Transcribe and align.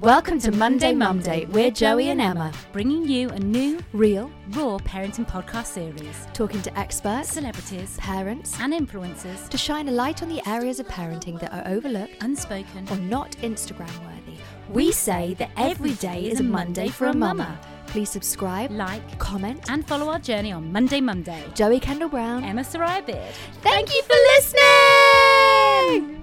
Welcome 0.00 0.40
to 0.40 0.50
Monday 0.50 0.94
Mum 0.94 1.20
Day. 1.20 1.46
We're 1.50 1.70
Joey 1.70 2.08
and 2.08 2.20
Emma, 2.20 2.52
bringing 2.72 3.06
you 3.06 3.28
a 3.28 3.38
new, 3.38 3.78
real, 3.92 4.32
raw 4.50 4.78
parenting 4.78 5.28
podcast 5.28 5.66
series. 5.66 6.26
talking 6.32 6.60
to 6.62 6.76
experts, 6.78 7.32
Celebrities 7.32 7.96
parents, 7.98 8.58
and 8.60 8.72
influencers, 8.72 9.48
to 9.48 9.56
shine 9.56 9.88
a 9.88 9.92
light 9.92 10.22
on 10.22 10.28
the 10.28 10.42
areas 10.48 10.80
of 10.80 10.88
parenting 10.88 11.38
that 11.38 11.52
are 11.52 11.62
overlooked 11.72 12.20
unspoken. 12.22 12.88
or 12.90 12.96
not 12.96 13.32
Instagram 13.42 13.96
worthy. 14.00 14.38
We 14.70 14.90
say 14.90 15.34
that 15.34 15.50
every 15.56 15.92
day 15.94 16.30
is 16.30 16.40
a 16.40 16.44
Monday 16.44 16.88
for 16.88 17.06
a 17.06 17.14
mama. 17.14 17.60
Please 17.86 18.10
subscribe, 18.10 18.70
Like 18.72 19.18
comment, 19.18 19.70
and 19.70 19.86
follow 19.86 20.08
our 20.08 20.18
journey 20.18 20.50
on 20.50 20.72
Monday 20.72 21.00
Mum 21.00 21.22
Day. 21.22 21.44
Joey 21.54 21.78
Kendall 21.78 22.08
Brown. 22.08 22.42
Emma 22.42 22.62
Soraya 22.62 23.04
Beard. 23.06 23.34
Thank 23.62 23.94
you 23.94 24.02
for 24.02 24.16
listening! 24.34 26.19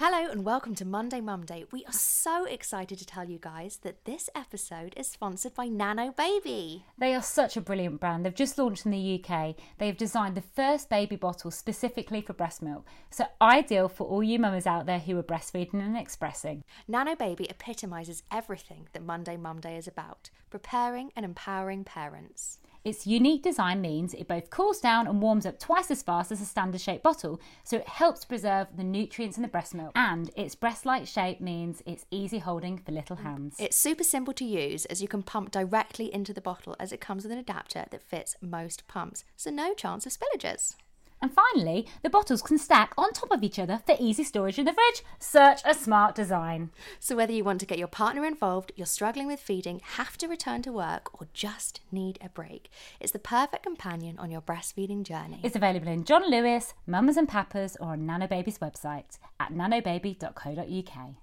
Hello 0.00 0.30
and 0.30 0.44
welcome 0.44 0.76
to 0.76 0.84
Monday 0.84 1.20
Mum 1.20 1.44
Day. 1.44 1.64
We 1.72 1.84
are 1.84 1.92
so 1.92 2.44
excited 2.44 2.98
to 2.98 3.04
tell 3.04 3.28
you 3.28 3.40
guys 3.40 3.78
that 3.78 4.04
this 4.04 4.30
episode 4.32 4.94
is 4.96 5.08
sponsored 5.08 5.56
by 5.56 5.66
Nano 5.66 6.12
Baby. 6.12 6.84
They 6.96 7.16
are 7.16 7.20
such 7.20 7.56
a 7.56 7.60
brilliant 7.60 7.98
brand. 7.98 8.24
They've 8.24 8.32
just 8.32 8.56
launched 8.58 8.86
in 8.86 8.92
the 8.92 9.20
UK. 9.20 9.56
They 9.78 9.88
have 9.88 9.96
designed 9.96 10.36
the 10.36 10.40
first 10.40 10.88
baby 10.88 11.16
bottle 11.16 11.50
specifically 11.50 12.20
for 12.20 12.32
breast 12.32 12.62
milk. 12.62 12.86
So 13.10 13.24
ideal 13.42 13.88
for 13.88 14.06
all 14.06 14.22
you 14.22 14.38
mamas 14.38 14.68
out 14.68 14.86
there 14.86 15.00
who 15.00 15.18
are 15.18 15.22
breastfeeding 15.24 15.82
and 15.84 15.96
expressing. 15.96 16.62
Nano 16.86 17.16
Baby 17.16 17.50
epitomises 17.50 18.22
everything 18.30 18.86
that 18.92 19.02
Monday 19.02 19.36
Mum 19.36 19.58
Day 19.58 19.76
is 19.76 19.88
about 19.88 20.30
preparing 20.48 21.10
and 21.16 21.24
empowering 21.24 21.82
parents. 21.82 22.60
Its 22.84 23.06
unique 23.06 23.42
design 23.42 23.80
means 23.80 24.14
it 24.14 24.28
both 24.28 24.50
cools 24.50 24.80
down 24.80 25.06
and 25.06 25.20
warms 25.20 25.46
up 25.46 25.58
twice 25.58 25.90
as 25.90 26.02
fast 26.02 26.32
as 26.32 26.40
a 26.40 26.44
standard 26.44 26.80
shaped 26.80 27.02
bottle, 27.02 27.40
so 27.64 27.76
it 27.76 27.88
helps 27.88 28.24
preserve 28.24 28.68
the 28.76 28.84
nutrients 28.84 29.36
in 29.36 29.42
the 29.42 29.48
breast 29.48 29.74
milk. 29.74 29.92
And 29.94 30.30
its 30.36 30.54
breast 30.54 30.86
like 30.86 31.06
shape 31.06 31.40
means 31.40 31.82
it's 31.86 32.06
easy 32.10 32.38
holding 32.38 32.78
for 32.78 32.92
little 32.92 33.16
hands. 33.16 33.56
It's 33.58 33.76
super 33.76 34.04
simple 34.04 34.34
to 34.34 34.44
use 34.44 34.84
as 34.86 35.02
you 35.02 35.08
can 35.08 35.22
pump 35.22 35.50
directly 35.50 36.12
into 36.12 36.32
the 36.32 36.40
bottle 36.40 36.76
as 36.78 36.92
it 36.92 37.00
comes 37.00 37.24
with 37.24 37.32
an 37.32 37.38
adapter 37.38 37.86
that 37.90 38.02
fits 38.02 38.36
most 38.40 38.86
pumps, 38.88 39.24
so 39.36 39.50
no 39.50 39.74
chance 39.74 40.06
of 40.06 40.12
spillages. 40.12 40.74
And 41.20 41.32
finally, 41.32 41.86
the 42.02 42.10
bottles 42.10 42.42
can 42.42 42.58
stack 42.58 42.92
on 42.96 43.12
top 43.12 43.30
of 43.32 43.42
each 43.42 43.58
other 43.58 43.80
for 43.84 43.96
easy 43.98 44.24
storage 44.24 44.58
in 44.58 44.64
the 44.64 44.72
fridge. 44.72 45.02
Such 45.18 45.62
a 45.64 45.74
smart 45.74 46.14
design. 46.14 46.70
So, 47.00 47.16
whether 47.16 47.32
you 47.32 47.44
want 47.44 47.60
to 47.60 47.66
get 47.66 47.78
your 47.78 47.88
partner 47.88 48.24
involved, 48.24 48.72
you're 48.76 48.86
struggling 48.86 49.26
with 49.26 49.40
feeding, 49.40 49.80
have 49.96 50.16
to 50.18 50.28
return 50.28 50.62
to 50.62 50.72
work, 50.72 51.20
or 51.20 51.28
just 51.32 51.80
need 51.90 52.18
a 52.22 52.28
break, 52.28 52.70
it's 53.00 53.12
the 53.12 53.18
perfect 53.18 53.64
companion 53.64 54.18
on 54.18 54.30
your 54.30 54.42
breastfeeding 54.42 55.02
journey. 55.02 55.40
It's 55.42 55.56
available 55.56 55.88
in 55.88 56.04
John 56.04 56.30
Lewis, 56.30 56.74
Mamas 56.86 57.16
and 57.16 57.28
Papas, 57.28 57.76
or 57.80 57.88
on 57.88 58.06
Nanobaby's 58.06 58.58
website 58.58 59.18
at 59.40 59.52
nanobaby.co.uk. 59.52 61.14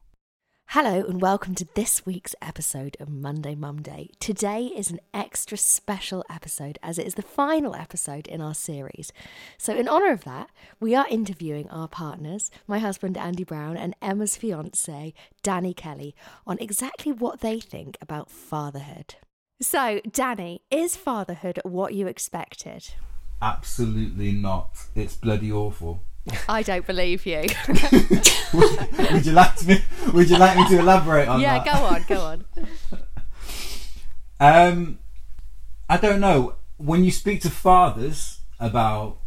Hello, 0.70 1.06
and 1.08 1.22
welcome 1.22 1.56
to 1.56 1.68
this 1.74 2.06
week's 2.06 2.36
episode 2.42 2.98
of 3.00 3.08
Monday 3.08 3.56
Mum 3.56 3.82
Day. 3.82 4.10
Today 4.20 4.66
is 4.66 4.92
an 4.92 5.00
extra 5.14 5.58
special 5.58 6.26
episode 6.30 6.78
as 6.84 6.98
it 7.00 7.08
is 7.08 7.16
the 7.16 7.22
final 7.22 7.74
episode 7.76 8.28
in 8.28 8.42
our 8.42 8.54
series. 8.54 9.14
So, 9.58 9.74
in 9.74 9.88
honour 9.88 10.12
of 10.12 10.26
that, 10.26 10.50
we 10.82 10.94
are 10.94 11.08
interviewing 11.10 11.70
our 11.70 11.88
partners, 11.88 12.52
my 12.68 12.80
husband 12.80 13.16
Andy 13.16 13.46
Brown 13.46 13.78
and 13.78 13.96
Emma's 14.02 14.36
fiance, 14.36 15.14
Danny 15.44 15.74
Kelly, 15.74 16.14
on 16.46 16.58
exactly 16.60 17.14
what 17.14 17.40
they 17.40 17.60
think 17.60 17.98
about 18.02 18.30
fatherhood. 18.30 19.16
So, 19.62 20.02
Danny, 20.12 20.64
is 20.70 20.98
fatherhood 20.98 21.60
what 21.64 21.94
you 21.94 22.08
expected? 22.08 22.96
Absolutely 23.42 24.34
not. 24.34 24.72
It's 24.94 25.16
bloody 25.16 25.52
awful. 25.52 26.02
I 26.50 26.64
don't 26.64 26.86
believe 26.86 27.26
you. 27.26 27.46
would 29.12 29.26
you 29.26 29.32
like 29.32 29.56
to 29.58 29.68
me? 29.68 29.82
Would 30.14 30.30
you 30.30 30.38
like 30.38 30.58
me 30.58 30.68
to 30.70 30.80
elaborate 30.80 31.28
on 31.28 31.40
yeah, 31.40 31.60
that? 31.60 31.66
Yeah, 31.66 31.80
go 31.80 31.86
on, 31.86 32.06
go 32.08 32.22
on. 32.22 32.46
Um, 34.38 35.00
I 35.90 35.96
don't 35.96 36.20
know. 36.20 36.56
When 36.76 37.06
you 37.06 37.12
speak 37.12 37.42
to 37.44 37.50
fathers 37.50 38.40
about, 38.60 39.20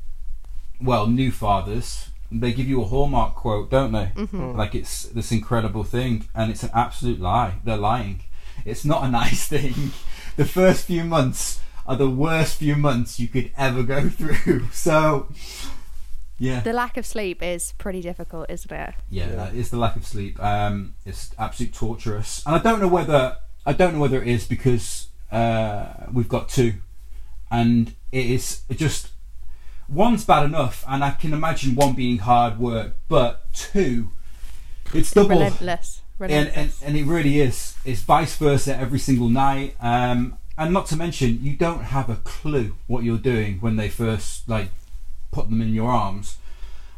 well, 0.82 1.06
new 1.06 1.32
fathers, 1.32 2.10
they 2.30 2.52
give 2.52 2.68
you 2.68 2.82
a 2.82 2.84
hallmark 2.84 3.34
quote, 3.34 3.70
don't 3.70 3.92
they? 3.92 4.12
Like 4.32 4.74
it's 4.74 5.04
this 5.04 5.32
incredible 5.32 5.82
thing, 5.82 6.28
and 6.34 6.50
it's 6.50 6.62
an 6.62 6.70
absolute 6.74 7.20
lie. 7.20 7.54
They're 7.64 7.78
lying. 7.78 8.24
It's 8.64 8.84
not 8.84 9.04
a 9.04 9.10
nice 9.22 9.48
thing. 9.48 9.92
The 10.36 10.44
first 10.44 10.86
few 10.86 11.04
months 11.04 11.60
are 11.86 11.96
the 11.96 12.10
worst 12.10 12.56
few 12.56 12.76
months 12.76 13.18
you 13.18 13.28
could 13.28 13.50
ever 13.56 13.82
go 13.82 14.10
through. 14.10 14.68
So, 14.72 15.28
yeah. 16.38 16.60
The 16.60 16.72
lack 16.72 16.96
of 16.96 17.04
sleep 17.04 17.42
is 17.42 17.72
pretty 17.78 18.00
difficult, 18.00 18.46
isn't 18.48 18.70
it? 18.70 18.94
Yeah, 19.10 19.50
it's 19.52 19.70
the 19.70 19.76
lack 19.76 19.96
of 19.96 20.06
sleep. 20.06 20.42
Um, 20.42 20.94
it's 21.04 21.30
absolute 21.38 21.74
torturous, 21.74 22.42
and 22.46 22.54
I 22.54 22.58
don't 22.58 22.80
know 22.80 22.88
whether 22.88 23.36
I 23.66 23.72
don't 23.72 23.94
know 23.94 24.00
whether 24.00 24.22
it 24.22 24.28
is 24.28 24.46
because 24.46 25.08
uh, 25.32 26.06
we've 26.12 26.28
got 26.28 26.48
two, 26.48 26.74
and 27.50 27.94
it 28.12 28.26
is 28.26 28.62
just 28.70 29.10
one's 29.88 30.24
bad 30.24 30.44
enough, 30.44 30.84
and 30.86 31.02
I 31.02 31.10
can 31.10 31.32
imagine 31.32 31.74
one 31.74 31.94
being 31.94 32.18
hard 32.18 32.58
work, 32.58 32.96
but 33.08 33.52
two, 33.52 34.10
it's 34.94 35.12
double, 35.12 35.30
Relentless. 35.30 36.02
and, 36.20 36.30
Relentless. 36.30 36.82
and 36.82 36.96
and 36.96 36.98
it 36.98 37.10
really 37.10 37.40
is. 37.40 37.74
It's 37.84 38.02
vice 38.02 38.36
versa 38.36 38.76
every 38.76 38.98
single 39.00 39.28
night. 39.28 39.76
Um, 39.80 40.38
and 40.56 40.72
not 40.72 40.86
to 40.86 40.96
mention, 40.96 41.38
you 41.42 41.56
don't 41.56 41.84
have 41.84 42.10
a 42.10 42.16
clue 42.16 42.76
what 42.86 43.04
you're 43.04 43.16
doing 43.16 43.58
when 43.60 43.76
they 43.76 43.88
first 43.88 44.48
like 44.48 44.70
put 45.30 45.48
them 45.48 45.60
in 45.60 45.74
your 45.74 45.90
arms. 45.90 46.36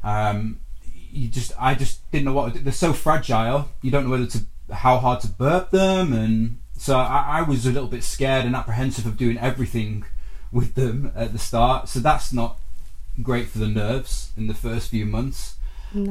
Um, 0.03 0.61
you 1.13 1.29
just, 1.29 1.53
I 1.59 1.75
just 1.75 2.09
didn't 2.11 2.27
know 2.27 2.33
what 2.33 2.65
they're 2.65 2.73
so 2.73 2.93
fragile. 2.93 3.69
You 3.83 3.91
don't 3.91 4.05
know 4.05 4.11
whether 4.11 4.27
to 4.27 4.41
how 4.73 4.99
hard 4.99 5.21
to 5.21 5.29
burp 5.29 5.71
them, 5.71 6.13
and 6.13 6.59
so 6.77 6.97
I, 6.97 7.41
I 7.41 7.43
was 7.43 7.67
a 7.67 7.73
little 7.73 7.89
bit 7.89 8.05
scared 8.05 8.45
and 8.45 8.55
apprehensive 8.55 9.07
of 9.07 9.17
doing 9.17 9.37
everything 9.39 10.05
with 10.53 10.75
them 10.75 11.13
at 11.15 11.33
the 11.33 11.39
start. 11.39 11.89
So 11.89 12.01
that's 12.01 12.33
not 12.33 12.59
great 13.23 13.49
for 13.49 13.59
the 13.59 13.69
nerves 13.69 14.31
in 14.37 14.47
the 14.47 14.55
first 14.55 14.91
few 14.91 15.05
months, 15.05 15.57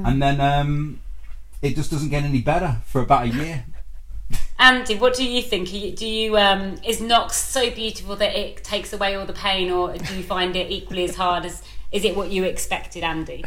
and 0.06 0.22
then 0.22 0.41
um, 0.41 1.01
it 1.62 1.75
just 1.75 1.91
doesn't 1.91 2.09
get 2.09 2.24
any 2.24 2.41
better 2.41 2.78
for 2.86 3.01
about 3.01 3.24
a 3.24 3.30
year. 3.30 3.66
Andy, 4.59 4.96
what 4.96 5.16
do 5.16 5.25
you 5.25 5.41
think? 5.41 5.69
Do 5.69 6.06
you 6.06 6.38
um, 6.38 6.78
is 6.86 7.00
Knox 7.00 7.38
so 7.38 7.72
beautiful 7.72 8.16
that 8.18 8.36
it 8.36 8.63
takes 8.63 8.91
away 8.91 9.16
all 9.16 9.25
the 9.25 9.34
pain, 9.34 9.72
or 9.72 9.94
do 9.97 10.16
you 10.16 10.24
find 10.24 10.56
it 10.56 10.69
equally 10.69 11.06
as 11.06 11.16
hard 11.16 11.46
as? 11.46 11.63
Is 11.92 12.06
it 12.06 12.16
what 12.16 12.32
you 12.32 12.44
expected, 12.44 13.04
Andy? 13.04 13.44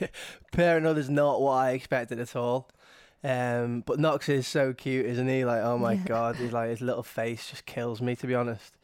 Parenthood 0.52 0.98
is 0.98 1.08
not 1.08 1.40
what 1.40 1.52
I 1.52 1.70
expected 1.72 2.18
at 2.18 2.34
all. 2.34 2.68
Um, 3.22 3.82
but 3.86 3.98
Knox 3.98 4.28
is 4.28 4.46
so 4.46 4.74
cute, 4.74 5.06
isn't 5.06 5.28
he? 5.28 5.44
Like, 5.44 5.62
oh 5.62 5.78
my 5.78 5.96
god, 5.96 6.36
he's 6.36 6.52
like 6.52 6.70
his 6.70 6.80
little 6.82 7.02
face 7.02 7.48
just 7.48 7.64
kills 7.64 8.02
me, 8.02 8.14
to 8.16 8.26
be 8.26 8.34
honest. 8.34 8.74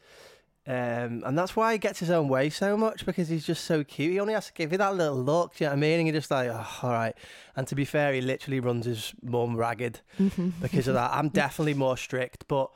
Um, 0.67 1.23
and 1.25 1.37
that's 1.37 1.55
why 1.55 1.73
he 1.73 1.79
gets 1.79 1.99
his 1.99 2.11
own 2.11 2.27
way 2.27 2.49
so 2.49 2.77
much 2.77 3.05
because 3.05 3.29
he's 3.29 3.45
just 3.45 3.65
so 3.65 3.83
cute. 3.83 4.11
He 4.13 4.19
only 4.19 4.33
has 4.33 4.47
to 4.47 4.53
give 4.53 4.71
you 4.71 4.77
that 4.77 4.95
little 4.95 5.21
look, 5.21 5.55
do 5.55 5.63
you 5.63 5.67
know 5.67 5.71
what 5.71 5.77
I 5.77 5.81
mean? 5.81 5.99
And 5.99 6.07
you're 6.07 6.13
just 6.13 6.29
like, 6.29 6.49
oh, 6.49 6.67
all 6.83 6.91
right. 6.91 7.15
And 7.55 7.67
to 7.67 7.75
be 7.75 7.83
fair, 7.83 8.13
he 8.13 8.21
literally 8.21 8.59
runs 8.59 8.85
his 8.85 9.13
mum 9.23 9.57
ragged 9.57 10.01
because 10.61 10.87
of 10.87 10.93
that. 10.93 11.11
I'm 11.13 11.29
definitely 11.29 11.73
more 11.73 11.97
strict, 11.97 12.47
but 12.47 12.69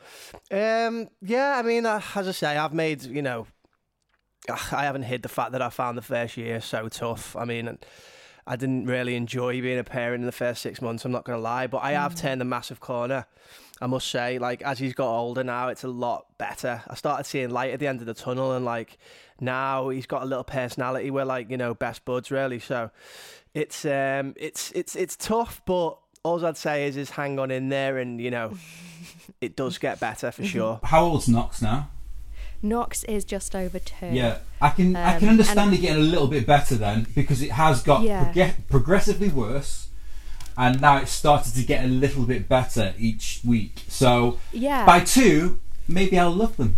um, 0.52 1.10
yeah, 1.22 1.58
I 1.58 1.62
mean, 1.62 1.86
uh, 1.86 2.02
as 2.16 2.28
I 2.28 2.32
say, 2.32 2.58
I've 2.58 2.74
made 2.74 3.04
you 3.04 3.22
know, 3.22 3.42
ugh, 3.42 3.48
I 4.50 4.84
haven't 4.84 5.04
hid 5.04 5.24
the 5.24 5.30
fact 5.30 5.52
that 5.54 5.62
I 5.62 5.70
found 5.70 5.98
the 5.98 6.04
first 6.04 6.38
year 6.38 6.62
so 6.62 6.90
tough. 6.90 7.36
I 7.36 7.46
mean. 7.46 7.78
I 8.48 8.56
didn't 8.58 8.86
really 8.86 9.16
enjoy 9.16 9.60
being 9.60 9.80
a 9.80 9.84
parent 9.84 10.22
in 10.22 10.28
the 10.28 10.32
first 10.32 10.62
six 10.62 10.80
months. 10.80 11.04
I'm 11.04 11.12
not 11.12 11.26
going 11.26 11.36
to 11.36 11.42
lie, 11.42 11.66
but 11.66 11.80
I 11.80 11.94
have 11.94 12.14
turned 12.14 12.44
a 12.44 12.46
massive 12.46 12.80
corner. 12.80 13.26
I 13.82 13.88
must 13.88 14.10
say, 14.10 14.40
like 14.40 14.62
as 14.62 14.80
he's 14.80 14.94
got 14.94 15.10
older 15.10 15.44
now, 15.44 15.68
it's 15.68 15.84
a 15.84 15.90
lot 15.90 16.38
better. 16.38 16.84
I 16.88 16.96
started 16.96 17.26
seeing 17.26 17.50
light 17.50 17.74
at 17.74 17.80
the 17.80 17.88
end 17.88 18.00
of 18.00 18.06
the 18.06 18.14
tunnel, 18.14 18.54
and 18.54 18.64
like 18.64 18.98
now 19.42 19.90
he's 19.90 20.06
got 20.06 20.22
a 20.22 20.26
little 20.26 20.46
personality. 20.46 21.12
We're 21.12 21.26
like 21.26 21.50
you 21.50 21.58
know 21.58 21.74
best 21.74 22.06
buds 22.06 22.32
really. 22.32 22.60
So 22.60 22.92
it's 23.54 23.84
um 23.84 24.34
it's 24.38 24.72
it's 24.72 24.96
it's 24.96 25.18
tough, 25.18 25.62
but 25.66 25.98
all 26.24 26.46
I'd 26.46 26.56
say 26.56 26.88
is 26.88 26.96
is 26.96 27.10
hang 27.10 27.38
on 27.38 27.52
in 27.52 27.68
there, 27.68 27.98
and 27.98 28.22
you 28.22 28.32
know 28.32 28.54
it 29.42 29.58
does 29.58 29.78
get 29.78 30.00
better 30.00 30.32
for 30.32 30.46
sure. 30.46 30.80
How 30.84 31.04
old's 31.04 31.28
Knox 31.28 31.62
now? 31.62 31.90
Knox 32.66 33.04
is 33.06 33.24
just 33.24 33.56
over 33.56 33.80
two. 33.80 34.08
Yeah, 34.12 34.38
I 34.62 34.70
can 34.70 34.96
I 34.96 35.20
can 35.20 35.30
Um, 35.30 35.34
understand 35.36 35.60
and- 35.70 35.74
it 35.74 35.82
getting 35.82 36.02
a 36.04 36.06
little 36.08 36.28
bit 36.28 36.46
better 36.46 36.76
then 36.76 37.08
because 37.16 37.42
it 37.42 37.52
has 37.52 37.82
got 37.82 38.02
Yeah. 38.04 38.26
proge- 38.34 38.54
progressively 38.70 39.30
worse, 39.30 39.88
and 40.58 40.82
now 40.82 40.98
it's 40.98 41.12
started 41.12 41.54
to 41.56 41.64
get 41.64 41.84
a 41.86 41.88
little 41.88 42.24
bit 42.24 42.50
better 42.50 42.94
each 42.98 43.40
week. 43.46 43.84
So 43.88 44.38
Yeah. 44.52 44.86
by 44.86 45.00
two, 45.02 45.60
maybe 45.88 46.18
I'll 46.20 46.32
love 46.32 46.58
them. 46.58 46.78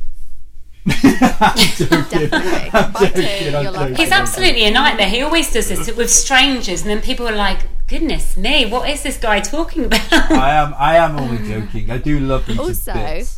Definitely. 0.87 2.69
I'm 2.73 2.91
By 2.93 3.07
two, 3.07 3.21
joking. 3.21 3.55
I'm 3.55 3.63
you'll 3.63 3.73
love 3.73 3.81
joking. 3.89 3.95
He's 3.97 4.11
absolutely 4.11 4.63
a 4.65 4.71
nightmare. 4.71 5.09
He 5.09 5.21
always 5.21 5.51
does 5.51 5.67
this 5.69 5.93
with 5.95 6.09
strangers, 6.11 6.81
and 6.81 6.89
then 6.89 7.01
people 7.01 7.27
are 7.27 7.35
like, 7.35 7.59
"Goodness 7.87 8.37
me, 8.37 8.65
what 8.65 8.89
is 8.89 9.03
this 9.03 9.17
guy 9.17 9.39
talking 9.41 9.85
about?" 9.85 10.13
I 10.31 10.51
am 10.55 10.73
I 10.77 10.95
am 10.97 11.17
only 11.19 11.45
joking. 11.47 11.91
I 11.91 11.97
do 11.97 12.19
love 12.19 12.45
them. 12.45 12.59
Also, 12.59 12.93
bits. 12.93 13.36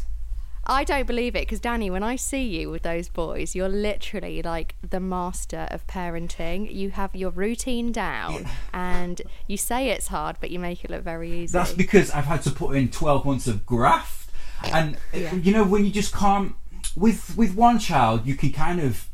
I 0.69 0.83
don't 0.83 1.07
believe 1.07 1.35
it 1.35 1.41
because 1.41 1.59
Danny, 1.59 1.89
when 1.89 2.03
I 2.03 2.15
see 2.15 2.43
you 2.43 2.69
with 2.69 2.83
those 2.83 3.09
boys, 3.09 3.55
you're 3.55 3.67
literally 3.67 4.43
like 4.43 4.75
the 4.87 4.99
master 4.99 5.67
of 5.71 5.85
parenting. 5.87 6.71
You 6.71 6.91
have 6.91 7.15
your 7.15 7.31
routine 7.31 7.91
down, 7.91 8.45
and 8.73 9.19
you 9.47 9.57
say 9.57 9.89
it's 9.89 10.07
hard, 10.07 10.37
but 10.39 10.51
you 10.51 10.59
make 10.59 10.85
it 10.85 10.91
look 10.91 11.03
very 11.03 11.31
easy. 11.31 11.53
That's 11.53 11.73
because 11.73 12.11
I've 12.11 12.25
had 12.25 12.43
to 12.43 12.51
put 12.51 12.75
in 12.75 12.89
12 12.89 13.25
months 13.25 13.47
of 13.47 13.65
graft. 13.65 14.29
And 14.71 14.97
uh, 15.13 15.35
you 15.35 15.53
know 15.53 15.63
when 15.63 15.85
you 15.85 15.91
just 15.91 16.13
can't 16.13 16.53
with 16.95 17.35
with 17.37 17.55
one 17.55 17.79
child 17.79 18.25
you 18.25 18.35
can 18.35 18.51
kind 18.51 18.79
of 18.79 19.07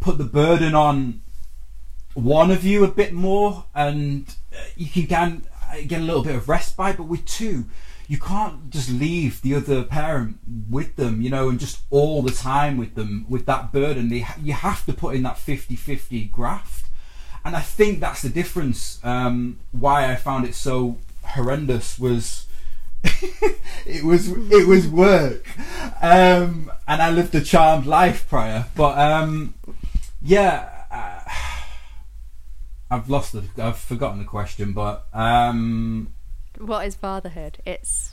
put 0.00 0.18
the 0.18 0.24
burden 0.24 0.74
on 0.74 1.20
one 2.14 2.50
of 2.50 2.64
you 2.64 2.84
a 2.84 2.88
bit 2.88 3.12
more 3.12 3.64
and 3.74 4.36
uh, 4.52 4.60
you 4.76 4.88
can 4.88 5.04
get, 5.04 5.88
get 5.88 6.00
a 6.00 6.04
little 6.04 6.22
bit 6.22 6.34
of 6.34 6.48
respite 6.48 6.96
but 6.96 7.04
with 7.04 7.24
two 7.26 7.66
you 8.08 8.18
can't 8.18 8.70
just 8.70 8.90
leave 8.90 9.40
the 9.42 9.54
other 9.54 9.82
parent 9.82 10.38
with 10.68 10.96
them 10.96 11.22
you 11.22 11.30
know 11.30 11.48
and 11.48 11.60
just 11.60 11.80
all 11.90 12.22
the 12.22 12.32
time 12.32 12.76
with 12.76 12.94
them 12.94 13.24
with 13.28 13.46
that 13.46 13.72
burden 13.72 14.08
they, 14.08 14.26
you 14.40 14.52
have 14.52 14.84
to 14.86 14.92
put 14.92 15.14
in 15.14 15.22
that 15.22 15.36
50-50 15.36 16.30
graft 16.30 16.84
and 17.44 17.54
I 17.54 17.60
think 17.60 18.00
that's 18.00 18.22
the 18.22 18.30
difference. 18.30 18.98
Um, 19.04 19.58
why 19.70 20.10
I 20.10 20.16
found 20.16 20.46
it 20.46 20.54
so 20.54 20.96
horrendous 21.22 21.98
was 21.98 22.46
it 23.04 24.02
was 24.02 24.28
it 24.28 24.66
was 24.66 24.88
work, 24.88 25.46
um, 26.02 26.72
and 26.88 27.02
I 27.02 27.10
lived 27.10 27.34
a 27.34 27.42
charmed 27.42 27.84
life 27.84 28.26
prior. 28.28 28.66
But 28.74 28.98
um, 28.98 29.54
yeah, 30.22 30.70
uh, 30.90 31.30
I've 32.90 33.10
lost 33.10 33.32
the 33.32 33.44
I've 33.62 33.78
forgotten 33.78 34.20
the 34.20 34.24
question. 34.24 34.72
But 34.72 35.06
um, 35.12 36.13
what 36.58 36.86
is 36.86 36.94
fatherhood? 36.94 37.58
It's 37.64 38.12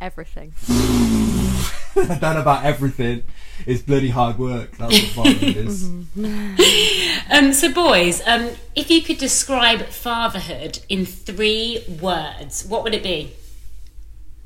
everything. 0.00 0.52
I 0.68 2.18
don't 2.20 2.34
know 2.34 2.40
about 2.40 2.64
everything. 2.64 3.22
It's 3.66 3.82
bloody 3.82 4.10
hard 4.10 4.38
work. 4.38 4.76
That's 4.76 5.16
what 5.16 5.26
fatherhood 5.26 5.56
is. 5.56 5.90
Um, 7.30 7.52
so, 7.54 7.72
boys, 7.72 8.20
um, 8.26 8.50
if 8.74 8.90
you 8.90 9.00
could 9.00 9.16
describe 9.16 9.86
fatherhood 9.86 10.80
in 10.90 11.06
three 11.06 11.82
words, 12.00 12.66
what 12.66 12.82
would 12.82 12.94
it 12.94 13.02
be? 13.02 13.32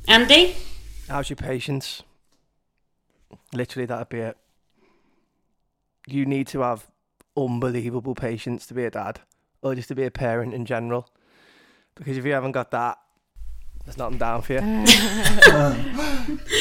Andy? 0.06 0.54
How's 1.08 1.30
your 1.30 1.36
patience? 1.36 2.04
Literally, 3.52 3.86
that'd 3.86 4.08
be 4.08 4.18
it. 4.18 4.36
You 6.06 6.26
need 6.26 6.46
to 6.48 6.60
have 6.60 6.86
unbelievable 7.36 8.14
patience 8.14 8.66
to 8.66 8.74
be 8.74 8.84
a 8.84 8.90
dad, 8.90 9.20
or 9.62 9.74
just 9.74 9.88
to 9.88 9.96
be 9.96 10.04
a 10.04 10.10
parent 10.10 10.54
in 10.54 10.64
general. 10.64 11.08
Because 11.96 12.16
if 12.16 12.24
you 12.24 12.32
haven't 12.32 12.52
got 12.52 12.70
that, 12.70 12.98
there's 13.86 13.96
nothing 13.96 14.18
down 14.18 14.42
for 14.42 14.52
you. 14.54 14.60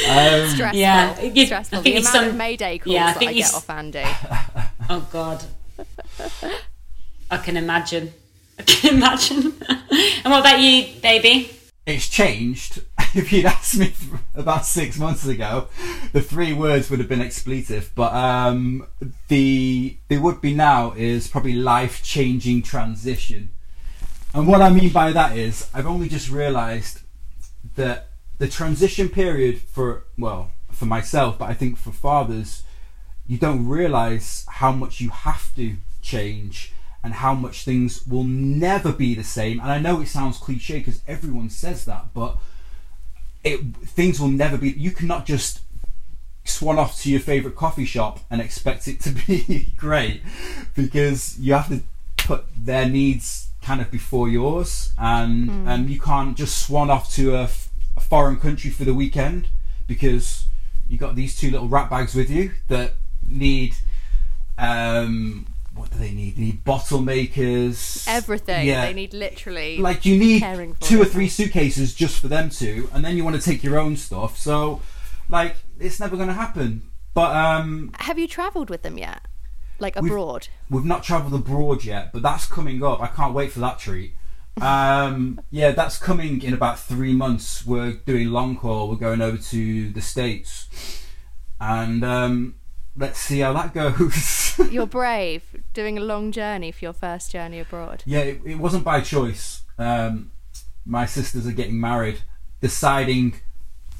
Um, 0.08 0.48
Stressful. 0.48 0.78
Yeah, 0.78 1.20
you- 1.20 1.46
Stressful. 1.46 1.78
I 1.78 1.82
The 1.82 1.90
amount 1.96 2.06
some- 2.06 2.24
of 2.28 2.34
Mayday 2.36 2.78
calls 2.78 2.94
yeah, 2.94 3.06
I 3.06 3.12
that 3.14 3.28
I 3.28 3.32
get 3.32 3.44
s- 3.44 3.54
off 3.54 3.70
Andy. 3.70 4.04
Oh, 4.88 5.06
God. 5.10 5.44
I 7.30 7.36
can 7.38 7.56
imagine. 7.56 8.12
I 8.58 8.62
can 8.62 8.94
imagine. 8.98 9.54
and 9.68 10.32
what 10.32 10.40
about 10.40 10.60
you, 10.60 10.86
baby? 11.02 11.50
it's 11.84 12.08
changed. 12.08 12.82
If 13.14 13.32
you'd 13.32 13.46
asked 13.46 13.76
me 13.78 13.92
about 14.34 14.64
six 14.66 14.98
months 14.98 15.26
ago, 15.26 15.68
the 16.12 16.20
three 16.20 16.52
words 16.52 16.90
would 16.90 16.98
have 17.00 17.08
been 17.08 17.20
expletive. 17.20 17.90
But 17.94 18.12
um, 18.12 18.86
the 19.28 19.96
the 20.08 20.18
would 20.18 20.40
be 20.40 20.52
now 20.54 20.92
is 20.96 21.26
probably 21.28 21.52
life 21.54 22.02
changing 22.02 22.62
transition. 22.62 23.50
And 24.34 24.46
what 24.46 24.60
I 24.62 24.68
mean 24.70 24.90
by 24.90 25.12
that 25.12 25.36
is, 25.36 25.68
I've 25.74 25.86
only 25.86 26.08
just 26.08 26.28
realised 26.30 27.00
that 27.74 28.08
the 28.38 28.48
transition 28.48 29.08
period 29.08 29.60
for 29.60 30.04
well 30.18 30.50
for 30.70 30.86
myself, 30.86 31.38
but 31.38 31.48
I 31.48 31.54
think 31.54 31.78
for 31.78 31.90
fathers, 31.90 32.62
you 33.26 33.38
don't 33.38 33.66
realise 33.66 34.44
how 34.46 34.72
much 34.72 35.00
you 35.00 35.10
have 35.10 35.54
to 35.56 35.76
change 36.02 36.72
and 37.02 37.14
how 37.14 37.34
much 37.34 37.64
things 37.64 38.06
will 38.06 38.24
never 38.24 38.92
be 38.92 39.14
the 39.14 39.24
same. 39.24 39.60
And 39.60 39.70
I 39.70 39.78
know 39.78 40.00
it 40.00 40.08
sounds 40.08 40.38
cliche 40.38 40.78
because 40.78 41.00
everyone 41.06 41.50
says 41.50 41.84
that, 41.86 42.06
but 42.12 42.36
it 43.42 43.60
things 43.76 44.20
will 44.20 44.28
never 44.28 44.58
be. 44.58 44.70
You 44.70 44.90
cannot 44.90 45.24
just 45.24 45.60
swan 46.44 46.78
off 46.78 47.00
to 47.00 47.10
your 47.10 47.20
favorite 47.20 47.56
coffee 47.56 47.84
shop 47.84 48.20
and 48.30 48.40
expect 48.40 48.86
it 48.86 49.00
to 49.00 49.10
be 49.10 49.72
great 49.76 50.22
because 50.74 51.38
you 51.38 51.54
have 51.54 51.68
to 51.68 51.82
put 52.16 52.44
their 52.56 52.88
needs 52.88 53.45
kind 53.66 53.80
of 53.80 53.90
before 53.90 54.28
yours, 54.28 54.92
and 54.96 55.50
and 55.68 55.90
you 55.90 55.98
can't 56.00 56.36
just 56.36 56.64
swan 56.64 56.88
off 56.88 57.12
to 57.14 57.34
a, 57.34 57.42
f- 57.42 57.68
a 57.96 58.00
foreign 58.00 58.38
country 58.38 58.70
for 58.70 58.84
the 58.84 58.94
weekend 58.94 59.48
because 59.88 60.44
you 60.88 60.96
got 60.96 61.16
these 61.16 61.36
two 61.36 61.50
little 61.50 61.66
rat 61.68 61.90
bags 61.90 62.14
with 62.14 62.30
you 62.30 62.52
that 62.68 62.94
need 63.28 63.74
um 64.56 65.46
what 65.74 65.90
do 65.90 65.98
they 65.98 66.12
need? 66.12 66.36
They 66.36 66.42
need 66.42 66.64
bottle 66.64 67.02
makers. 67.02 68.04
Everything. 68.08 68.66
Yeah. 68.66 68.86
They 68.86 68.94
need 68.94 69.12
literally. 69.12 69.76
like 69.76 70.06
you 70.06 70.16
need 70.16 70.42
two 70.80 71.02
or 71.02 71.04
three 71.04 71.28
suitcases 71.28 71.94
just 71.94 72.18
for 72.18 72.28
them 72.28 72.48
two, 72.48 72.88
and 72.94 73.04
then 73.04 73.16
you 73.16 73.24
want 73.24 73.36
to 73.36 73.42
take 73.42 73.62
your 73.62 73.78
own 73.78 73.96
stuff. 73.96 74.38
So, 74.38 74.80
like, 75.28 75.56
it's 75.78 76.00
never 76.00 76.16
going 76.16 76.28
to 76.28 76.34
happen. 76.34 76.88
But 77.12 77.36
um, 77.36 77.92
Have 77.98 78.18
you 78.18 78.26
travelled 78.26 78.70
with 78.70 78.82
them 78.82 78.96
yet? 78.96 79.20
Like 79.78 79.96
We've- 79.96 80.08
abroad? 80.08 80.48
we've 80.70 80.84
not 80.84 81.02
travelled 81.02 81.34
abroad 81.34 81.84
yet, 81.84 82.12
but 82.12 82.22
that's 82.22 82.46
coming 82.46 82.82
up. 82.82 83.00
I 83.00 83.08
can't 83.08 83.34
wait 83.34 83.52
for 83.52 83.60
that 83.60 83.78
treat. 83.78 84.14
Um, 84.60 85.40
yeah, 85.50 85.72
that's 85.72 85.98
coming 85.98 86.40
in 86.42 86.54
about 86.54 86.78
three 86.78 87.12
months. 87.14 87.66
We're 87.66 87.92
doing 87.92 88.28
long 88.28 88.56
haul. 88.56 88.88
We're 88.88 88.96
going 88.96 89.20
over 89.20 89.36
to 89.36 89.90
the 89.90 90.00
states, 90.00 91.04
and 91.60 92.02
um, 92.04 92.54
let's 92.96 93.18
see 93.18 93.40
how 93.40 93.52
that 93.52 93.74
goes. 93.74 94.58
You're 94.70 94.86
brave, 94.86 95.42
doing 95.74 95.98
a 95.98 96.00
long 96.00 96.32
journey 96.32 96.72
for 96.72 96.84
your 96.86 96.94
first 96.94 97.30
journey 97.32 97.60
abroad. 97.60 98.02
Yeah, 98.06 98.20
it, 98.20 98.40
it 98.46 98.54
wasn't 98.58 98.84
by 98.84 99.02
choice. 99.02 99.62
Um, 99.78 100.32
my 100.86 101.04
sisters 101.04 101.46
are 101.46 101.52
getting 101.52 101.78
married, 101.78 102.20
deciding 102.62 103.40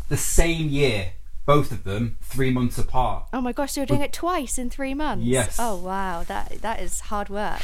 the 0.08 0.16
same 0.16 0.68
year, 0.68 1.12
both 1.46 1.70
of 1.72 1.84
them, 1.84 2.18
three 2.20 2.50
months 2.50 2.76
apart. 2.76 3.28
Oh 3.32 3.40
my 3.40 3.52
gosh, 3.52 3.72
so 3.72 3.80
you're 3.80 3.86
doing 3.86 4.02
it 4.02 4.12
twice 4.12 4.58
in 4.58 4.68
three 4.68 4.94
months. 4.94 5.24
Yes. 5.24 5.56
Oh 5.58 5.76
wow, 5.76 6.24
that 6.24 6.60
that 6.60 6.80
is 6.80 7.00
hard 7.00 7.28
work. 7.28 7.62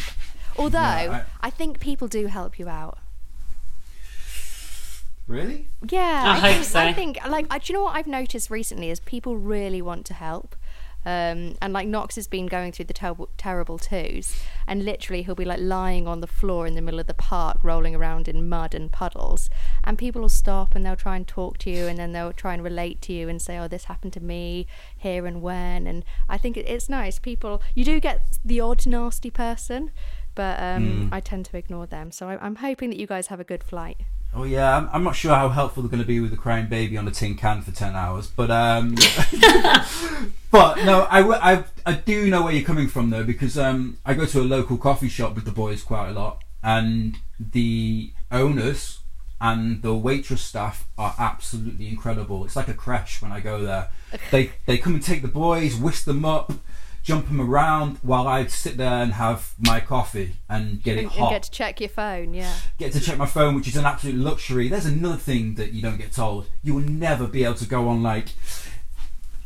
Although 0.57 0.79
Yeah, 0.79 1.25
I, 1.41 1.51
think 1.51 1.81
people 1.81 2.09
do 2.09 2.27
help 2.27 2.59
you 2.59 2.69
out. 2.69 2.99
Really? 5.27 5.69
Yeah, 5.89 6.25
I 6.27 6.35
hope 6.39 6.53
think, 6.55 6.65
so. 6.65 6.81
I 6.81 6.93
think 6.93 7.19
like 7.29 7.47
I- 7.51 7.59
do 7.59 7.73
you 7.73 7.79
know 7.79 7.85
what 7.85 7.97
I've 7.97 8.07
noticed 8.07 8.51
recently 8.51 8.91
is 8.91 9.01
people 9.01 9.37
really 9.37 9.83
want 9.83 10.05
to 10.07 10.15
help. 10.15 10.57
Um, 11.05 11.57
and 11.61 11.73
like 11.73 11.89
Knox 11.89 12.15
has 12.15 12.27
been 12.27 12.47
going 12.47 12.73
through 12.73 12.85
the 12.85 12.93
terrible, 12.93 13.29
terrible 13.37 13.79
twos, 13.79 14.41
and 14.67 14.85
literally 14.85 15.23
he'll 15.23 15.35
be 15.35 15.45
like 15.45 15.61
lying 15.61 16.07
on 16.07 16.21
the 16.21 16.27
floor 16.27 16.67
in 16.67 16.75
the 16.75 16.81
middle 16.81 17.01
of 17.01 17.07
the 17.07 17.15
park, 17.15 17.59
rolling 17.63 17.95
around 17.95 18.29
in 18.29 18.49
mud 18.49 18.75
and 18.75 18.93
puddles, 18.93 19.51
and 19.83 19.99
people 19.99 20.23
will 20.23 20.29
stop 20.29 20.75
and 20.75 20.87
they'll 20.87 20.97
try 20.97 21.17
and 21.17 21.27
talk 21.27 21.59
to 21.59 21.71
you, 21.71 21.87
and 21.87 21.99
then 21.99 22.13
they'll 22.13 22.33
try 22.33 22.55
and 22.55 22.63
relate 22.63 23.01
to 23.03 23.13
you 23.13 23.29
and 23.29 23.43
say, 23.43 23.59
"Oh, 23.59 23.69
this 23.69 23.85
happened 23.85 24.13
to 24.15 24.21
me 24.21 24.67
here 24.97 25.27
and 25.27 25.43
when." 25.43 25.87
And 25.87 26.05
I 26.29 26.39
think 26.39 26.57
it's 26.57 26.89
nice. 26.89 27.19
People, 27.19 27.63
you 27.75 27.85
do 27.85 27.99
get 27.99 28.39
the 28.45 28.61
odd 28.61 28.87
nasty 28.87 29.31
person, 29.31 29.91
but 30.35 30.61
um, 30.61 31.09
I 31.13 31.21
tend 31.21 31.47
to 31.47 31.57
ignore 31.57 31.87
them. 31.87 32.11
So 32.11 32.29
I, 32.29 32.45
I'm 32.45 32.57
hoping 32.57 32.91
that 32.91 32.99
you 32.99 33.07
guys 33.07 33.27
have 33.27 33.41
a 33.41 33.45
good 33.45 33.65
flight. 33.65 33.99
Oh 34.35 34.45
yeah, 34.45 34.77
I'm, 34.77 34.89
I'm 34.93 35.05
not 35.05 35.15
sure 35.15 35.35
how 35.35 35.51
helpful 35.51 35.83
they're 35.83 35.91
going 35.91 36.03
to 36.03 36.07
be 36.07 36.21
with 36.21 36.33
a 36.33 36.39
crying 36.39 36.67
baby 36.67 36.97
on 36.97 37.07
a 37.07 37.11
tin 37.11 37.35
can 37.35 37.61
for 37.61 37.71
ten 37.71 37.95
hours, 37.95 38.29
but 38.29 38.51
um, 38.51 38.95
but 40.51 40.85
no, 40.85 41.07
I, 41.11 41.53
I, 41.53 41.65
I 41.85 41.93
do 41.93 42.31
know 42.31 42.43
where 42.45 42.53
you're 42.53 42.65
coming 42.65 42.89
from 42.89 43.11
though 43.11 43.25
because 43.25 43.59
um, 43.59 43.99
I 44.07 44.15
go 44.15 44.25
to 44.25 44.41
a 44.41 44.43
local 44.43 44.79
coffee 44.79 45.11
shop 45.11 45.35
with 45.35 45.45
the 45.45 45.53
boys 45.53 45.83
quite 45.83 46.09
a 46.09 46.13
lot, 46.13 46.43
and 46.63 47.19
the 47.39 48.13
owners 48.31 49.01
and 49.39 49.83
the 49.83 49.95
waitress 49.95 50.41
staff 50.41 50.89
are 50.97 51.15
absolutely 51.19 51.89
incredible. 51.89 52.45
It's 52.47 52.57
like 52.57 52.69
a 52.69 52.75
crash 52.75 53.21
when 53.21 53.33
I 53.33 53.41
go 53.41 53.61
there. 53.63 53.89
They 54.31 54.53
they 54.65 54.79
come 54.79 54.95
and 54.95 55.03
take 55.03 55.21
the 55.21 55.29
boys, 55.29 55.77
whisk 55.77 56.07
them 56.07 56.25
up, 56.25 56.53
jump 57.03 57.27
them 57.27 57.41
around 57.41 57.99
while 58.03 58.29
I 58.29 58.47
sit 58.47 58.77
there 58.77 59.03
and 59.03 59.15
have 59.15 59.55
my 59.59 59.81
coffee 59.81 60.37
and 60.49 60.83
get 60.83 60.97
it 60.97 61.05
And, 61.05 61.07
and 61.11 61.21
hot 61.21 61.31
get 61.31 61.43
to 61.45 61.51
check 61.51 61.81
your 61.81 61.89
phone, 61.89 62.33
yeah. 62.35 62.55
get 62.79 62.93
to 62.93 63.01
check 63.01 63.19
my 63.19 63.27
phone, 63.27 63.55
which 63.57 63.69
is 63.69 63.77
an 63.77 63.85
absolute 63.85 64.17
luxury. 64.17 64.69
There's 64.69 64.87
another 64.87 65.17
thing 65.17 65.57
that 65.57 65.73
you 65.73 65.83
don't 65.83 65.99
get 65.99 66.13
told. 66.13 66.49
You 66.63 66.75
will 66.75 66.83
never 66.83 67.27
be 67.27 67.45
able 67.45 67.55
to 67.55 67.67
go 67.67 67.89
on 67.89 68.03
like 68.03 68.29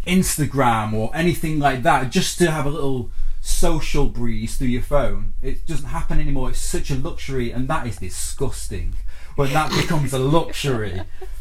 Instagram 0.06 0.92
or 0.92 1.10
anything 1.14 1.58
like 1.58 1.82
that 1.82 2.10
just 2.10 2.38
to 2.38 2.50
have 2.50 2.66
a 2.66 2.70
little 2.70 3.10
social 3.40 4.06
breeze 4.06 4.56
through 4.56 4.68
your 4.68 4.82
phone. 4.82 5.34
It 5.40 5.66
doesn't 5.66 5.86
happen 5.86 6.20
anymore. 6.20 6.50
It's 6.50 6.58
such 6.58 6.90
a 6.90 6.94
luxury, 6.94 7.50
and 7.52 7.68
that 7.68 7.86
is 7.86 7.96
disgusting. 7.98 8.96
When 9.36 9.52
that 9.52 9.70
becomes 9.70 10.12
a 10.12 10.18
luxury. 10.18 11.02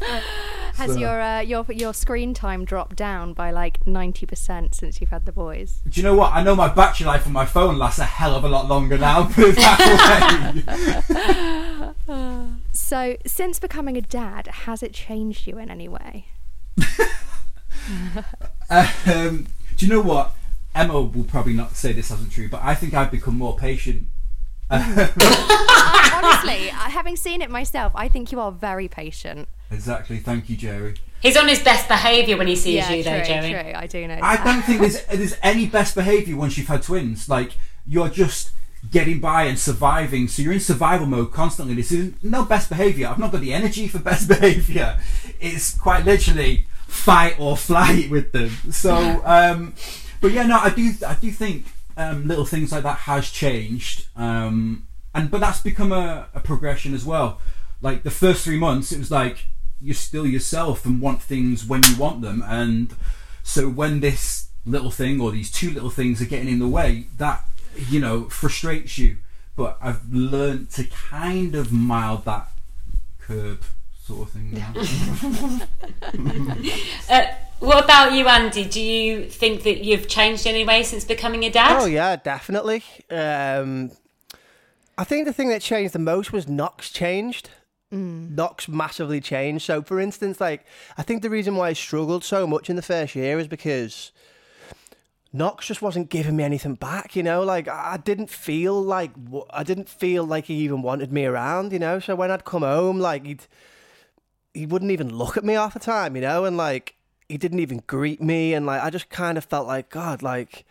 Has 0.76 0.92
So- 0.92 0.98
your 0.98 1.20
uh, 1.22 1.40
your 1.40 1.64
your 1.72 1.94
screen 1.94 2.34
time 2.34 2.66
dropped 2.66 2.96
down 2.96 3.32
by 3.32 3.50
like 3.50 3.86
ninety 3.86 4.26
percent 4.26 4.74
since 4.74 5.00
you've 5.00 5.08
had 5.10 5.24
the 5.24 5.32
boys? 5.32 5.80
Do 5.88 5.98
you 5.98 6.04
know 6.04 6.14
what? 6.14 6.34
I 6.34 6.42
know 6.42 6.54
my 6.54 6.68
battery 6.68 7.06
life 7.06 7.26
on 7.26 7.32
my 7.32 7.46
phone 7.46 7.78
lasts 7.78 7.98
a 7.98 8.04
hell 8.04 8.34
of 8.36 8.44
a 8.44 8.48
lot 8.48 8.68
longer 8.68 8.98
now. 8.98 9.24
Put 9.32 9.48
it 9.50 9.56
that 9.56 10.54
way. 12.06 12.52
So, 12.72 13.16
since 13.26 13.58
becoming 13.58 13.96
a 13.96 14.02
dad, 14.02 14.46
has 14.48 14.82
it 14.82 14.92
changed 14.92 15.46
you 15.46 15.58
in 15.58 15.70
any 15.70 15.88
way? 15.88 16.26
um, 18.70 19.46
do 19.76 19.86
you 19.86 19.92
know 19.92 20.00
what? 20.02 20.34
Emma 20.74 21.00
will 21.00 21.24
probably 21.24 21.54
not 21.54 21.74
say 21.74 21.92
this 21.92 22.10
isn't 22.10 22.30
true, 22.32 22.48
but 22.48 22.60
I 22.62 22.74
think 22.74 22.92
I've 22.94 23.10
become 23.10 23.36
more 23.38 23.56
patient. 23.56 24.06
Honestly, 24.70 26.70
uh, 26.70 26.74
having 26.74 27.16
seen 27.16 27.40
it 27.40 27.50
myself, 27.50 27.92
I 27.94 28.08
think 28.08 28.32
you 28.32 28.40
are 28.40 28.50
very 28.50 28.88
patient. 28.88 29.48
Exactly. 29.70 30.18
Thank 30.18 30.48
you, 30.48 30.56
Jerry. 30.56 30.96
He's 31.20 31.36
on 31.36 31.48
his 31.48 31.62
best 31.62 31.88
behaviour 31.88 32.36
when 32.36 32.46
he 32.46 32.56
sees 32.56 32.74
yeah, 32.74 32.92
you, 32.92 33.02
though, 33.02 33.22
Jerry. 33.22 33.50
true. 33.50 33.72
I 33.74 33.86
do 33.86 34.06
know. 34.06 34.18
I 34.20 34.36
that. 34.36 34.44
don't 34.44 34.62
think 34.62 34.80
there's 34.80 35.04
there's 35.06 35.36
any 35.42 35.66
best 35.66 35.94
behaviour 35.94 36.36
once 36.36 36.58
you've 36.58 36.68
had 36.68 36.82
twins. 36.82 37.28
Like 37.28 37.52
you're 37.86 38.08
just 38.08 38.50
getting 38.90 39.20
by 39.20 39.44
and 39.44 39.58
surviving, 39.58 40.28
so 40.28 40.42
you're 40.42 40.52
in 40.52 40.60
survival 40.60 41.06
mode 41.06 41.32
constantly. 41.32 41.74
This 41.74 41.92
is 41.92 42.12
no 42.22 42.44
best 42.44 42.68
behaviour. 42.68 43.08
I've 43.08 43.18
not 43.18 43.32
got 43.32 43.40
the 43.40 43.52
energy 43.52 43.88
for 43.88 43.98
best 43.98 44.28
behaviour. 44.28 44.98
It's 45.40 45.76
quite 45.78 46.04
literally 46.04 46.66
fight 46.86 47.38
or 47.38 47.56
flight 47.56 48.10
with 48.10 48.32
them. 48.32 48.50
So, 48.70 49.22
um, 49.24 49.74
but 50.20 50.32
yeah, 50.32 50.46
no, 50.46 50.58
I 50.58 50.70
do 50.70 50.92
I 51.06 51.14
do 51.14 51.30
think 51.30 51.66
um, 51.96 52.26
little 52.26 52.44
things 52.44 52.72
like 52.72 52.82
that 52.82 52.98
has 52.98 53.30
changed, 53.30 54.06
um, 54.16 54.86
and 55.14 55.30
but 55.30 55.40
that's 55.40 55.60
become 55.60 55.92
a, 55.92 56.28
a 56.34 56.40
progression 56.40 56.94
as 56.94 57.04
well. 57.04 57.40
Like 57.80 58.02
the 58.02 58.10
first 58.10 58.44
three 58.44 58.58
months, 58.58 58.92
it 58.92 58.98
was 58.98 59.10
like 59.10 59.46
you're 59.80 59.94
still 59.94 60.26
yourself 60.26 60.84
and 60.84 61.00
want 61.00 61.22
things 61.22 61.66
when 61.66 61.82
you 61.84 61.96
want 61.96 62.22
them, 62.22 62.42
and 62.46 62.94
so 63.42 63.68
when 63.68 64.00
this 64.00 64.48
little 64.64 64.90
thing 64.90 65.20
or 65.20 65.30
these 65.30 65.50
two 65.50 65.70
little 65.70 65.90
things 65.90 66.20
are 66.20 66.26
getting 66.26 66.48
in 66.48 66.58
the 66.58 66.68
way, 66.68 67.06
that 67.16 67.44
you 67.88 68.00
know 68.00 68.24
frustrates 68.24 68.98
you. 68.98 69.16
But 69.54 69.78
I've 69.80 70.12
learned 70.12 70.70
to 70.72 70.84
kind 70.84 71.54
of 71.54 71.72
mild 71.72 72.26
that 72.26 72.48
curb 73.18 73.62
sort 74.04 74.28
of 74.28 74.34
thing 74.34 74.52
now. 74.52 74.72
Uh, 77.08 77.26
what 77.60 77.84
about 77.84 78.12
you, 78.12 78.26
Andy? 78.26 78.64
Do 78.64 78.80
you 78.80 79.28
think 79.28 79.62
that 79.62 79.84
you've 79.84 80.08
changed 80.08 80.46
any 80.46 80.64
way 80.64 80.82
since 80.82 81.04
becoming 81.04 81.44
a 81.44 81.50
dad? 81.50 81.80
Oh 81.80 81.86
yeah, 81.86 82.16
definitely. 82.16 82.82
Um, 83.10 83.92
I 84.98 85.04
think 85.04 85.26
the 85.26 85.32
thing 85.32 85.48
that 85.48 85.62
changed 85.62 85.92
the 85.94 85.98
most 85.98 86.32
was 86.32 86.48
Knox 86.48 86.90
changed. 86.90 87.50
Knox 87.92 88.68
massively 88.68 89.20
changed. 89.20 89.64
So, 89.64 89.80
for 89.80 90.00
instance, 90.00 90.40
like 90.40 90.66
I 90.98 91.02
think 91.02 91.22
the 91.22 91.30
reason 91.30 91.56
why 91.56 91.68
I 91.68 91.72
struggled 91.72 92.24
so 92.24 92.46
much 92.46 92.68
in 92.68 92.76
the 92.76 92.82
first 92.82 93.14
year 93.14 93.38
is 93.38 93.46
because 93.48 94.10
Knox 95.32 95.68
just 95.68 95.80
wasn't 95.80 96.10
giving 96.10 96.36
me 96.36 96.44
anything 96.44 96.74
back. 96.74 97.16
You 97.16 97.22
know, 97.22 97.42
like 97.42 97.68
I 97.68 97.92
I 97.94 97.96
didn't 97.96 98.28
feel 98.28 98.82
like 98.82 99.14
w- 99.14 99.46
I 99.50 99.62
didn't 99.62 99.88
feel 99.88 100.24
like 100.24 100.46
he 100.46 100.54
even 100.56 100.82
wanted 100.82 101.10
me 101.12 101.24
around. 101.24 101.72
You 101.72 101.78
know, 101.78 101.98
so 102.00 102.14
when 102.16 102.30
I'd 102.30 102.44
come 102.44 102.62
home, 102.62 102.98
like 102.98 103.24
he'd 103.24 103.46
he 104.52 104.66
wouldn't 104.66 104.90
even 104.90 105.16
look 105.16 105.36
at 105.36 105.44
me 105.44 105.54
half 105.54 105.72
the 105.74 105.80
time. 105.80 106.16
You 106.16 106.22
know, 106.22 106.44
and 106.44 106.56
like 106.56 106.95
he 107.28 107.38
didn't 107.38 107.60
even 107.60 107.82
greet 107.86 108.22
me, 108.22 108.54
and 108.54 108.66
like 108.66 108.82
I 108.82 108.90
just 108.90 109.08
kind 109.10 109.38
of 109.38 109.44
felt 109.44 109.66
like 109.66 109.90
God, 109.90 110.22
like. 110.22 110.64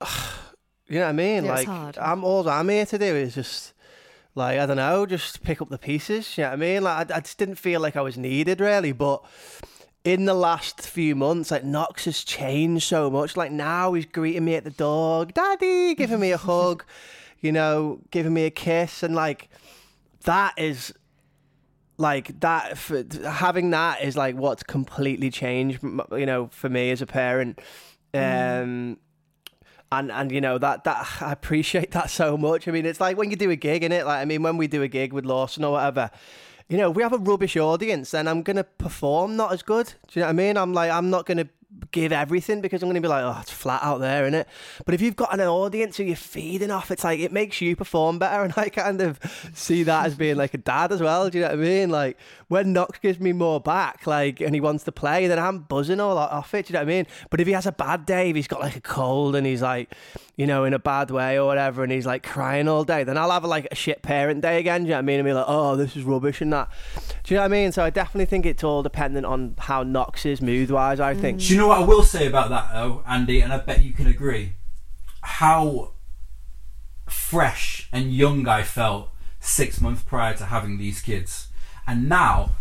You 0.88 1.00
know 1.00 1.06
what 1.06 1.08
I 1.08 1.12
mean? 1.14 1.44
Yeah, 1.44 1.50
it's 1.56 1.66
like 1.66 1.66
hard. 1.66 1.98
I'm 1.98 2.22
all 2.22 2.48
I'm 2.48 2.68
here 2.68 2.86
to 2.86 2.96
do 2.96 3.04
is 3.04 3.34
just 3.34 3.72
like 4.36 4.58
I 4.58 4.66
don't 4.66 4.76
know, 4.76 5.04
just 5.04 5.42
pick 5.42 5.60
up 5.60 5.68
the 5.68 5.78
pieces. 5.78 6.38
You 6.38 6.44
know 6.44 6.50
what 6.50 6.52
I 6.52 6.56
mean? 6.56 6.82
Like 6.84 7.10
I, 7.10 7.16
I 7.16 7.20
just 7.20 7.38
didn't 7.38 7.56
feel 7.56 7.80
like 7.80 7.96
I 7.96 8.02
was 8.02 8.16
needed 8.16 8.60
really, 8.60 8.92
but 8.92 9.24
in 10.04 10.24
the 10.26 10.34
last 10.34 10.82
few 10.82 11.16
months, 11.16 11.50
like 11.50 11.64
Knox 11.64 12.04
has 12.04 12.22
changed 12.22 12.84
so 12.84 13.10
much. 13.10 13.36
Like 13.36 13.50
now 13.50 13.94
he's 13.94 14.06
greeting 14.06 14.44
me 14.44 14.54
at 14.54 14.62
the 14.62 14.70
door, 14.70 15.24
Daddy, 15.24 15.96
giving 15.96 16.20
me 16.20 16.30
a 16.30 16.36
hug, 16.36 16.84
you 17.40 17.50
know, 17.50 18.00
giving 18.12 18.32
me 18.32 18.44
a 18.44 18.50
kiss, 18.50 19.02
and 19.02 19.16
like 19.16 19.48
that 20.22 20.54
is 20.56 20.94
like 21.98 22.40
that. 22.40 22.78
For, 22.78 23.04
having 23.24 23.70
that 23.70 24.02
is 24.02 24.16
like 24.16 24.36
what's 24.36 24.62
completely 24.62 25.30
changed. 25.30 25.82
You 25.82 26.26
know, 26.26 26.48
for 26.52 26.68
me 26.68 26.90
as 26.90 27.02
a 27.02 27.06
parent. 27.06 27.60
Um, 28.14 28.98
and 29.92 30.10
and 30.10 30.32
you 30.32 30.40
know 30.40 30.58
that 30.58 30.84
that 30.84 31.06
I 31.20 31.32
appreciate 31.32 31.92
that 31.92 32.10
so 32.10 32.36
much. 32.36 32.66
I 32.68 32.70
mean, 32.70 32.86
it's 32.86 33.00
like 33.00 33.16
when 33.16 33.30
you 33.30 33.36
do 33.36 33.50
a 33.50 33.56
gig 33.56 33.84
in 33.84 33.92
it. 33.92 34.06
Like 34.06 34.20
I 34.20 34.24
mean, 34.24 34.42
when 34.42 34.56
we 34.56 34.66
do 34.66 34.82
a 34.82 34.88
gig 34.88 35.12
with 35.12 35.24
Lawson 35.24 35.64
or 35.64 35.72
whatever, 35.72 36.10
you 36.68 36.76
know, 36.76 36.90
if 36.90 36.96
we 36.96 37.02
have 37.02 37.12
a 37.12 37.18
rubbish 37.18 37.56
audience, 37.56 38.10
then 38.10 38.26
I'm 38.26 38.42
gonna 38.42 38.64
perform 38.64 39.36
not 39.36 39.52
as 39.52 39.62
good. 39.62 39.86
Do 40.08 40.18
you 40.18 40.20
know 40.20 40.26
what 40.26 40.30
I 40.30 40.32
mean? 40.34 40.56
I'm 40.56 40.72
like, 40.72 40.90
I'm 40.90 41.10
not 41.10 41.26
gonna 41.26 41.48
give 41.90 42.12
everything 42.12 42.60
because 42.60 42.82
I'm 42.82 42.88
gonna 42.88 43.00
be 43.00 43.08
like, 43.08 43.24
oh, 43.24 43.38
it's 43.40 43.50
flat 43.50 43.82
out 43.82 43.98
there, 43.98 44.24
isn't 44.24 44.34
it? 44.34 44.48
But 44.84 44.94
if 44.94 45.00
you've 45.00 45.16
got 45.16 45.34
an 45.34 45.40
audience 45.40 45.96
who 45.96 46.04
you're 46.04 46.16
feeding 46.16 46.70
off, 46.70 46.90
it's 46.90 47.04
like 47.04 47.20
it 47.20 47.32
makes 47.32 47.60
you 47.60 47.76
perform 47.76 48.18
better, 48.18 48.42
and 48.44 48.54
I 48.56 48.68
kind 48.68 49.00
of 49.00 49.18
see 49.54 49.82
that 49.84 50.06
as 50.06 50.14
being 50.14 50.36
like 50.36 50.54
a 50.54 50.58
dad 50.58 50.92
as 50.92 51.00
well. 51.00 51.28
Do 51.28 51.38
you 51.38 51.44
know 51.44 51.50
what 51.50 51.58
I 51.58 51.62
mean? 51.62 51.90
Like 51.90 52.18
when 52.48 52.72
Knox 52.72 52.98
gives 52.98 53.18
me 53.18 53.32
more 53.32 53.60
back, 53.60 54.06
like, 54.06 54.40
and 54.40 54.54
he 54.54 54.60
wants 54.60 54.84
to 54.84 54.92
play, 54.92 55.26
then 55.26 55.38
I'm 55.38 55.60
buzzing 55.60 56.00
all 56.00 56.16
off 56.16 56.54
it. 56.54 56.66
Do 56.66 56.72
you 56.72 56.74
know 56.74 56.84
what 56.84 56.92
I 56.92 56.94
mean? 56.94 57.06
But 57.30 57.40
if 57.40 57.46
he 57.46 57.52
has 57.54 57.66
a 57.66 57.72
bad 57.72 58.06
day, 58.06 58.30
if 58.30 58.36
he's 58.36 58.46
got 58.46 58.60
like 58.60 58.76
a 58.76 58.80
cold 58.80 59.34
and 59.34 59.46
he's 59.46 59.62
like, 59.62 59.92
you 60.36 60.46
know, 60.46 60.64
in 60.64 60.72
a 60.72 60.78
bad 60.78 61.10
way 61.10 61.38
or 61.38 61.46
whatever, 61.46 61.82
and 61.82 61.90
he's 61.90 62.06
like 62.06 62.22
crying 62.22 62.68
all 62.68 62.84
day, 62.84 63.02
then 63.04 63.18
I'll 63.18 63.30
have 63.30 63.44
like 63.44 63.66
a 63.70 63.74
shit 63.74 64.02
parent 64.02 64.42
day 64.42 64.58
again. 64.58 64.82
Do 64.82 64.88
you 64.88 64.90
know 64.90 64.96
what 64.96 65.00
I 65.00 65.02
mean? 65.02 65.18
And 65.18 65.26
be 65.26 65.32
like, 65.32 65.46
oh, 65.48 65.76
this 65.76 65.96
is 65.96 66.04
rubbish 66.04 66.40
and 66.40 66.52
that. 66.52 66.68
Do 67.26 67.34
you 67.34 67.38
know 67.38 67.42
what 67.42 67.46
I 67.46 67.60
mean? 67.60 67.72
So 67.72 67.82
I 67.82 67.90
definitely 67.90 68.26
think 68.26 68.46
it's 68.46 68.62
all 68.62 68.84
dependent 68.84 69.26
on 69.26 69.56
how 69.58 69.82
Knox 69.82 70.24
is 70.24 70.40
mood 70.40 70.70
wise. 70.70 71.00
I 71.00 71.12
think. 71.12 71.40
Do 71.40 71.52
you 71.52 71.58
know 71.58 71.66
what 71.66 71.80
I 71.80 71.84
will 71.84 72.04
say 72.04 72.28
about 72.28 72.50
that 72.50 72.72
though, 72.72 73.02
Andy? 73.04 73.40
And 73.40 73.52
I 73.52 73.58
bet 73.58 73.82
you 73.82 73.92
can 73.92 74.06
agree. 74.06 74.52
How 75.22 75.90
fresh 77.08 77.88
and 77.92 78.14
young 78.14 78.46
I 78.46 78.62
felt 78.62 79.10
six 79.40 79.80
months 79.80 80.02
prior 80.02 80.34
to 80.34 80.44
having 80.44 80.78
these 80.78 81.00
kids, 81.00 81.48
and 81.84 82.08
now, 82.08 82.52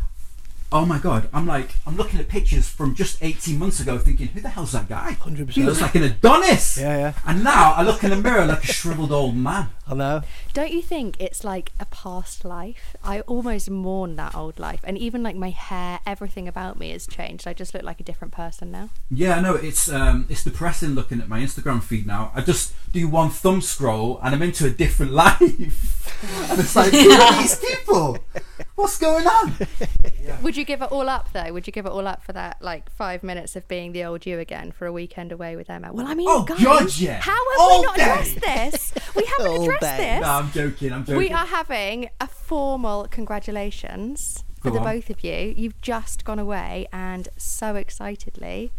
oh 0.72 0.86
my 0.86 1.00
god, 1.00 1.29
I'm 1.34 1.45
like 1.45 1.72
I'm 1.86 1.95
looking 1.95 2.19
at 2.19 2.27
pictures 2.27 2.67
from 2.67 2.95
just 2.95 3.17
18 3.22 3.57
months 3.57 3.79
ago, 3.79 3.98
thinking, 3.98 4.27
who 4.27 4.41
the 4.41 4.50
hell's 4.50 4.72
that 4.74 4.89
guy? 4.89 5.17
100%. 5.22 5.50
He 5.51 5.63
looks 5.63 5.81
like 5.81 5.95
an 5.95 6.03
Adonis. 6.03 6.77
Yeah, 6.77 6.98
yeah. 6.98 7.13
And 7.25 7.43
now 7.43 7.74
I 7.74 7.84
look 7.84 8.03
in 8.03 8.10
the 8.10 8.15
mirror 8.17 8.45
like 8.45 8.63
a 8.63 8.67
shriveled 8.67 9.12
old 9.12 9.36
man. 9.36 9.69
I 9.88 9.93
know. 9.93 10.22
Don't 10.53 10.72
you 10.72 10.81
think 10.81 11.15
it's 11.19 11.43
like 11.43 11.72
a 11.79 11.86
past 11.86 12.43
life? 12.43 12.95
I 13.03 13.22
almost 13.22 13.69
mourn 13.69 14.15
that 14.15 14.36
old 14.36 14.60
life, 14.60 14.81
and 14.84 14.98
even 14.98 15.24
like 15.24 15.36
my 15.36 15.51
hair, 15.51 16.00
everything 16.05 16.48
about 16.48 16.79
me 16.79 16.91
has 16.91 17.07
changed. 17.07 17.48
I 17.48 17.53
just 17.53 17.74
look 17.74 17.84
like 17.84 18.00
a 18.00 18.03
different 18.03 18.34
person 18.34 18.72
now. 18.72 18.89
Yeah, 19.10 19.39
no, 19.39 19.55
it's 19.55 19.91
um, 19.91 20.25
it's 20.29 20.43
depressing 20.43 20.91
looking 20.91 21.22
at 21.22 21.29
my 21.29 21.39
Instagram 21.39 21.84
feed 21.84 22.07
now. 22.07 22.31
I 22.34 22.41
just 22.41 22.74
do 22.91 23.07
one 23.07 23.29
thumb 23.29 23.62
scroll 23.62 24.19
and 24.24 24.34
I'm 24.34 24.41
into 24.41 24.65
a 24.65 24.69
different 24.69 25.12
life. 25.24 25.41
and 26.50 26.60
it's 26.60 26.75
like, 26.75 26.91
who 26.91 27.12
are 27.12 27.41
these 27.41 27.57
people? 27.57 28.17
What's 28.76 28.98
going 28.98 29.26
on? 29.28 29.56
Would 30.42 30.58
you 30.58 30.66
give 30.66 30.82
it 30.82 30.92
all 30.92 31.08
up 31.10 31.32
though? 31.34 31.52
Would 31.54 31.68
you 31.68 31.74
give 31.74 31.86
it 31.86 31.92
all 31.92 32.08
up 32.08 32.24
for 32.24 32.34
that 32.34 32.62
like 32.62 32.90
five 32.92 33.24
minutes 33.24 33.56
of 33.56 33.68
being 33.68 33.92
the 33.92 34.04
old 34.04 34.26
you 34.26 34.40
again 34.40 34.72
for 34.72 34.86
a 34.86 34.92
weekend 34.92 35.32
away 35.32 35.56
with 35.56 35.70
Emma? 35.70 35.92
Well, 35.94 36.08
I 36.08 36.14
mean, 36.16 36.28
Oh, 36.30 36.44
guys, 36.44 36.64
God, 36.64 36.98
yeah. 36.98 37.20
how 37.22 37.32
have 37.34 37.60
All 37.60 37.80
we 37.82 37.86
not 37.86 37.96
day. 37.96 38.02
addressed 38.04 38.42
this? 38.42 38.94
We 39.16 39.26
haven't 39.38 39.52
All 39.52 39.64
addressed 39.64 39.82
day. 39.82 39.98
this. 39.98 40.22
No, 40.22 40.32
I'm 40.32 40.52
joking. 40.52 40.92
I'm 40.94 41.04
joking. 41.06 41.18
We 41.18 41.32
are 41.32 41.46
having 41.46 42.10
a 42.20 42.28
formal 42.28 43.08
congratulations 43.10 44.44
for 44.62 44.72
Go 44.72 44.78
the 44.78 44.82
both 44.84 45.10
of 45.10 45.24
you. 45.24 45.54
You've 45.56 45.80
just 45.82 46.26
gone 46.26 46.40
away 46.40 46.88
and 46.92 47.30
so 47.38 47.76
excitedly 47.76 48.72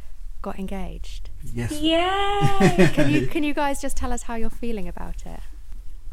got 0.43 0.59
engaged. 0.59 1.31
Yes. 1.55 1.73
Yay! 1.81 2.91
Can 2.93 3.11
you 3.11 3.27
can 3.27 3.43
you 3.45 3.55
guys 3.55 3.81
just 3.81 3.97
tell 3.97 4.13
us 4.13 4.23
how 4.23 4.35
you're 4.37 4.51
feeling 4.51 4.89
about 4.89 5.25
it? 5.27 5.41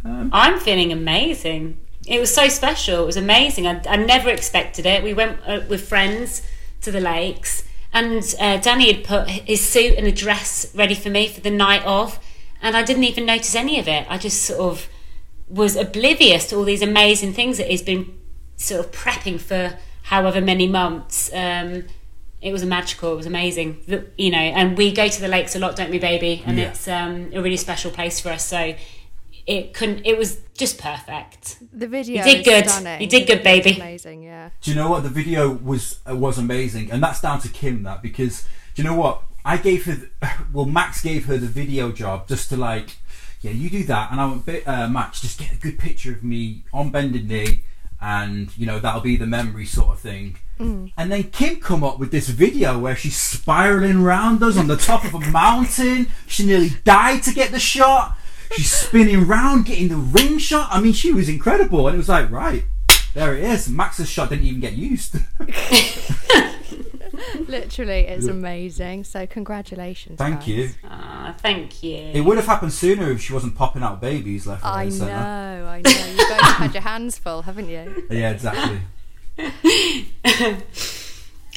Um, 0.06 0.30
I'm 0.34 0.60
feeling 0.60 0.92
amazing. 0.92 1.80
It 2.08 2.20
was 2.20 2.34
so 2.34 2.48
special. 2.50 3.04
It 3.04 3.06
was 3.06 3.18
amazing. 3.18 3.66
I, 3.68 3.82
I 3.88 3.96
never 3.96 4.30
expected 4.30 4.86
it. 4.86 5.04
We 5.04 5.14
went 5.14 5.40
uh, 5.48 5.62
with 5.70 5.88
friends 5.88 6.42
to 6.82 6.92
the 6.92 7.00
lakes, 7.00 7.64
and 7.94 8.22
uh, 8.40 8.58
Danny 8.58 8.92
had 8.92 9.04
put 9.06 9.30
his 9.30 9.62
suit 9.68 9.96
and 9.98 10.06
a 10.08 10.12
dress 10.12 10.74
ready 10.76 10.96
for 10.96 11.10
me 11.10 11.28
for 11.28 11.40
the 11.42 11.52
night 11.52 11.84
of, 11.86 12.20
and 12.62 12.76
I 12.76 12.84
didn't 12.84 13.06
even 13.06 13.26
notice 13.26 13.56
any 13.56 13.80
of 13.80 13.88
it. 13.88 14.06
I 14.10 14.18
just 14.18 14.42
sort 14.42 14.60
of 14.60 14.90
was 15.48 15.76
oblivious 15.76 16.48
to 16.50 16.56
all 16.58 16.64
these 16.64 16.82
amazing 16.82 17.34
things 17.34 17.58
that 17.58 17.68
he's 17.68 17.82
been 17.82 18.18
sort 18.58 18.86
of 18.86 18.92
prepping 18.92 19.40
for 19.40 19.78
however 20.04 20.42
many 20.42 20.68
months. 20.68 21.32
Um, 21.34 21.86
it 22.42 22.52
was 22.52 22.66
magical. 22.66 23.14
It 23.14 23.18
was 23.18 23.26
amazing. 23.26 23.82
The- 23.88 24.06
You 24.18 24.32
know, 24.32 24.38
and 24.38 24.78
we 24.78 24.92
go 24.92 25.08
to 25.08 25.22
the 25.22 25.28
lakes 25.30 25.56
a 25.56 25.60
lot, 25.60 25.78
don't 25.78 25.92
we, 25.92 26.00
baby? 26.00 26.44
And 26.46 26.58
Yeah. 26.58 26.70
it's 26.70 26.88
um, 26.90 27.30
a 27.34 27.42
really 27.42 27.56
special 27.58 27.92
place 27.92 28.20
for 28.20 28.30
us. 28.30 28.46
So 28.46 28.76
it 29.46 29.74
couldn't. 29.74 30.06
It 30.06 30.18
was 30.18 30.40
just 30.58 30.78
perfect. 30.80 31.58
The 31.74 31.88
video 31.88 32.18
you 32.18 32.24
did 32.24 32.40
is 32.40 32.46
good. 32.46 32.70
stunning. 32.70 33.02
You 33.02 33.08
did 33.08 33.28
good, 33.28 33.44
baby. 33.44 33.76
Amazing, 33.76 34.24
yeah. 34.24 34.50
Do 34.62 34.72
you 34.72 34.76
know 34.78 34.90
what 34.90 35.04
the 35.04 35.10
video 35.10 35.50
was 35.50 36.00
uh, 36.10 36.16
was 36.16 36.38
amazing, 36.38 36.92
and 36.92 37.02
that's 37.04 37.22
down 37.22 37.40
to 37.42 37.50
Kim. 37.50 37.84
That 37.84 38.02
because 38.02 38.44
do 38.76 38.82
you 38.82 38.88
know 38.88 38.96
what 38.96 39.24
I 39.46 39.58
gave 39.58 39.86
her? 39.86 39.96
The, 39.96 40.10
well, 40.54 40.66
Max 40.66 41.02
gave 41.02 41.26
her 41.26 41.38
the 41.38 41.48
video 41.48 41.92
job 41.92 42.28
just 42.28 42.50
to 42.50 42.58
like, 42.58 42.98
yeah, 43.42 43.52
you 43.52 43.70
do 43.70 43.84
that, 43.86 44.12
and 44.12 44.22
I 44.22 44.26
went, 44.28 44.46
"Ba- 44.46 44.70
uh, 44.72 44.88
Max, 44.88 45.22
just 45.22 45.40
get 45.40 45.52
a 45.52 45.58
good 45.58 45.78
picture 45.80 46.12
of 46.12 46.24
me 46.24 46.64
on 46.72 46.90
bended 46.90 47.28
knee, 47.28 47.64
and 48.02 48.56
you 48.58 48.66
know 48.66 48.80
that'll 48.80 49.02
be 49.02 49.18
the 49.18 49.28
memory 49.28 49.66
sort 49.66 49.90
of 49.90 50.00
thing. 50.00 50.38
And 50.60 51.12
then 51.12 51.24
Kim 51.24 51.58
come 51.60 51.84
up 51.84 52.00
with 52.00 52.12
this 52.12 52.30
video 52.30 52.80
where 52.80 52.96
she's 52.96 53.18
spiraling 53.18 53.98
around 53.98 54.42
us 54.42 54.56
on 54.58 54.68
the 54.68 54.78
top 54.78 55.04
of 55.04 55.14
a 55.14 55.20
mountain. 55.20 56.08
She 56.26 56.46
nearly 56.46 56.70
died 56.86 57.24
to 57.24 57.34
get 57.34 57.52
the 57.52 57.60
shot. 57.60 58.16
She's 58.56 58.72
spinning 58.72 59.28
round, 59.28 59.66
getting 59.66 59.90
the 59.90 59.98
ring 59.98 60.38
shot. 60.38 60.70
I 60.72 60.82
mean, 60.82 60.94
she 60.94 61.12
was 61.12 61.30
incredible, 61.30 61.88
and 61.88 61.96
it 61.96 61.98
was 61.98 62.10
like, 62.10 62.30
right, 62.32 62.66
there 63.14 63.36
it 63.38 63.44
is. 63.44 63.70
Max's 63.70 64.10
shot 64.10 64.30
didn't 64.30 64.46
even 64.46 64.60
get 64.60 64.74
used. 64.74 65.16
Literally, 67.48 68.02
it's 68.02 68.28
amazing. 68.28 69.04
So 69.04 69.26
congratulations. 69.28 70.18
Thank 70.18 70.40
guys. 70.42 70.48
you. 70.48 70.70
Ah, 70.90 71.36
thank 71.40 71.84
you. 71.84 71.98
It 72.14 72.22
would 72.22 72.38
have 72.38 72.46
happened 72.48 72.74
sooner 72.74 73.12
if 73.12 73.22
she 73.22 73.34
wasn't 73.34 73.56
popping 73.56 73.84
out 73.84 74.02
babies 74.02 74.48
left, 74.48 74.64
right, 74.64 74.72
I 74.72 74.84
and 74.84 74.92
know, 74.92 74.98
centre. 74.98 75.16
I 75.16 75.82
know. 75.82 75.90
You 76.12 76.18
guys 76.30 76.42
have 76.42 76.56
had 76.58 76.74
your 76.74 76.84
hands 76.84 77.18
full, 77.18 77.42
haven't 77.44 77.70
you? 77.70 78.08
Yeah, 78.10 78.32
exactly. 78.32 78.82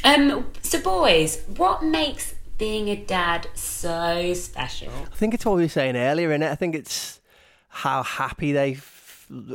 Um, 0.04 0.46
so 0.62 0.80
boys, 0.80 1.42
what 1.56 1.82
makes 1.82 2.34
being 2.58 2.88
a 2.88 2.96
dad 2.96 3.48
so 3.54 4.32
special? 4.34 4.92
I 5.12 5.16
think 5.16 5.34
it's 5.34 5.44
what 5.44 5.56
we 5.56 5.62
were 5.62 5.68
saying 5.68 5.96
earlier, 5.96 6.30
innit? 6.30 6.50
I 6.50 6.54
think 6.54 6.74
it's 6.74 7.20
how 7.68 8.02
happy 8.02 8.52
they, 8.52 8.78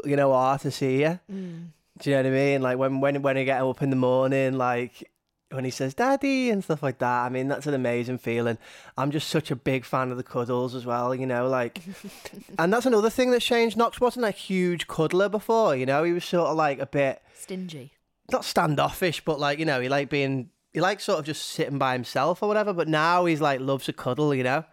you 0.05 0.15
know, 0.15 0.33
are 0.33 0.59
to 0.59 0.71
see 0.71 1.01
you. 1.01 1.19
Mm. 1.31 1.67
Do 1.99 2.09
you 2.09 2.15
know 2.15 2.23
what 2.23 2.27
I 2.27 2.35
mean? 2.35 2.61
Like 2.61 2.77
when 2.77 2.99
when 2.99 3.21
when 3.21 3.37
you 3.37 3.45
get 3.45 3.61
up 3.61 3.81
in 3.81 3.89
the 3.89 3.95
morning, 3.95 4.57
like 4.57 5.09
when 5.51 5.65
he 5.65 5.71
says 5.71 5.93
"daddy" 5.93 6.49
and 6.49 6.63
stuff 6.63 6.81
like 6.81 6.99
that. 6.99 7.25
I 7.25 7.29
mean, 7.29 7.47
that's 7.47 7.67
an 7.67 7.73
amazing 7.73 8.17
feeling. 8.17 8.57
I'm 8.97 9.11
just 9.11 9.27
such 9.29 9.51
a 9.51 9.55
big 9.55 9.85
fan 9.85 10.11
of 10.11 10.17
the 10.17 10.23
cuddles 10.23 10.73
as 10.73 10.85
well. 10.85 11.13
You 11.13 11.27
know, 11.27 11.47
like, 11.47 11.81
and 12.59 12.73
that's 12.73 12.85
another 12.85 13.09
thing 13.09 13.31
that's 13.31 13.45
changed. 13.45 13.77
Knox 13.77 13.99
wasn't 13.99 14.25
a 14.25 14.31
huge 14.31 14.87
cuddler 14.87 15.29
before. 15.29 15.75
You 15.75 15.85
know, 15.85 16.03
he 16.03 16.11
was 16.13 16.25
sort 16.25 16.49
of 16.49 16.55
like 16.55 16.79
a 16.79 16.85
bit 16.85 17.21
Stingy. 17.35 17.91
not 18.31 18.45
standoffish, 18.45 19.23
but 19.23 19.39
like 19.39 19.59
you 19.59 19.65
know, 19.65 19.81
he 19.81 19.89
like 19.89 20.09
being 20.09 20.49
he 20.73 20.81
like 20.81 20.99
sort 20.99 21.19
of 21.19 21.25
just 21.25 21.47
sitting 21.47 21.77
by 21.77 21.93
himself 21.93 22.41
or 22.41 22.47
whatever. 22.47 22.73
But 22.73 22.87
now 22.87 23.25
he's 23.25 23.41
like 23.41 23.59
loves 23.59 23.89
a 23.89 23.93
cuddle, 23.93 24.33
you 24.33 24.43
know. 24.43 24.65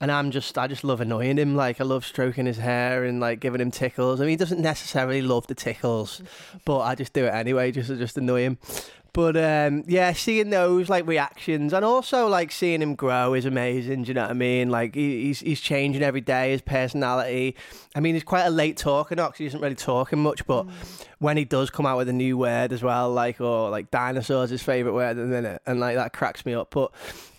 And 0.00 0.12
I'm 0.12 0.30
just 0.30 0.58
I 0.58 0.66
just 0.66 0.84
love 0.84 1.00
annoying 1.00 1.38
him. 1.38 1.56
Like 1.56 1.80
I 1.80 1.84
love 1.84 2.04
stroking 2.04 2.46
his 2.46 2.58
hair 2.58 3.04
and 3.04 3.18
like 3.18 3.40
giving 3.40 3.60
him 3.60 3.70
tickles. 3.70 4.20
I 4.20 4.24
mean, 4.24 4.30
he 4.30 4.36
doesn't 4.36 4.60
necessarily 4.60 5.22
love 5.22 5.46
the 5.46 5.54
tickles, 5.54 6.22
but 6.64 6.80
I 6.80 6.94
just 6.94 7.14
do 7.14 7.24
it 7.24 7.34
anyway, 7.34 7.72
just 7.72 7.88
to 7.88 7.96
just 7.96 8.18
annoy 8.18 8.42
him. 8.42 8.58
But 9.16 9.34
um, 9.38 9.82
yeah, 9.86 10.12
seeing 10.12 10.50
those 10.50 10.90
like 10.90 11.06
reactions 11.06 11.72
and 11.72 11.86
also 11.86 12.28
like 12.28 12.52
seeing 12.52 12.82
him 12.82 12.94
grow 12.94 13.32
is 13.32 13.46
amazing. 13.46 14.02
Do 14.02 14.08
you 14.08 14.14
know 14.14 14.20
what 14.24 14.30
I 14.30 14.34
mean? 14.34 14.68
Like 14.68 14.94
he's 14.94 15.40
he's 15.40 15.58
changing 15.62 16.02
every 16.02 16.20
day. 16.20 16.50
His 16.50 16.60
personality. 16.60 17.56
I 17.94 18.00
mean, 18.00 18.12
he's 18.12 18.24
quite 18.24 18.44
a 18.44 18.50
late 18.50 18.76
talker 18.76 19.16
'cause 19.16 19.38
he 19.38 19.46
isn't 19.46 19.58
really 19.58 19.74
talking 19.74 20.18
much. 20.18 20.46
But 20.46 20.66
when 21.18 21.38
he 21.38 21.46
does 21.46 21.70
come 21.70 21.86
out 21.86 21.96
with 21.96 22.10
a 22.10 22.12
new 22.12 22.36
word 22.36 22.74
as 22.74 22.82
well, 22.82 23.10
like 23.10 23.40
or 23.40 23.70
like 23.70 23.90
dinosaurs, 23.90 24.50
his 24.50 24.62
favorite 24.62 24.92
word 24.92 25.12
at 25.12 25.16
the 25.16 25.22
minute, 25.24 25.62
and 25.64 25.80
like 25.80 25.96
that 25.96 26.12
cracks 26.12 26.44
me 26.44 26.52
up. 26.52 26.68
But 26.72 26.92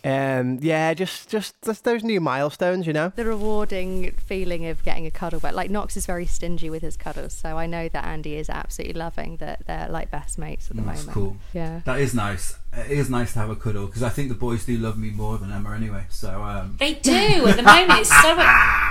um, 0.03 0.59
yeah, 0.61 0.93
just 0.93 1.29
just 1.29 1.55
just 1.63 1.83
those 1.83 2.03
new 2.03 2.21
milestones, 2.21 2.87
you 2.87 2.93
know. 2.93 3.11
The 3.15 3.25
rewarding 3.25 4.11
feeling 4.11 4.65
of 4.65 4.83
getting 4.83 5.05
a 5.05 5.11
cuddle, 5.11 5.39
but 5.39 5.53
like 5.53 5.69
Knox 5.69 5.97
is 5.97 6.05
very 6.05 6.25
stingy 6.25 6.69
with 6.69 6.81
his 6.81 6.95
cuddles, 6.95 7.33
so 7.33 7.57
I 7.57 7.65
know 7.65 7.89
that 7.89 8.05
Andy 8.05 8.35
is 8.35 8.49
absolutely 8.49 8.93
loving 8.93 9.37
that 9.37 9.65
they're 9.65 9.89
like 9.89 10.11
best 10.11 10.37
mates 10.37 10.69
at 10.69 10.75
the 10.75 10.81
moment. 10.81 10.97
That's 10.97 11.15
moment. 11.15 11.35
cool. 11.35 11.37
Yeah. 11.53 11.81
That 11.85 11.99
is 11.99 12.13
nice. 12.13 12.57
It 12.73 12.91
is 12.91 13.09
nice 13.09 13.33
to 13.33 13.39
have 13.39 13.49
a 13.49 13.55
cuddle 13.55 13.87
because 13.87 14.03
I 14.03 14.09
think 14.09 14.29
the 14.29 14.35
boys 14.35 14.65
do 14.65 14.77
love 14.77 14.97
me 14.97 15.09
more 15.09 15.37
than 15.37 15.51
Emma 15.51 15.73
anyway. 15.73 16.05
So 16.09 16.43
um, 16.43 16.75
They 16.79 16.93
do. 16.93 17.47
At 17.47 17.55
the 17.57 17.63
moment, 17.63 17.99
it's 17.99 18.21
so 18.21 18.35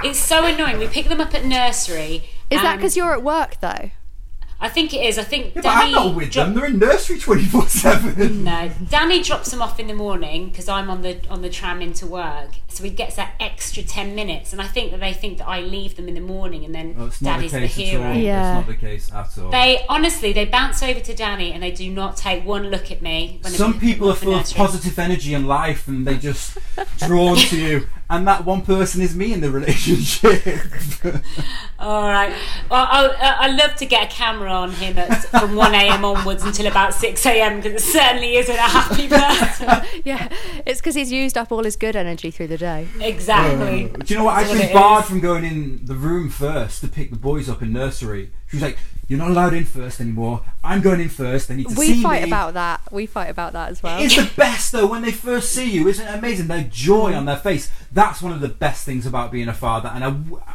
it's 0.03 0.19
so 0.19 0.45
annoying. 0.45 0.79
We 0.79 0.89
pick 0.89 1.09
them 1.09 1.21
up 1.21 1.35
at 1.35 1.45
nursery. 1.45 2.25
Is 2.51 2.63
that 2.63 2.77
because 2.77 2.97
you're 2.97 3.13
at 3.13 3.23
work 3.23 3.61
though? 3.61 3.91
I 4.59 4.69
think 4.71 4.95
it 4.95 5.05
is. 5.05 5.19
I 5.19 5.23
think 5.23 5.55
yeah, 5.55 5.63
but 5.63 5.67
I'm 5.67 5.79
Danny 5.81 5.93
not 5.93 6.15
with 6.15 6.31
dro- 6.33 6.45
them. 6.45 6.55
They're 6.55 6.67
in 6.67 6.79
nursery 6.79 7.19
twenty 7.19 7.45
four 7.45 7.69
seven. 7.69 8.45
No, 8.45 8.71
Danny 8.89 9.23
drops 9.23 9.51
them 9.51 9.61
off 9.61 9.79
in 9.79 9.87
the 9.87 9.95
morning 9.95 10.49
because 10.49 10.69
I'm 10.69 10.89
on 10.89 11.03
the 11.03 11.21
on 11.29 11.43
the 11.43 11.51
tram 11.51 11.83
into 11.83 12.07
work, 12.07 12.53
so 12.69 12.83
he 12.83 12.91
gets 12.91 13.17
that 13.17 13.35
extra 13.39 13.83
ten 13.83 14.15
minutes. 14.15 14.53
And 14.53 14.63
I 14.63 14.67
think 14.67 14.93
that 14.93 15.01
they 15.01 15.13
think 15.13 15.39
that 15.39 15.47
I 15.47 15.61
leave 15.61 15.97
them 15.97 16.09
in 16.09 16.15
the 16.15 16.21
morning, 16.21 16.65
and 16.65 16.75
then 16.75 16.97
Well, 16.97 17.09
it's 17.09 17.21
Daddy's 17.21 17.53
the 17.53 17.61
the, 17.61 17.67
hero. 17.67 18.13
Yeah. 18.13 18.59
It's 18.59 18.67
not 18.67 18.75
the 18.75 18.81
case 18.81 19.13
at 19.13 19.37
all. 19.39 19.51
They 19.51 19.85
honestly, 19.91 20.33
they 20.33 20.47
bounce 20.47 20.83
over 20.83 21.01
to 21.01 21.15
Danny, 21.15 21.53
and 21.53 21.63
they 21.63 21.71
do 21.71 21.91
not 21.91 22.17
take 22.17 22.45
one 22.45 22.71
look 22.71 22.91
at 22.91 23.03
me. 23.03 23.39
When 23.43 23.53
Some 23.53 23.79
people 23.79 24.11
are 24.11 24.15
full 24.15 24.35
of 24.35 24.51
positive 24.55 24.99
energy 24.99 25.35
and 25.35 25.47
life, 25.47 25.87
and 25.87 26.07
they 26.07 26.17
just 26.17 26.57
drawn 26.99 27.37
to 27.37 27.57
you. 27.59 27.87
And 28.09 28.27
that 28.29 28.45
one 28.45 28.63
person 28.63 29.01
is 29.01 29.17
me 29.17 29.33
in 29.33 29.41
the 29.41 29.51
relationship. 29.51 30.45
All 31.81 32.03
right. 32.05 32.33
Well, 32.71 32.87
I, 32.89 33.07
uh, 33.07 33.35
I 33.41 33.49
love 33.49 33.75
to 33.77 33.87
get 33.87 34.05
a 34.11 34.15
camera 34.15 34.51
on 34.51 34.71
him 34.71 34.97
at, 34.97 35.25
from 35.25 35.57
1 35.57 35.75
a.m. 35.75 36.05
onwards 36.05 36.45
until 36.45 36.69
about 36.69 36.95
6 36.95 37.27
a.m. 37.27 37.57
because 37.61 37.83
it 37.83 37.85
certainly 37.85 38.37
isn't 38.37 38.55
a 38.55 38.59
happy 38.61 39.09
person. 39.09 40.03
Yeah, 40.05 40.29
it's 40.65 40.81
because 40.81 40.95
he's 40.95 41.11
used 41.11 41.37
up 41.37 41.51
all 41.51 41.65
his 41.65 41.75
good 41.77 41.97
energy 41.97 42.31
through 42.31 42.47
the 42.47 42.59
day. 42.59 42.87
exactly. 43.01 43.91
Uh, 43.93 43.97
do 43.99 44.15
you 44.15 44.19
know 44.21 44.27
what? 44.27 44.35
I 44.37 44.43
That's 44.45 44.51
what 44.51 44.59
was 44.61 44.71
it 44.71 44.73
barred 44.73 45.03
is. 45.05 45.11
from 45.11 45.21
going 45.21 45.45
in 45.45 45.85
the 45.85 45.95
room 45.95 46.31
first 46.31 46.81
to 46.83 46.89
pick 46.89 47.11
the 47.11 47.17
boys 47.19 47.49
up 47.49 47.61
in 47.61 47.73
nursery. 47.73 48.31
She 48.47 48.57
was 48.57 48.63
like, 48.63 48.79
"You're 49.09 49.19
not 49.19 49.31
allowed 49.31 49.55
in 49.55 49.65
first 49.65 50.01
anymore. 50.01 50.43
I'm 50.65 50.81
going 50.81 51.01
in 51.01 51.09
first. 51.09 51.49
They 51.49 51.57
need 51.57 51.69
to 51.69 51.75
We 51.75 51.87
see 51.87 51.93
me. 51.93 51.99
We 51.99 52.03
fight 52.03 52.25
about 52.25 52.55
that. 52.55 52.81
We 52.91 53.07
fight 53.07 53.31
about 53.31 53.53
that 53.53 53.71
as 53.71 53.83
well. 53.83 54.01
It's 54.01 54.17
the 54.17 54.31
best 54.37 54.73
though 54.73 54.87
when 54.87 55.03
they 55.03 55.13
first 55.13 55.53
see 55.53 55.71
you, 55.71 55.89
isn't 55.89 56.07
it 56.07 56.15
amazing? 56.15 56.49
Their 56.49 56.65
joy 56.65 57.15
on 57.15 57.25
their 57.27 57.37
face. 57.37 57.71
That's 57.93 58.23
one 58.23 58.33
of 58.33 58.41
the 58.41 58.49
best 58.49 58.85
things 58.85 59.07
about 59.07 59.31
being 59.31 59.49
a 59.49 59.55
father, 59.55 59.91
and 59.93 60.05
I, 60.05 60.15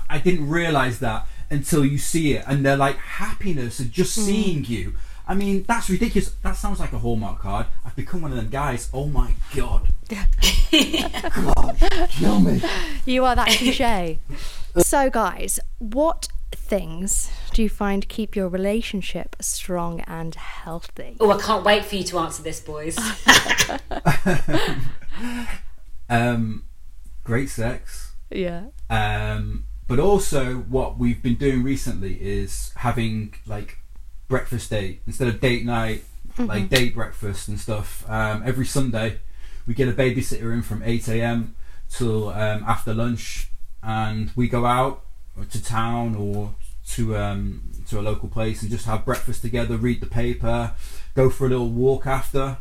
I 0.09 0.19
didn't 0.19 0.49
realize 0.49 0.99
that 0.99 1.27
until 1.49 1.85
you 1.85 1.97
see 1.97 2.33
it, 2.33 2.45
and 2.47 2.65
they're 2.65 2.77
like 2.77 2.97
happiness 2.97 3.79
of 3.79 3.91
just 3.91 4.17
mm. 4.17 4.23
seeing 4.23 4.65
you. 4.65 4.93
I 5.27 5.35
mean, 5.35 5.63
that's 5.67 5.89
ridiculous. 5.89 6.31
That 6.43 6.55
sounds 6.55 6.79
like 6.79 6.93
a 6.93 6.99
Hallmark 6.99 7.39
card. 7.39 7.67
I've 7.85 7.95
become 7.95 8.21
one 8.21 8.31
of 8.31 8.37
them 8.37 8.49
guys. 8.49 8.89
Oh 8.93 9.05
my 9.05 9.33
god. 9.55 9.87
God, 10.09 11.77
kill 12.09 12.39
me. 12.41 12.61
You 13.05 13.23
are 13.25 13.35
that 13.35 13.49
cliche. 13.49 14.19
Uh, 14.73 14.79
so, 14.79 15.09
guys, 15.09 15.59
what 15.79 16.29
things 16.71 17.29
do 17.51 17.61
you 17.61 17.67
find 17.67 18.07
keep 18.07 18.33
your 18.33 18.47
relationship 18.47 19.35
strong 19.41 19.99
and 20.01 20.35
healthy? 20.35 21.17
Oh, 21.19 21.29
I 21.29 21.37
can't 21.37 21.65
wait 21.65 21.83
for 21.83 21.97
you 21.97 22.03
to 22.05 22.19
answer 22.19 22.41
this, 22.41 22.61
boys. 22.61 22.97
Um, 26.11 26.65
great 27.23 27.49
sex. 27.49 28.11
Yeah. 28.29 28.65
Um, 28.89 29.63
but 29.87 29.97
also, 29.97 30.55
what 30.55 30.99
we've 30.99 31.23
been 31.23 31.35
doing 31.35 31.63
recently 31.63 32.21
is 32.21 32.73
having 32.75 33.33
like 33.47 33.77
breakfast 34.27 34.69
date 34.69 35.01
instead 35.07 35.29
of 35.29 35.39
date 35.39 35.65
night, 35.65 36.03
like 36.37 36.69
date 36.69 36.95
breakfast 36.95 37.47
and 37.47 37.57
stuff. 37.57 38.07
Um, 38.09 38.43
every 38.45 38.65
Sunday, 38.65 39.19
we 39.65 39.73
get 39.73 39.87
a 39.87 39.93
babysitter 39.93 40.53
in 40.53 40.63
from 40.63 40.83
eight 40.83 41.07
a.m. 41.07 41.55
till 41.89 42.27
um, 42.27 42.65
after 42.67 42.93
lunch, 42.93 43.49
and 43.81 44.31
we 44.35 44.49
go 44.49 44.65
out 44.65 45.05
to 45.49 45.63
town 45.63 46.15
or 46.15 46.55
to 46.89 47.15
um, 47.17 47.71
to 47.87 47.99
a 47.99 48.01
local 48.01 48.29
place 48.29 48.61
and 48.61 48.71
just 48.71 48.85
have 48.85 49.05
breakfast 49.05 49.41
together, 49.41 49.77
read 49.77 50.01
the 50.01 50.07
paper, 50.07 50.73
go 51.15 51.29
for 51.29 51.45
a 51.45 51.49
little 51.49 51.69
walk 51.69 52.05
after, 52.05 52.57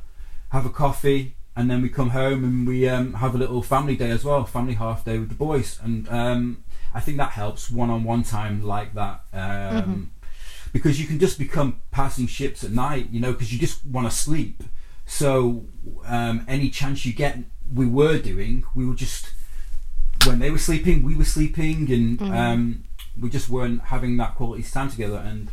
have 0.51 0.67
a 0.67 0.71
coffee, 0.71 1.35
and 1.57 1.71
then 1.71 1.83
we 1.83 1.89
come 1.89 2.11
home 2.11 2.45
and 2.45 2.67
we 2.67 2.89
um, 2.89 3.15
have 3.15 3.35
a 3.35 3.39
little 3.39 3.63
family 3.63 3.97
day 3.97 4.11
as 4.11 4.25
well, 4.25 4.45
family 4.45 4.75
half 4.75 5.05
day 5.05 5.19
with 5.19 5.29
the 5.29 5.35
boys, 5.35 5.79
and 5.83 6.09
um, 6.09 6.65
I 6.95 7.01
think 7.01 7.19
that 7.19 7.31
helps 7.33 7.71
one-on-one 7.71 8.23
time 8.25 8.63
like 8.63 8.95
that. 8.95 9.23
Um, 9.33 10.13
Because 10.73 11.01
you 11.01 11.07
can 11.09 11.19
just 11.19 11.37
become 11.37 11.81
passing 11.91 12.29
ships 12.29 12.63
at 12.63 12.71
night, 12.71 13.09
you 13.11 13.19
know, 13.19 13.33
because 13.33 13.53
you 13.53 13.59
just 13.59 13.85
want 13.85 14.09
to 14.09 14.17
sleep. 14.17 14.63
So 15.05 15.65
um, 16.07 16.45
any 16.47 16.71
chance 16.71 17.05
you 17.05 17.13
get, 17.13 17.39
we 17.75 17.87
were 17.87 18.19
doing, 18.19 18.63
we 18.77 18.87
were 18.87 18.95
just 18.95 19.33
when 20.27 20.39
they 20.39 20.49
were 20.49 20.59
sleeping, 20.59 21.03
we 21.03 21.17
were 21.17 21.25
sleeping, 21.25 21.91
and 21.91 22.23
um, 22.23 22.85
we 23.18 23.31
just 23.31 23.49
weren't 23.49 23.83
having 23.85 24.16
that 24.18 24.35
quality 24.35 24.62
time 24.62 24.90
together. 24.90 25.16
And 25.16 25.51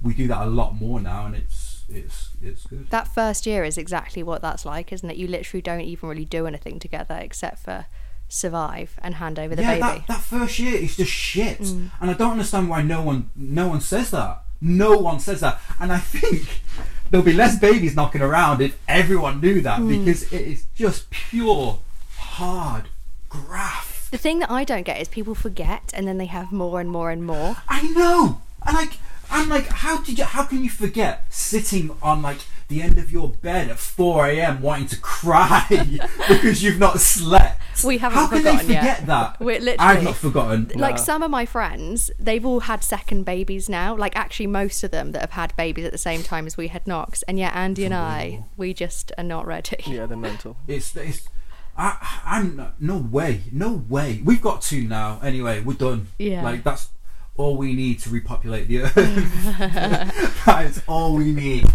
we 0.00 0.14
do 0.14 0.26
that 0.28 0.42
a 0.42 0.50
lot 0.50 0.74
more 0.74 1.00
now, 1.00 1.26
and 1.26 1.34
it's 1.34 1.84
it's 1.88 2.30
it's 2.42 2.66
good. 2.66 2.90
That 2.90 3.08
first 3.08 3.46
year 3.46 3.64
is 3.64 3.78
exactly 3.78 4.22
what 4.22 4.42
that's 4.42 4.64
like, 4.64 4.92
isn't 4.92 5.08
it? 5.08 5.16
You 5.16 5.28
literally 5.28 5.62
don't 5.62 5.80
even 5.80 6.08
really 6.08 6.24
do 6.24 6.46
anything 6.46 6.78
together 6.78 7.18
except 7.20 7.60
for 7.60 7.86
survive 8.28 8.98
and 9.02 9.16
hand 9.16 9.38
over 9.38 9.54
the 9.54 9.62
yeah, 9.62 9.74
baby. 9.74 9.80
that, 9.80 10.06
that 10.06 10.20
first 10.20 10.58
year 10.58 10.74
is 10.74 10.96
just 10.96 11.12
shit, 11.12 11.60
mm. 11.60 11.90
and 12.00 12.10
I 12.10 12.14
don't 12.14 12.32
understand 12.32 12.68
why 12.68 12.82
no 12.82 13.02
one 13.02 13.30
no 13.36 13.68
one 13.68 13.80
says 13.80 14.10
that. 14.10 14.42
No 14.60 14.96
one 14.96 15.18
says 15.18 15.40
that, 15.40 15.60
and 15.80 15.92
I 15.92 15.98
think 15.98 16.62
there'll 17.10 17.26
be 17.26 17.32
less 17.32 17.58
babies 17.58 17.96
knocking 17.96 18.22
around 18.22 18.60
if 18.60 18.78
everyone 18.88 19.40
knew 19.40 19.60
that 19.60 19.80
mm. 19.80 19.88
because 19.88 20.32
it 20.32 20.40
is 20.40 20.66
just 20.74 21.10
pure 21.10 21.78
hard 22.16 22.84
graft. 23.28 23.91
The 24.12 24.18
thing 24.18 24.38
that 24.38 24.50
I 24.50 24.62
don't 24.62 24.84
get 24.84 25.00
is 25.00 25.08
people 25.08 25.34
forget 25.34 25.90
and 25.94 26.06
then 26.06 26.18
they 26.18 26.26
have 26.26 26.52
more 26.52 26.80
and 26.80 26.88
more 26.90 27.10
and 27.10 27.24
more. 27.24 27.56
I 27.68 27.82
know. 27.88 28.40
And 28.64 28.76
like 28.76 28.98
I'm 29.30 29.48
like, 29.48 29.66
how 29.68 30.02
did 30.02 30.18
you 30.18 30.24
how 30.24 30.44
can 30.44 30.62
you 30.62 30.70
forget 30.70 31.24
sitting 31.30 31.90
on 32.02 32.22
like 32.22 32.38
the 32.68 32.82
end 32.82 32.96
of 32.98 33.10
your 33.10 33.28
bed 33.28 33.70
at 33.70 33.78
four 33.78 34.26
AM 34.26 34.60
wanting 34.62 34.86
to 34.88 35.00
cry 35.00 35.66
because 36.28 36.62
you've 36.62 36.78
not 36.78 37.00
slept? 37.00 37.58
We 37.84 37.96
haven't 37.98 38.18
How 38.18 38.28
can 38.28 38.42
they 38.42 38.50
forgotten 38.50 38.70
yet. 38.70 38.80
forget 38.82 39.06
that? 39.06 39.40
We're 39.40 39.58
literally- 39.58 39.78
I've 39.78 40.02
not 40.04 40.16
forgotten. 40.16 40.70
Like 40.74 40.96
No. 40.96 41.02
some 41.02 41.22
of 41.22 41.30
my 41.30 41.46
friends, 41.46 42.10
they've 42.18 42.44
all 42.44 42.60
had 42.60 42.84
second 42.84 43.24
babies 43.24 43.70
now. 43.70 43.96
Like 43.96 44.14
actually, 44.14 44.46
most 44.48 44.84
of 44.84 44.90
them 44.90 45.12
that 45.12 45.20
have 45.22 45.30
had 45.30 45.56
babies 45.56 45.86
at 45.86 45.92
the 45.92 45.98
same 45.98 46.22
time 46.22 46.46
as 46.46 46.58
we 46.58 46.68
had 46.68 46.86
Knox. 46.86 47.22
And 47.22 47.38
yet, 47.38 47.54
Andy 47.56 47.86
and 47.86 47.94
I, 47.94 48.44
we 48.58 48.74
just 48.74 49.10
are 49.16 49.24
not 49.24 49.46
ready. 49.46 49.78
Yeah, 49.86 50.04
they're 50.04 50.18
mental. 50.18 50.58
It's 50.68 50.94
it's 50.96 51.28
I 51.76 52.20
I'm 52.24 52.56
not- 52.56 52.80
no 52.80 52.98
way. 52.98 53.42
No 53.52 53.84
way. 53.88 54.20
We've 54.24 54.42
got 54.42 54.62
two 54.62 54.82
now. 54.82 55.20
Anyway, 55.22 55.60
we're 55.60 55.74
done. 55.74 56.08
Yeah. 56.18 56.42
Like 56.42 56.64
that's 56.64 56.88
all 57.36 57.56
we 57.56 57.74
need 57.74 57.98
to 58.00 58.10
repopulate 58.10 58.68
the 58.68 58.82
earth. 58.82 58.94
that 60.46 60.66
is 60.66 60.82
all 60.86 61.14
we 61.16 61.32
need. 61.32 61.66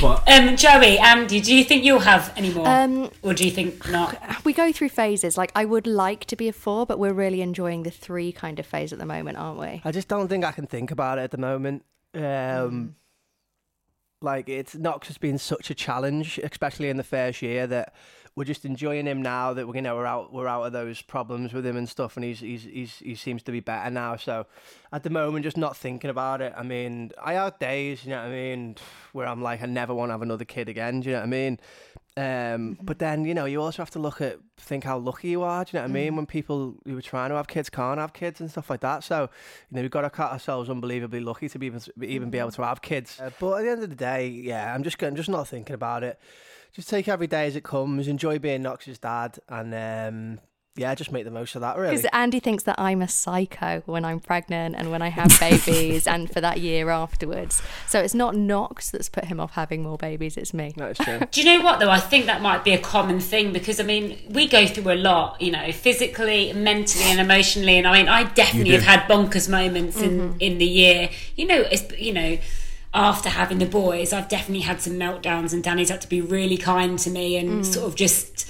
But 0.00 0.26
Um, 0.26 0.56
Joey, 0.56 0.98
Andy, 0.98 1.40
do 1.42 1.54
you 1.54 1.62
think 1.62 1.84
you'll 1.84 1.98
have 2.00 2.32
any 2.36 2.50
more, 2.54 2.66
Um, 2.66 3.10
or 3.22 3.34
do 3.34 3.44
you 3.44 3.50
think 3.50 3.86
not? 3.90 4.18
we 4.44 4.54
go 4.54 4.72
through 4.72 4.88
phases. 4.88 5.36
Like 5.36 5.52
I 5.54 5.66
would 5.66 5.86
like 5.86 6.24
to 6.26 6.36
be 6.36 6.48
a 6.48 6.52
four, 6.54 6.86
but 6.86 6.98
we're 6.98 7.12
really 7.12 7.42
enjoying 7.42 7.82
the 7.82 7.90
three 7.90 8.32
kind 8.32 8.58
of 8.58 8.64
phase 8.66 8.92
at 8.94 8.98
the 8.98 9.04
moment, 9.06 9.36
aren't 9.36 9.58
we? 9.60 9.82
I 9.84 9.92
just 9.92 10.08
don't 10.08 10.28
think 10.28 10.42
I 10.44 10.52
can 10.52 10.66
think 10.66 10.90
about 10.90 11.18
it 11.18 11.22
at 11.22 11.30
the 11.32 11.38
moment. 11.38 11.84
Um, 12.14 12.94
Like 14.24 14.48
it's 14.48 14.74
Knox 14.74 15.08
has 15.08 15.18
been 15.18 15.36
such 15.38 15.70
a 15.70 15.74
challenge, 15.74 16.40
especially 16.42 16.88
in 16.88 16.96
the 16.96 17.04
first 17.04 17.42
year, 17.42 17.66
that 17.66 17.94
we're 18.34 18.44
just 18.44 18.64
enjoying 18.64 19.06
him 19.06 19.20
now. 19.20 19.52
That 19.52 19.68
we're 19.68 19.76
you 19.76 19.82
know 19.82 19.96
we're 19.96 20.06
out 20.06 20.32
we're 20.32 20.48
out 20.48 20.64
of 20.64 20.72
those 20.72 21.02
problems 21.02 21.52
with 21.52 21.66
him 21.66 21.76
and 21.76 21.86
stuff, 21.86 22.16
and 22.16 22.24
he's 22.24 22.40
he's, 22.40 22.64
he's 22.64 22.96
he 22.96 23.14
seems 23.14 23.42
to 23.42 23.52
be 23.52 23.60
better 23.60 23.90
now. 23.90 24.16
So 24.16 24.46
at 24.92 25.02
the 25.02 25.10
moment, 25.10 25.44
just 25.44 25.58
not 25.58 25.76
thinking 25.76 26.08
about 26.08 26.40
it. 26.40 26.54
I 26.56 26.62
mean, 26.62 27.12
I 27.22 27.34
have 27.34 27.58
days, 27.58 28.04
you 28.04 28.10
know 28.10 28.22
what 28.22 28.28
I 28.28 28.30
mean, 28.30 28.76
where 29.12 29.26
I'm 29.26 29.42
like, 29.42 29.62
I 29.62 29.66
never 29.66 29.94
want 29.94 30.08
to 30.08 30.14
have 30.14 30.22
another 30.22 30.46
kid 30.46 30.70
again. 30.70 31.00
Do 31.00 31.10
you 31.10 31.12
know 31.12 31.20
what 31.20 31.26
I 31.26 31.30
mean? 31.30 31.60
Um, 32.16 32.78
but 32.80 33.00
then 33.00 33.24
you 33.24 33.34
know 33.34 33.44
you 33.44 33.60
also 33.60 33.82
have 33.82 33.90
to 33.90 33.98
look 33.98 34.20
at 34.20 34.38
think 34.56 34.84
how 34.84 34.98
lucky 34.98 35.28
you 35.28 35.42
are. 35.42 35.64
Do 35.64 35.70
you 35.72 35.78
know 35.80 35.84
what 35.84 35.90
I 35.90 35.92
mean? 35.92 36.14
When 36.14 36.26
people 36.26 36.76
who 36.84 36.96
are 36.96 37.02
trying 37.02 37.30
to 37.30 37.36
have 37.36 37.48
kids 37.48 37.68
can't 37.68 37.98
have 37.98 38.12
kids 38.12 38.40
and 38.40 38.48
stuff 38.48 38.70
like 38.70 38.80
that. 38.80 39.02
So 39.02 39.22
you 39.70 39.76
know 39.76 39.82
we've 39.82 39.90
got 39.90 40.02
to 40.02 40.10
cut 40.10 40.30
ourselves 40.30 40.70
unbelievably 40.70 41.20
lucky 41.20 41.48
to 41.48 41.58
be 41.58 41.66
even 41.66 41.80
even 42.02 42.30
be 42.30 42.38
able 42.38 42.52
to 42.52 42.62
have 42.62 42.82
kids. 42.82 43.20
Uh, 43.20 43.30
but 43.40 43.54
at 43.54 43.62
the 43.62 43.70
end 43.70 43.82
of 43.82 43.90
the 43.90 43.96
day, 43.96 44.28
yeah, 44.28 44.72
I'm 44.72 44.84
just 44.84 45.02
I'm 45.02 45.16
just 45.16 45.28
not 45.28 45.48
thinking 45.48 45.74
about 45.74 46.04
it. 46.04 46.20
Just 46.72 46.88
take 46.88 47.08
every 47.08 47.26
day 47.26 47.46
as 47.46 47.56
it 47.56 47.64
comes. 47.64 48.06
Enjoy 48.06 48.38
being 48.38 48.62
Knox's 48.62 48.98
dad, 48.98 49.38
and 49.48 49.74
um, 49.74 50.40
yeah, 50.76 50.92
just 50.96 51.12
make 51.12 51.24
the 51.24 51.30
most 51.30 51.54
of 51.54 51.60
that. 51.60 51.76
Really. 51.76 51.94
Because 51.94 52.10
Andy 52.12 52.40
thinks 52.40 52.64
that 52.64 52.80
I'm 52.80 53.00
a 53.00 53.06
psycho 53.06 53.84
when 53.86 54.04
I'm 54.04 54.18
pregnant 54.18 54.74
and 54.74 54.90
when 54.90 55.02
I 55.02 55.08
have 55.08 55.38
babies 55.38 56.06
and 56.08 56.28
for 56.28 56.40
that 56.40 56.58
year 56.58 56.90
afterwards. 56.90 57.62
So 57.86 58.00
it's 58.00 58.14
not 58.14 58.34
Knox 58.34 58.90
that's 58.90 59.08
put 59.08 59.26
him 59.26 59.38
off 59.38 59.52
having 59.52 59.84
more 59.84 59.96
babies, 59.96 60.36
it's 60.36 60.52
me. 60.52 60.74
That 60.76 60.90
is 60.90 60.98
true. 60.98 61.20
Do 61.30 61.40
you 61.40 61.58
know 61.58 61.64
what 61.64 61.78
though? 61.78 61.90
I 61.90 62.00
think 62.00 62.26
that 62.26 62.42
might 62.42 62.64
be 62.64 62.72
a 62.72 62.78
common 62.78 63.20
thing 63.20 63.52
because 63.52 63.78
I 63.78 63.84
mean 63.84 64.18
we 64.28 64.48
go 64.48 64.66
through 64.66 64.92
a 64.92 64.96
lot, 64.96 65.40
you 65.40 65.52
know, 65.52 65.70
physically, 65.70 66.52
mentally, 66.52 67.04
and 67.04 67.20
emotionally. 67.20 67.78
And 67.78 67.86
I 67.86 67.92
mean, 67.98 68.08
I 68.08 68.24
definitely 68.24 68.72
have 68.72 68.82
had 68.82 69.00
bonkers 69.08 69.48
moments 69.48 70.00
in 70.00 70.18
mm-hmm. 70.18 70.36
in 70.40 70.58
the 70.58 70.66
year. 70.66 71.08
You 71.36 71.46
know, 71.46 71.60
it's 71.70 71.96
you 71.98 72.12
know. 72.12 72.38
After 72.96 73.28
having 73.28 73.58
the 73.58 73.66
boys, 73.66 74.12
I've 74.12 74.28
definitely 74.28 74.60
had 74.60 74.80
some 74.80 74.92
meltdowns, 74.92 75.52
and 75.52 75.64
Danny's 75.64 75.88
had 75.88 76.00
to 76.02 76.08
be 76.08 76.20
really 76.20 76.56
kind 76.56 76.96
to 77.00 77.10
me 77.10 77.36
and 77.36 77.64
mm. 77.64 77.64
sort 77.64 77.88
of 77.88 77.96
just 77.96 78.48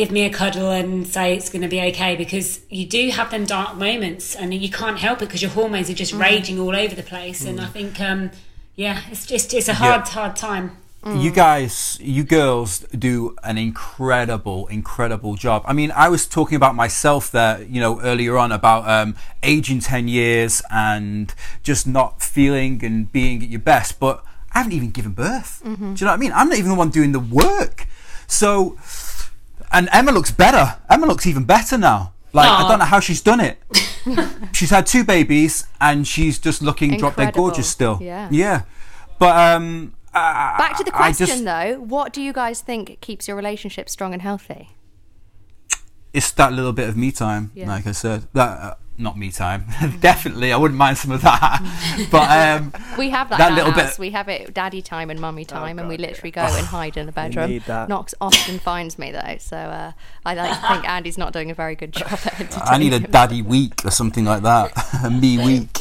give 0.00 0.10
me 0.10 0.24
a 0.24 0.30
cuddle 0.30 0.70
and 0.70 1.06
say 1.06 1.36
it's 1.36 1.50
going 1.50 1.60
to 1.60 1.68
be 1.68 1.78
okay 1.78 2.16
because 2.16 2.60
you 2.70 2.86
do 2.86 3.10
have 3.10 3.30
them 3.30 3.44
dark 3.44 3.76
moments 3.76 4.34
and 4.34 4.54
you 4.54 4.70
can't 4.70 4.98
help 4.98 5.20
it 5.20 5.26
because 5.26 5.42
your 5.42 5.50
hormones 5.50 5.90
are 5.90 5.94
just 5.94 6.14
raging 6.14 6.58
all 6.58 6.74
over 6.74 6.94
the 6.94 7.02
place. 7.02 7.44
And 7.44 7.60
I 7.60 7.66
think, 7.66 8.00
um, 8.00 8.30
yeah, 8.76 9.02
it's 9.10 9.26
just 9.26 9.52
it's 9.52 9.68
a 9.68 9.74
hard, 9.74 10.08
hard 10.08 10.36
time. 10.36 10.78
you 11.04 11.30
guys, 11.30 11.98
you 12.00 12.24
girls 12.24 12.78
do 12.98 13.36
an 13.42 13.58
incredible, 13.58 14.68
incredible 14.68 15.34
job. 15.34 15.64
I 15.66 15.74
mean, 15.74 15.92
I 15.94 16.08
was 16.08 16.26
talking 16.26 16.56
about 16.56 16.74
myself 16.74 17.30
there, 17.30 17.62
you 17.64 17.82
know, 17.82 18.00
earlier 18.00 18.38
on 18.38 18.52
about 18.52 18.88
um, 18.88 19.16
aging 19.42 19.80
10 19.80 20.08
years 20.08 20.62
and 20.70 21.34
just 21.62 21.86
not 21.86 22.22
feeling 22.22 22.82
and 22.82 23.12
being 23.12 23.42
at 23.42 23.50
your 23.50 23.60
best, 23.60 24.00
but 24.00 24.24
I 24.54 24.60
haven't 24.60 24.72
even 24.72 24.92
given 24.92 25.12
birth. 25.12 25.60
Do 25.62 25.70
you 25.70 25.76
know 25.76 26.12
what 26.12 26.14
I 26.14 26.16
mean? 26.16 26.32
I'm 26.32 26.48
not 26.48 26.56
even 26.56 26.70
the 26.70 26.76
one 26.76 26.88
doing 26.88 27.12
the 27.12 27.20
work. 27.20 27.86
So, 28.26 28.78
and 29.72 29.88
Emma 29.92 30.12
looks 30.12 30.30
better. 30.30 30.78
Emma 30.88 31.06
looks 31.06 31.26
even 31.26 31.44
better 31.44 31.78
now. 31.78 32.12
Like, 32.32 32.48
I 32.48 32.68
don't 32.68 32.78
know 32.78 32.84
how 32.84 33.00
she's 33.00 33.20
done 33.20 33.40
it. 33.40 33.58
she's 34.52 34.70
had 34.70 34.86
two 34.86 35.02
babies 35.04 35.64
and 35.80 36.06
she's 36.06 36.38
just 36.38 36.62
looking 36.62 36.96
drop 36.96 37.16
dead 37.16 37.34
gorgeous 37.34 37.68
still. 37.68 37.98
Yeah. 38.00 38.28
Yeah. 38.30 38.62
But, 39.18 39.36
um, 39.56 39.94
Back 40.12 40.76
to 40.78 40.84
the 40.84 40.90
question 40.92 41.26
just- 41.26 41.44
though, 41.44 41.80
what 41.80 42.12
do 42.12 42.22
you 42.22 42.32
guys 42.32 42.60
think 42.60 43.00
keeps 43.00 43.26
your 43.28 43.36
relationship 43.36 43.88
strong 43.88 44.12
and 44.12 44.22
healthy? 44.22 44.70
it's 46.12 46.32
that 46.32 46.52
little 46.52 46.72
bit 46.72 46.88
of 46.88 46.96
me 46.96 47.12
time, 47.12 47.52
Yeah. 47.54 47.68
like 47.68 47.86
I 47.86 47.92
said. 47.92 48.26
That 48.32 48.48
uh, 48.60 48.74
not 49.00 49.18
me 49.18 49.30
time, 49.30 49.64
definitely. 50.00 50.52
I 50.52 50.56
wouldn't 50.56 50.78
mind 50.78 50.98
some 50.98 51.10
of 51.10 51.22
that, 51.22 51.60
but 52.10 52.30
um, 52.30 52.72
We 52.98 53.10
have 53.10 53.28
that, 53.30 53.38
That 53.38 53.52
little 53.54 53.72
house. 53.72 53.92
bit- 53.92 53.98
We 53.98 54.10
have 54.10 54.28
it 54.28 54.52
daddy 54.54 54.82
time 54.82 55.10
and 55.10 55.18
mummy 55.20 55.44
time, 55.44 55.78
and 55.78 55.88
we 55.88 55.96
God, 55.96 56.06
literally 56.08 56.30
go 56.30 56.42
and 56.42 56.66
hide 56.76 56.96
in 56.96 57.06
the 57.06 57.12
bedroom. 57.12 57.50
need 57.50 57.62
that. 57.64 57.88
Knox 57.88 58.14
often 58.20 58.58
finds 58.58 58.98
me 58.98 59.10
though, 59.12 59.36
so 59.38 59.56
uh, 59.56 59.92
I 60.24 60.34
like 60.34 60.60
to 60.60 60.68
think 60.68 60.88
Andy's 60.88 61.18
not 61.18 61.32
doing 61.32 61.50
a 61.50 61.54
very 61.54 61.74
good 61.74 61.92
job 61.92 62.18
I 62.64 62.78
need 62.78 62.92
a 62.92 63.00
daddy 63.00 63.42
week 63.42 63.84
or 63.84 63.90
something 63.90 64.24
like 64.24 64.42
that. 64.42 64.72
a 65.04 65.10
me 65.10 65.38
week. 65.38 65.76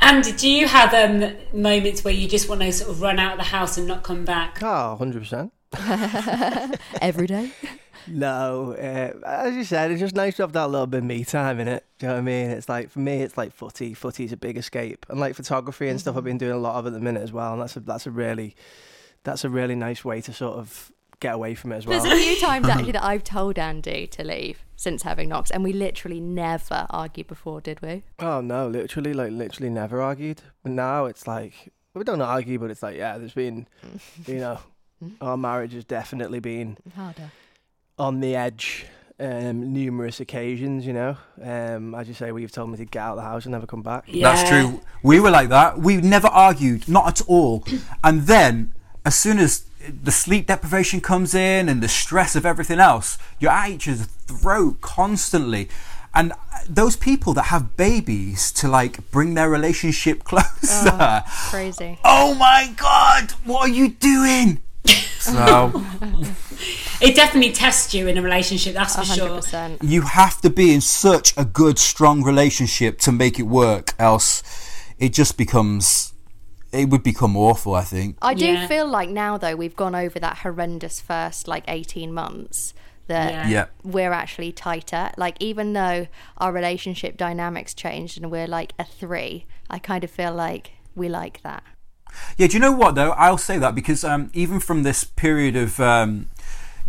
And 0.00 0.36
do 0.38 0.48
you 0.48 0.68
have 0.68 0.94
um, 0.94 1.34
moments 1.52 2.04
where 2.04 2.14
you 2.14 2.28
just 2.28 2.48
want 2.48 2.60
to 2.62 2.72
sort 2.72 2.90
of 2.90 3.02
run 3.02 3.18
out 3.18 3.32
of 3.32 3.38
the 3.38 3.44
house 3.44 3.76
and 3.76 3.86
not 3.86 4.02
come 4.02 4.24
back? 4.24 4.62
oh, 4.62 4.96
100%. 5.00 5.50
every 7.02 7.26
day. 7.26 7.50
No, 8.06 8.72
uh, 8.72 9.26
as 9.26 9.54
you 9.54 9.64
said, 9.64 9.90
it's 9.90 10.00
just 10.00 10.14
nice 10.14 10.36
to 10.36 10.42
have 10.42 10.52
that 10.52 10.70
little 10.70 10.86
bit 10.86 10.98
of 10.98 11.04
me 11.04 11.24
time 11.24 11.60
in 11.60 11.68
it. 11.68 11.84
Do 11.98 12.06
you 12.06 12.08
know 12.08 12.14
what 12.14 12.20
I 12.20 12.22
mean? 12.22 12.50
It's 12.50 12.68
like 12.68 12.90
for 12.90 13.00
me, 13.00 13.22
it's 13.22 13.36
like 13.36 13.52
footy. 13.52 13.94
Footy's 13.94 14.32
a 14.32 14.36
big 14.36 14.56
escape, 14.56 15.06
and 15.08 15.18
like 15.18 15.34
photography 15.34 15.88
and 15.88 16.00
stuff. 16.00 16.16
I've 16.16 16.24
been 16.24 16.38
doing 16.38 16.52
a 16.52 16.58
lot 16.58 16.76
of 16.76 16.86
at 16.86 16.92
the 16.92 17.00
minute 17.00 17.22
as 17.22 17.32
well, 17.32 17.52
and 17.52 17.62
that's 17.62 17.76
a 17.76 17.80
that's 17.80 18.06
a 18.06 18.10
really 18.10 18.54
that's 19.24 19.44
a 19.44 19.48
really 19.50 19.74
nice 19.74 20.04
way 20.04 20.20
to 20.20 20.32
sort 20.32 20.58
of 20.58 20.92
get 21.20 21.34
away 21.34 21.54
from 21.54 21.72
it 21.72 21.78
as 21.78 21.86
well. 21.86 22.00
There's 22.00 22.12
a 22.12 22.22
few 22.22 22.40
times 22.40 22.68
actually 22.68 22.92
that 22.92 23.04
I've 23.04 23.24
told 23.24 23.58
Andy 23.58 24.06
to 24.08 24.24
leave 24.24 24.64
since 24.76 25.02
having 25.02 25.28
Knox, 25.28 25.50
and 25.50 25.64
we 25.64 25.72
literally 25.72 26.20
never 26.20 26.86
argued 26.90 27.26
before, 27.26 27.60
did 27.60 27.82
we? 27.82 28.04
Oh 28.20 28.40
no, 28.40 28.68
literally, 28.68 29.12
like 29.12 29.32
literally 29.32 29.70
never 29.70 30.00
argued. 30.00 30.42
But 30.62 30.72
now 30.72 31.06
it's 31.06 31.26
like 31.26 31.72
we 31.94 32.04
don't 32.04 32.20
argue, 32.20 32.58
but 32.58 32.70
it's 32.70 32.82
like 32.82 32.96
yeah, 32.96 33.18
there's 33.18 33.34
been, 33.34 33.66
you 34.26 34.36
know, 34.36 34.60
our 35.20 35.36
marriage 35.36 35.72
has 35.72 35.84
definitely 35.84 36.40
been 36.40 36.76
Harder. 36.94 37.30
On 37.98 38.20
the 38.20 38.36
edge. 38.36 38.86
Um, 39.20 39.72
numerous 39.72 40.20
occasions, 40.20 40.86
you 40.86 40.92
know. 40.92 41.16
Um, 41.42 41.92
as 41.96 42.06
you 42.06 42.14
say, 42.14 42.30
well, 42.30 42.38
you've 42.38 42.52
told 42.52 42.70
me 42.70 42.76
to 42.76 42.84
get 42.84 43.00
out 43.02 43.10
of 43.12 43.16
the 43.16 43.22
house 43.22 43.46
and 43.46 43.52
never 43.52 43.66
come 43.66 43.82
back. 43.82 44.04
That's 44.06 44.48
true. 44.48 44.80
We 45.02 45.18
were 45.18 45.30
like 45.30 45.48
that. 45.48 45.76
We 45.78 45.96
never 45.96 46.28
argued, 46.28 46.88
not 46.88 47.08
at 47.08 47.20
all. 47.26 47.64
And 48.04 48.22
then, 48.28 48.72
as 49.04 49.16
soon 49.16 49.40
as 49.40 49.64
the 50.04 50.12
sleep 50.12 50.46
deprivation 50.46 51.00
comes 51.00 51.34
in 51.34 51.68
and 51.68 51.82
the 51.82 51.88
stress 51.88 52.36
of 52.36 52.46
everything 52.46 52.78
else, 52.78 53.18
you're 53.40 53.50
at 53.50 53.70
each 53.70 53.88
other's 53.88 54.06
throat 54.06 54.80
constantly. 54.82 55.68
And 56.14 56.32
those 56.68 56.94
people 56.94 57.34
that 57.34 57.44
have 57.46 57.76
babies 57.76 58.52
to 58.52 58.68
like 58.68 59.10
bring 59.10 59.34
their 59.34 59.50
relationship 59.50 60.22
closer. 60.30 61.24
Crazy. 61.50 61.98
oh 62.04 62.34
my 62.34 62.72
god, 62.76 63.32
what 63.44 63.62
are 63.68 63.72
you 63.72 63.88
doing? 63.88 64.62
So 65.18 65.72
It 67.00 67.14
definitely 67.14 67.52
tests 67.52 67.94
you 67.94 68.08
in 68.08 68.18
a 68.18 68.22
relationship, 68.22 68.74
that's 68.74 68.94
for 68.96 69.02
hundred 69.04 69.26
sure. 69.26 69.36
percent. 69.36 69.82
you 69.82 70.02
have 70.02 70.40
to 70.40 70.50
be 70.50 70.74
in 70.74 70.80
such 70.80 71.32
a 71.36 71.44
good, 71.44 71.78
strong 71.78 72.22
relationship 72.24 72.98
to 73.00 73.12
make 73.12 73.38
it 73.38 73.42
work, 73.44 73.94
else 73.98 74.42
it 74.98 75.12
just 75.12 75.36
becomes 75.36 76.14
it 76.72 76.90
would 76.90 77.02
become 77.02 77.34
awful, 77.36 77.74
I 77.74 77.84
think. 77.84 78.16
I 78.20 78.34
do 78.34 78.46
Yeah. 78.46 78.66
feel 78.66 78.86
like 78.86 79.08
now 79.10 79.38
though 79.38 79.56
we've 79.56 79.76
gone 79.76 79.94
over 79.94 80.18
that 80.18 80.38
horrendous 80.38 81.00
first 81.00 81.46
like 81.48 81.64
eighteen 81.68 82.12
months 82.12 82.74
that 83.06 83.30
Yeah. 83.32 83.48
Yeah. 83.48 83.66
we're 83.84 84.12
actually 84.12 84.52
tighter. 84.52 85.10
Like 85.16 85.36
even 85.40 85.72
though 85.72 86.08
our 86.36 86.52
relationship 86.52 87.16
dynamics 87.16 87.72
changed 87.74 88.18
and 88.20 88.30
we're 88.30 88.46
like 88.48 88.72
a 88.78 88.84
three, 88.84 89.46
I 89.70 89.78
kind 89.78 90.04
of 90.04 90.10
feel 90.10 90.34
like 90.34 90.72
we 90.94 91.08
like 91.08 91.42
that. 91.42 91.62
Yeah, 92.36 92.46
do 92.46 92.54
you 92.54 92.60
know 92.60 92.72
what 92.72 92.94
though? 92.94 93.10
I'll 93.10 93.38
say 93.38 93.58
that 93.58 93.74
because 93.74 94.04
um, 94.04 94.30
even 94.32 94.60
from 94.60 94.82
this 94.82 95.04
period 95.04 95.56
of 95.56 95.80
um, 95.80 96.28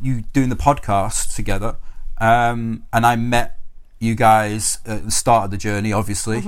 you 0.02 0.22
doing 0.34 0.50
the 0.50 0.56
podcast 0.56 1.36
together, 1.36 1.78
um, 2.20 2.84
and 2.92 3.06
I 3.06 3.16
met 3.16 3.60
you 4.00 4.16
guys 4.16 4.80
at 4.86 5.06
the 5.06 5.12
start 5.12 5.46
of 5.46 5.52
the 5.52 5.58
journey. 5.58 5.92
Obviously, 5.94 6.44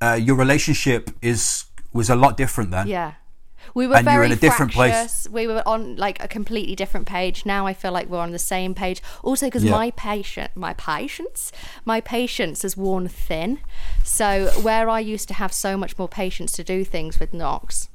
uh, 0.00 0.14
your 0.14 0.36
relationship 0.36 1.10
is 1.22 1.64
was 1.92 2.10
a 2.10 2.16
lot 2.16 2.36
different 2.36 2.70
then. 2.70 2.88
Yeah. 2.88 3.14
We 3.72 3.86
were 3.86 3.96
And 3.96 4.04
very 4.04 4.26
in 4.26 4.32
a 4.32 4.36
different 4.36 4.72
place. 4.72 4.92
fractious. 4.92 5.28
We 5.30 5.46
were 5.46 5.62
on 5.66 5.96
like 5.96 6.22
a 6.22 6.28
completely 6.28 6.74
different 6.74 7.06
page. 7.06 7.46
Now 7.46 7.66
I 7.66 7.72
feel 7.74 7.92
like 7.92 8.08
we're 8.08 8.18
on 8.18 8.32
the 8.32 8.38
same 8.38 8.74
page. 8.74 9.02
Also 9.22 9.46
because 9.46 9.64
Yeah. 9.64 9.70
my 9.70 9.90
patient, 9.92 10.50
my 10.54 10.74
patience, 10.74 11.52
my 11.84 12.00
patience 12.00 12.62
has 12.62 12.76
worn 12.76 13.08
thin. 13.08 13.58
So 14.02 14.50
where 14.62 14.88
I 14.88 15.00
used 15.00 15.28
to 15.28 15.34
have 15.34 15.52
so 15.52 15.76
much 15.76 15.98
more 15.98 16.08
patience 16.08 16.52
to 16.52 16.64
do 16.64 16.84
things 16.84 17.18
with 17.18 17.32
Knox, 17.32 17.88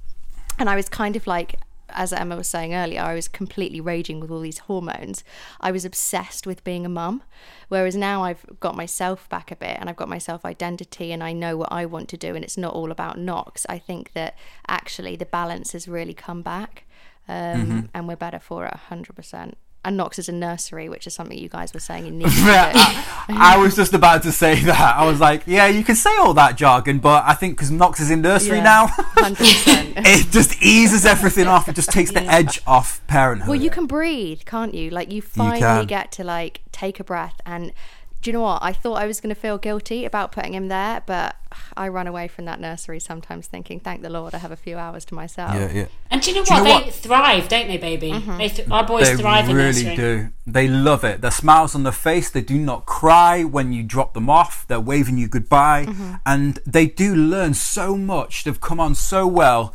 and 0.57 0.69
I 0.69 0.75
was 0.75 0.89
kind 0.89 1.15
of 1.15 1.27
like 1.27 1.55
as 1.91 2.13
Emma 2.13 2.35
was 2.35 2.47
saying 2.47 2.73
earlier, 2.73 3.01
I 3.01 3.15
was 3.15 3.27
completely 3.27 3.81
raging 3.81 4.19
with 4.19 4.31
all 4.31 4.39
these 4.39 4.59
hormones. 4.59 5.23
I 5.59 5.71
was 5.71 5.85
obsessed 5.85 6.47
with 6.47 6.63
being 6.63 6.85
a 6.85 6.89
mum. 6.89 7.23
Whereas 7.67 7.95
now 7.95 8.23
I've 8.23 8.45
got 8.59 8.75
myself 8.75 9.29
back 9.29 9.51
a 9.51 9.55
bit 9.55 9.77
and 9.79 9.89
I've 9.89 9.95
got 9.95 10.09
my 10.09 10.17
self 10.17 10.43
identity 10.45 11.11
and 11.11 11.23
I 11.23 11.33
know 11.33 11.55
what 11.57 11.71
I 11.71 11.85
want 11.85 12.09
to 12.09 12.17
do 12.17 12.35
and 12.35 12.43
it's 12.43 12.57
not 12.57 12.73
all 12.73 12.91
about 12.91 13.17
Knox. 13.17 13.65
I 13.69 13.77
think 13.77 14.13
that 14.13 14.35
actually 14.67 15.15
the 15.15 15.25
balance 15.25 15.73
has 15.73 15.87
really 15.87 16.13
come 16.13 16.41
back 16.41 16.85
um, 17.27 17.89
and 17.93 18.07
we're 18.07 18.15
better 18.15 18.39
for 18.39 18.65
it 18.65 18.75
100%. 18.89 19.53
And 19.85 19.95
Knox 19.95 20.19
is 20.19 20.27
a 20.27 20.33
nursery, 20.33 20.89
which 20.89 21.07
is 21.07 21.13
something 21.13 21.37
you 21.37 21.47
guys 21.47 21.73
were 21.73 21.79
saying 21.79 22.05
you 22.05 22.11
to 22.11 22.29
do. 22.29 22.31
I, 22.35 23.55
I 23.55 23.57
was 23.57 23.75
just 23.75 23.93
about 23.93 24.23
to 24.23 24.31
say 24.31 24.55
that. 24.63 24.95
I 24.97 25.05
was 25.05 25.19
like, 25.21 25.43
yeah, 25.45 25.67
you 25.67 25.83
can 25.83 25.95
say 25.95 26.15
all 26.17 26.33
that 26.33 26.57
jargon, 26.57 26.99
but 26.99 27.23
I 27.25 27.33
think 27.33 27.55
because 27.55 27.71
Knox 27.71 27.99
is 27.99 28.11
in 28.11 28.21
nursery 28.21 28.57
Yeah, 28.57 28.63
now, 28.63 28.89
it 29.17 30.31
just 30.31 30.61
eases 30.61 31.05
everything 31.05 31.47
off. 31.47 31.69
It 31.69 31.75
just 31.75 31.91
takes 31.91 32.11
the 32.11 32.23
edge 32.23 32.61
off 32.67 33.05
parenthood. 33.07 33.49
Well, 33.49 33.61
you 33.61 33.69
can 33.69 33.85
breathe, 33.85 34.41
can't 34.45 34.73
you? 34.73 34.89
Like 34.89 35.11
you 35.11 35.21
finally 35.21 35.59
can. 35.61 35.85
get 35.85 36.11
to 36.13 36.23
like 36.25 36.61
take 36.71 36.99
a 36.99 37.03
breath 37.03 37.39
and 37.45 37.71
do 38.21 38.29
you 38.29 38.33
know 38.33 38.41
what? 38.41 38.59
I 38.61 38.73
thought 38.73 38.95
I 38.95 39.05
was 39.05 39.21
going 39.21 39.33
to 39.33 39.39
feel 39.39 39.57
guilty 39.57 40.03
about 40.03 40.31
putting 40.33 40.53
him 40.53 40.67
there, 40.67 41.01
but 41.05 41.37
I 41.77 41.87
run 41.87 42.05
away 42.05 42.27
from 42.27 42.43
that 42.45 42.59
nursery 42.59 42.99
sometimes 42.99 43.47
thinking, 43.47 43.79
thank 43.79 44.01
the 44.01 44.09
Lord, 44.09 44.35
I 44.35 44.39
have 44.39 44.51
a 44.51 44.57
few 44.57 44.77
hours 44.77 45.05
to 45.05 45.15
myself. 45.15 45.55
yeah, 45.55 45.71
yeah. 45.71 45.85
And 46.11 46.21
do 46.21 46.31
you 46.31 46.35
know 46.37 46.43
Do 46.43 46.53
you 46.53 46.59
what? 46.59 46.67
know 46.67 46.79
they 46.79 46.85
what? 46.87 46.93
thrive, 46.93 47.47
don't 47.47 47.67
they, 47.67 47.77
baby? 47.77 48.11
Mm-hmm. 48.11 48.37
They 48.37 48.49
th- 48.49 48.69
our 48.69 48.85
boys 48.85 49.09
They 49.09 49.15
thrive 49.21 49.47
in 49.49 49.55
really 49.55 49.67
nursery. 49.69 49.95
They 49.95 50.03
really 50.03 50.23
do. 50.25 50.29
They 50.45 50.67
love 50.67 51.03
it. 51.05 51.21
The 51.21 51.29
smiles 51.29 51.75
on 51.75 51.83
their 51.83 51.93
face. 51.93 52.29
They 52.29 52.41
do 52.41 52.57
not 52.57 52.85
cry 52.85 53.43
when 53.45 53.71
you 53.71 53.83
drop 53.83 54.13
them 54.13 54.29
off. 54.29 54.67
They're 54.67 54.79
waving 54.81 55.17
you 55.17 55.27
goodbye, 55.29 55.85
Mm-hmm. 55.85 56.13
and 56.25 56.59
they 56.65 56.87
do 56.87 57.15
learn 57.15 57.53
so 57.53 57.95
much. 57.95 58.43
They've 58.43 58.59
come 58.59 58.79
on 58.81 58.95
so 58.95 59.25
well, 59.27 59.73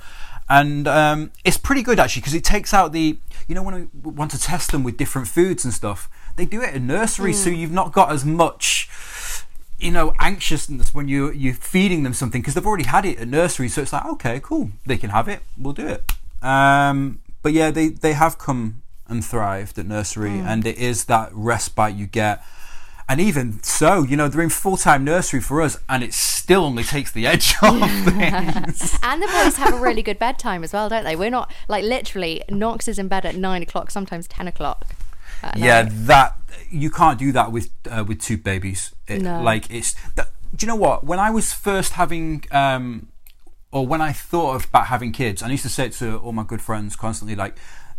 and 0.48 0.87
um, 0.87 1.33
it's 1.44 1.57
pretty 1.57 1.83
good 1.83 1.98
actually 1.98 2.20
because 2.20 2.35
it 2.35 2.44
takes 2.44 2.74
out 2.74 2.92
the. 2.92 3.18
You 3.48 3.54
know 3.54 3.62
when 3.62 3.90
we 4.02 4.11
want 4.11 4.30
to 4.30 4.38
test 4.40 4.70
them 4.72 4.83
with 4.85 4.96
different 4.96 5.28
foods 5.28 5.64
and 5.66 5.74
stuff, 5.74 6.09
they 6.37 6.44
do 6.44 6.62
it 6.62 6.75
in 6.75 6.87
nursery, 6.87 7.33
so 7.33 7.51
Mm. 7.51 7.59
you've 7.59 7.73
not 7.73 7.92
got 7.92 8.11
as 8.12 8.25
much. 8.25 8.88
You 9.79 9.90
know, 9.90 10.14
anxiousness 10.20 10.94
when 10.94 11.09
you 11.09 11.31
you're 11.33 11.53
feeding 11.55 12.05
them 12.05 12.14
something 12.14 12.40
because 12.40 12.55
they've 12.55 12.66
already 12.66 12.85
had 12.85 13.05
it 13.05 13.18
at 13.18 13.29
nursery, 13.29 13.68
so 13.68 13.83
it's 13.83 13.92
like 13.92 14.05
okay, 14.07 14.40
cool, 14.42 14.70
they 14.87 14.97
can 14.97 15.11
have 15.11 15.29
it, 15.29 15.40
we'll 15.59 15.73
do 15.75 15.87
it. 15.87 16.12
Um, 16.42 17.18
but 17.42 17.53
yeah, 17.53 17.70
they 17.70 17.88
they 17.88 18.12
have 18.14 18.38
come 18.38 18.83
and 19.09 19.23
thrived 19.25 19.79
at 19.79 19.87
nursery, 19.87 20.31
Mm. 20.31 20.47
and 20.47 20.66
it 20.66 20.79
is 20.79 21.05
that 21.07 21.29
respite 21.33 21.94
you 21.94 22.07
get. 22.07 22.42
And 23.07 23.20
even 23.20 23.62
so, 23.62 24.03
you 24.03 24.16
know, 24.16 24.29
they're 24.29 24.40
in 24.40 24.49
full 24.49 24.79
time 24.79 25.05
nursery 25.05 25.40
for 25.42 25.61
us, 25.61 25.77
and 25.90 26.03
it 26.03 26.14
still 26.14 26.64
only 26.64 26.85
takes 26.85 27.12
the 27.12 27.27
edge 27.27 27.55
off 27.62 27.90
things. 28.05 28.99
And 29.03 29.20
the 29.23 29.27
boys 29.27 29.57
have 29.57 29.75
a 29.75 29.79
really 29.79 30.01
good 30.03 30.18
bedtime 30.18 30.64
as 30.64 30.73
well, 30.73 30.88
don't 30.88 31.05
they? 31.05 31.14
We're 31.16 31.29
not 31.29 31.53
like 31.68 31.85
literally 31.85 32.42
Knox 32.49 32.88
is 32.88 32.99
in 32.99 33.09
bed 33.09 33.27
at 33.27 33.37
nine 33.37 33.62
o'clock, 33.62 33.90
sometimes 33.90 34.27
ten 34.27 34.49
o'clock. 34.49 34.87
Yeah, 35.57 35.88
that 35.90 36.38
you 36.70 36.90
can't 36.90 37.18
do 37.18 37.33
that 37.33 37.53
with 37.53 37.70
uh, 37.90 38.05
with 38.07 38.20
two 38.20 38.37
babies. 38.37 38.94
It, 39.07 39.23
No. 39.23 39.42
Like 39.42 39.70
it's. 39.70 39.94
That, 40.14 40.31
do 40.55 40.64
you 40.64 40.68
know 40.68 40.77
what? 40.77 41.05
When 41.05 41.18
I 41.18 41.31
was 41.31 41.53
first 41.53 41.94
having, 41.94 42.44
um, 42.53 43.09
or 43.73 43.87
when 43.87 44.01
I 44.01 44.12
thought 44.12 44.64
about 44.64 44.87
having 44.87 45.12
kids, 45.12 45.42
I 45.42 45.49
used 45.49 45.64
to 45.64 45.68
say 45.68 45.88
to 45.88 46.18
all 46.18 46.33
my 46.33 46.44
good 46.44 46.62
friends 46.62 46.94
constantly, 46.94 47.35
like, 47.35 47.57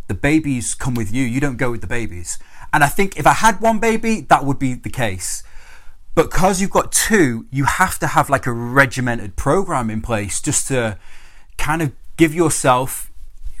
the 0.08 0.14
babies 0.14 0.74
come 0.74 0.94
with 0.94 1.12
you. 1.12 1.24
You 1.24 1.40
don't 1.40 1.56
go 1.58 1.70
with 1.70 1.82
the 1.82 1.86
babies. 1.86 2.38
And 2.72 2.82
I 2.82 2.88
think 2.88 3.18
if 3.18 3.26
I 3.26 3.32
had 3.32 3.60
one 3.60 3.78
baby, 3.78 4.22
that 4.22 4.44
would 4.44 4.58
be 4.58 4.74
the 4.74 4.90
case. 4.90 5.42
But 6.14 6.30
because 6.30 6.60
you've 6.60 6.70
got 6.70 6.92
two, 6.92 7.46
you 7.50 7.64
have 7.64 7.98
to 7.98 8.06
have 8.06 8.30
like 8.30 8.46
a 8.46 8.52
regimented 8.52 9.36
program 9.36 9.90
in 9.90 10.00
place 10.00 10.40
just 10.40 10.66
to 10.68 10.98
kind 11.58 11.82
of 11.82 11.92
give 12.16 12.34
yourself 12.34 13.12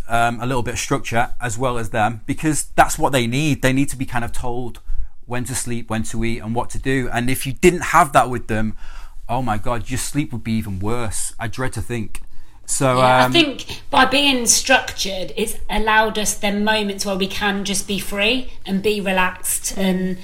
um, 0.08 0.40
a 0.40 0.46
little 0.46 0.62
bit 0.62 0.74
of 0.74 0.80
structure 0.80 1.30
as 1.40 1.58
well 1.58 1.78
as 1.78 1.90
them 1.90 2.22
because 2.26 2.66
that's 2.76 2.98
what 2.98 3.12
they 3.12 3.26
need. 3.26 3.62
They 3.62 3.72
need 3.72 3.88
to 3.90 3.96
be 3.96 4.06
kind 4.06 4.24
of 4.24 4.32
told 4.32 4.80
when 5.26 5.44
to 5.44 5.54
sleep, 5.54 5.90
when 5.90 6.04
to 6.04 6.24
eat, 6.24 6.38
and 6.38 6.54
what 6.54 6.70
to 6.70 6.78
do. 6.78 7.08
And 7.12 7.28
if 7.28 7.46
you 7.46 7.52
didn't 7.52 7.86
have 7.86 8.12
that 8.12 8.30
with 8.30 8.46
them, 8.46 8.76
oh 9.28 9.42
my 9.42 9.58
God, 9.58 9.90
your 9.90 9.98
sleep 9.98 10.32
would 10.32 10.44
be 10.44 10.52
even 10.52 10.78
worse. 10.78 11.34
I 11.38 11.48
dread 11.48 11.72
to 11.74 11.82
think. 11.82 12.22
So 12.64 12.98
Yeah, 12.98 13.24
um, 13.24 13.30
I 13.30 13.32
think 13.32 13.82
by 13.90 14.04
being 14.04 14.46
structured, 14.46 15.32
it's 15.36 15.56
allowed 15.70 16.18
us 16.18 16.34
them 16.34 16.64
moments 16.64 17.06
where 17.06 17.16
we 17.16 17.28
can 17.28 17.64
just 17.64 17.86
be 17.86 17.98
free 17.98 18.52
and 18.64 18.82
be 18.82 19.00
relaxed. 19.00 19.76
And 19.76 20.18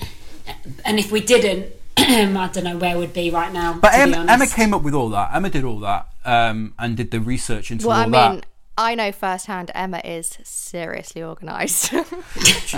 and 0.85 0.99
if 0.99 1.13
we 1.13 1.21
didn't, 1.21 1.73
I 1.97 2.51
don't 2.53 2.65
know 2.65 2.77
where 2.77 2.99
we'd 2.99 3.13
be 3.13 3.31
right 3.31 3.53
now. 3.53 3.75
But 3.75 3.91
to 3.91 4.07
be 4.07 4.15
Emma. 4.15 4.27
Emma 4.29 4.47
came 4.47 4.75
up 4.75 4.83
with 4.83 4.95
all 4.95 5.09
that. 5.11 5.33
Emma 5.35 5.51
did 5.51 5.65
all 5.65 5.79
that 5.81 6.09
um, 6.25 6.75
and 6.79 6.97
did 6.97 7.11
the 7.13 7.21
research 7.21 7.71
into 7.71 7.87
Well, 7.87 7.97
all 7.97 8.03
I 8.03 8.31
mean, 8.31 8.41
that. 8.41 8.47
I 8.77 8.95
know 8.95 9.13
firsthand 9.13 9.71
Emma 9.75 10.01
is 10.05 10.39
seriously 10.45 11.23
organised. 11.23 11.93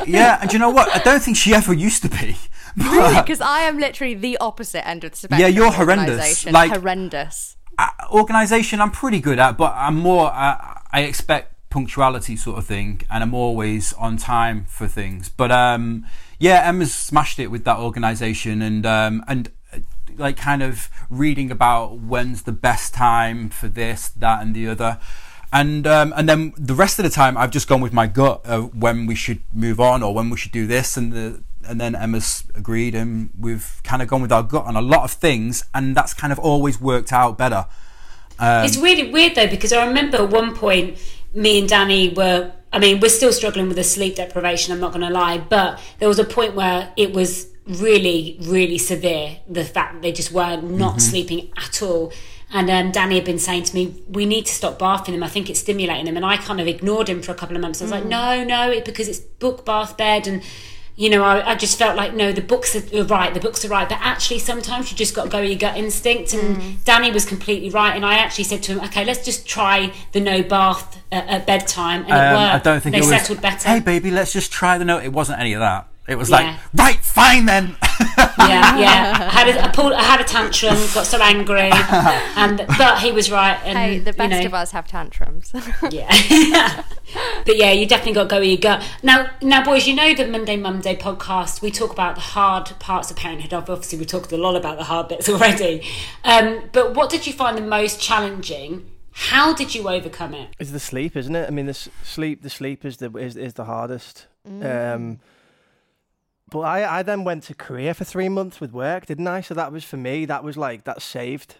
Yeah, 0.06 0.38
and 0.42 0.52
you 0.52 0.58
know 0.58 0.70
what? 0.70 0.94
I 0.94 0.98
don't 0.98 1.22
think 1.22 1.36
she 1.36 1.54
ever 1.54 1.72
used 1.72 2.02
to 2.02 2.08
be. 2.08 2.36
Because 2.76 3.40
I 3.40 3.60
am 3.60 3.78
literally 3.78 4.14
the 4.14 4.36
opposite 4.38 4.86
end 4.86 5.04
of 5.04 5.12
the 5.12 5.16
spectrum. 5.16 5.40
Yeah, 5.40 5.46
you're 5.46 5.70
horrendous. 5.70 6.44
Like- 6.46 6.72
horrendous. 6.72 7.56
uh, 7.78 7.88
organization 8.10 8.80
I'm 8.80 8.90
pretty 8.90 9.20
good 9.20 9.38
at, 9.38 9.56
but 9.56 9.72
I'm 9.76 9.96
more 9.96 10.26
uh, 10.32 10.80
I 10.92 11.02
expect 11.02 11.54
punctuality 11.70 12.36
sort 12.36 12.58
of 12.58 12.66
thing, 12.66 13.02
and 13.10 13.22
I'm 13.22 13.34
always 13.34 13.92
on 13.94 14.16
time 14.16 14.66
for 14.68 14.88
things. 14.88 15.28
But 15.28 15.52
um, 15.52 16.04
yeah, 16.40 16.62
Emma's 16.68 16.92
smashed 16.94 17.38
it 17.38 17.48
with 17.48 17.64
that 17.64 17.78
organization 17.78 18.60
and 18.60 18.84
um, 18.84 19.24
and 19.28 19.50
uh, 19.72 19.78
like 20.16 20.36
kind 20.36 20.62
of 20.62 20.90
reading 21.08 21.50
about 21.52 21.98
when's 21.98 22.42
the 22.42 22.52
best 22.52 22.92
time 22.94 23.48
for 23.48 23.68
this, 23.68 24.08
that, 24.08 24.42
and 24.42 24.54
the 24.54 24.66
other. 24.68 24.98
And 25.54 25.86
um, 25.86 26.12
and 26.16 26.28
then 26.28 26.52
the 26.58 26.74
rest 26.74 26.98
of 26.98 27.04
the 27.04 27.10
time, 27.10 27.38
I've 27.38 27.52
just 27.52 27.68
gone 27.68 27.80
with 27.80 27.92
my 27.92 28.08
gut 28.08 28.44
of 28.44 28.76
when 28.76 29.06
we 29.06 29.14
should 29.14 29.40
move 29.52 29.78
on 29.78 30.02
or 30.02 30.12
when 30.12 30.28
we 30.28 30.36
should 30.36 30.50
do 30.50 30.66
this, 30.66 30.96
and 30.96 31.12
the 31.12 31.42
and 31.68 31.80
then 31.80 31.94
Emma's 31.94 32.42
agreed, 32.56 32.94
and 32.96 33.30
we've 33.38 33.80
kind 33.84 34.02
of 34.02 34.08
gone 34.08 34.20
with 34.20 34.32
our 34.32 34.42
gut 34.42 34.64
on 34.66 34.74
a 34.74 34.82
lot 34.82 35.04
of 35.04 35.12
things, 35.12 35.64
and 35.72 35.96
that's 35.96 36.12
kind 36.12 36.32
of 36.32 36.40
always 36.40 36.80
worked 36.80 37.12
out 37.12 37.38
better. 37.38 37.66
Um, 38.40 38.64
It's 38.64 38.76
really 38.76 39.12
weird 39.12 39.36
though 39.36 39.46
because 39.46 39.72
I 39.72 39.86
remember 39.86 40.16
at 40.18 40.30
one 40.30 40.56
point 40.56 40.98
me 41.32 41.60
and 41.60 41.68
Danny 41.68 42.12
were. 42.12 42.52
I 42.72 42.80
mean, 42.80 42.98
we're 42.98 43.08
still 43.08 43.32
struggling 43.32 43.68
with 43.68 43.76
the 43.76 43.84
sleep 43.84 44.16
deprivation. 44.16 44.72
I'm 44.72 44.80
not 44.80 44.92
going 44.92 45.06
to 45.06 45.12
lie, 45.12 45.38
but 45.38 45.78
there 46.00 46.08
was 46.08 46.18
a 46.18 46.24
point 46.24 46.56
where 46.56 46.92
it 46.96 47.12
was 47.12 47.46
really, 47.68 48.36
really 48.42 48.78
severe. 48.78 49.36
The 49.48 49.64
fact 49.64 49.94
that 49.94 50.02
they 50.02 50.10
just 50.10 50.32
were 50.32 50.56
not 50.60 51.00
sleeping 51.00 51.52
at 51.56 51.80
all. 51.80 52.12
And 52.54 52.70
um, 52.70 52.92
Danny 52.92 53.16
had 53.16 53.24
been 53.24 53.40
saying 53.40 53.64
to 53.64 53.74
me, 53.74 54.02
"We 54.08 54.24
need 54.24 54.46
to 54.46 54.54
stop 54.54 54.78
bathing 54.78 55.12
them. 55.12 55.22
I 55.24 55.28
think 55.28 55.50
it's 55.50 55.60
stimulating 55.60 56.04
them." 56.06 56.16
And 56.16 56.24
I 56.24 56.36
kind 56.36 56.60
of 56.60 56.68
ignored 56.68 57.08
him 57.08 57.20
for 57.20 57.32
a 57.32 57.34
couple 57.34 57.56
of 57.56 57.60
months. 57.62 57.82
I 57.82 57.84
was 57.84 57.90
like, 57.92 58.04
"No, 58.06 58.44
no, 58.44 58.70
it, 58.70 58.84
because 58.84 59.08
it's 59.08 59.18
book 59.18 59.66
bath 59.66 59.96
bed 59.96 60.26
and." 60.26 60.40
you 60.96 61.10
know, 61.10 61.24
I, 61.24 61.50
I 61.50 61.54
just 61.56 61.76
felt 61.76 61.96
like 61.96 62.14
no, 62.14 62.30
the 62.30 62.40
books 62.40 62.76
are 62.76 63.04
right, 63.04 63.34
the 63.34 63.40
books 63.40 63.64
are 63.64 63.68
right, 63.68 63.88
but 63.88 63.98
actually 64.00 64.38
sometimes 64.38 64.92
you 64.92 64.96
just 64.96 65.12
got 65.12 65.24
to 65.24 65.28
go 65.28 65.40
with 65.40 65.50
your 65.50 65.58
gut 65.58 65.76
instinct. 65.76 66.32
And 66.34 66.84
Danny 66.84 67.10
was 67.10 67.24
completely 67.24 67.68
right, 67.70 67.96
and 67.96 68.06
I 68.06 68.14
actually 68.14 68.44
said 68.44 68.62
to 68.62 68.74
him, 68.74 68.80
okay, 68.84 69.04
let's 69.04 69.24
just 69.24 69.44
try 69.44 69.92
the 70.12 70.20
no 70.20 70.44
bath 70.44 71.02
at, 71.10 71.26
at 71.26 71.46
bedtime, 71.48 72.02
and 72.02 72.10
it 72.10 72.12
um, 72.12 72.34
worked. 72.34 72.54
I 72.54 72.58
don't 72.70 72.80
think 72.80 72.92
they 72.92 72.98
it 72.98 73.10
was. 73.10 73.10
settled 73.10 73.42
better. 73.42 73.68
Hey, 73.68 73.80
baby, 73.80 74.12
let's 74.12 74.32
just 74.32 74.52
try 74.52 74.78
the 74.78 74.84
no. 74.84 75.00
It 75.00 75.12
wasn't 75.12 75.40
any 75.40 75.54
of 75.54 75.58
that. 75.58 75.88
It 76.06 76.16
was 76.16 76.30
Yeah. 76.30 76.36
like, 76.36 76.56
right, 76.74 77.00
fine 77.04 77.46
then. 77.46 77.76
yeah, 78.18 78.78
yeah. 78.78 79.30
I 79.32 79.44
had 79.44 79.48
a, 79.48 79.64
I 79.64 79.68
pulled, 79.68 79.92
I 79.92 80.02
had 80.02 80.20
a 80.20 80.24
tantrum, 80.24 80.74
got 80.94 81.06
so 81.06 81.20
angry, 81.20 81.70
and 82.36 82.64
but 82.78 82.98
he 83.00 83.12
was 83.12 83.30
right. 83.30 83.58
And 83.64 83.78
Hey, 83.78 83.98
the 83.98 84.10
you 84.10 84.16
best 84.16 84.30
know, 84.40 84.46
of 84.46 84.54
us 84.54 84.70
have 84.72 84.86
tantrums. 84.86 85.52
Yeah. 85.90 86.08
but 87.46 87.56
yeah, 87.56 87.70
you 87.70 87.86
definitely 87.86 88.14
got 88.14 88.24
to 88.24 88.28
go 88.28 88.40
with 88.40 88.48
your 88.48 88.58
gut. 88.58 88.82
Now, 89.02 89.30
now, 89.42 89.64
boys, 89.64 89.86
you 89.86 89.94
know 89.94 90.14
the 90.14 90.26
Monday 90.26 90.56
Mum 90.56 90.80
Day 90.80 90.96
podcast. 90.96 91.62
We 91.62 91.70
talk 91.70 91.92
about 91.92 92.14
the 92.14 92.20
hard 92.20 92.66
parts 92.78 93.10
of 93.10 93.16
parenthood. 93.16 93.52
Obviously, 93.52 93.98
we 93.98 94.04
talked 94.04 94.32
a 94.32 94.36
lot 94.36 94.56
about 94.56 94.78
the 94.78 94.84
hard 94.84 95.08
bits 95.08 95.28
already. 95.28 95.86
Um, 96.24 96.70
but 96.72 96.94
what 96.94 97.10
did 97.10 97.26
you 97.26 97.32
find 97.32 97.56
the 97.56 97.62
most 97.62 98.00
challenging? 98.00 98.90
How 99.12 99.54
did 99.54 99.74
you 99.74 99.88
overcome 99.88 100.34
it? 100.34 100.50
It's 100.58 100.72
the 100.72 100.80
sleep, 100.80 101.16
isn't 101.16 101.36
it? 101.36 101.46
I 101.46 101.50
mean, 101.50 101.66
the 101.66 101.74
sleep, 101.74 102.42
the 102.42 102.50
sleep 102.50 102.84
is 102.84 102.96
the 102.96 103.14
is, 103.16 103.36
is 103.36 103.54
the 103.54 103.64
hardest. 103.64 104.26
Um, 104.46 105.20
but 106.50 106.60
I, 106.60 106.98
I 106.98 107.02
then 107.02 107.24
went 107.24 107.44
to 107.44 107.54
Korea 107.54 107.94
for 107.94 108.04
three 108.04 108.28
months 108.28 108.60
with 108.60 108.72
work, 108.72 109.06
didn't 109.06 109.26
I? 109.26 109.40
So 109.40 109.54
that 109.54 109.72
was 109.72 109.84
for 109.84 109.96
me. 109.96 110.24
That 110.24 110.44
was 110.44 110.56
like 110.56 110.84
that 110.84 111.02
saved. 111.02 111.56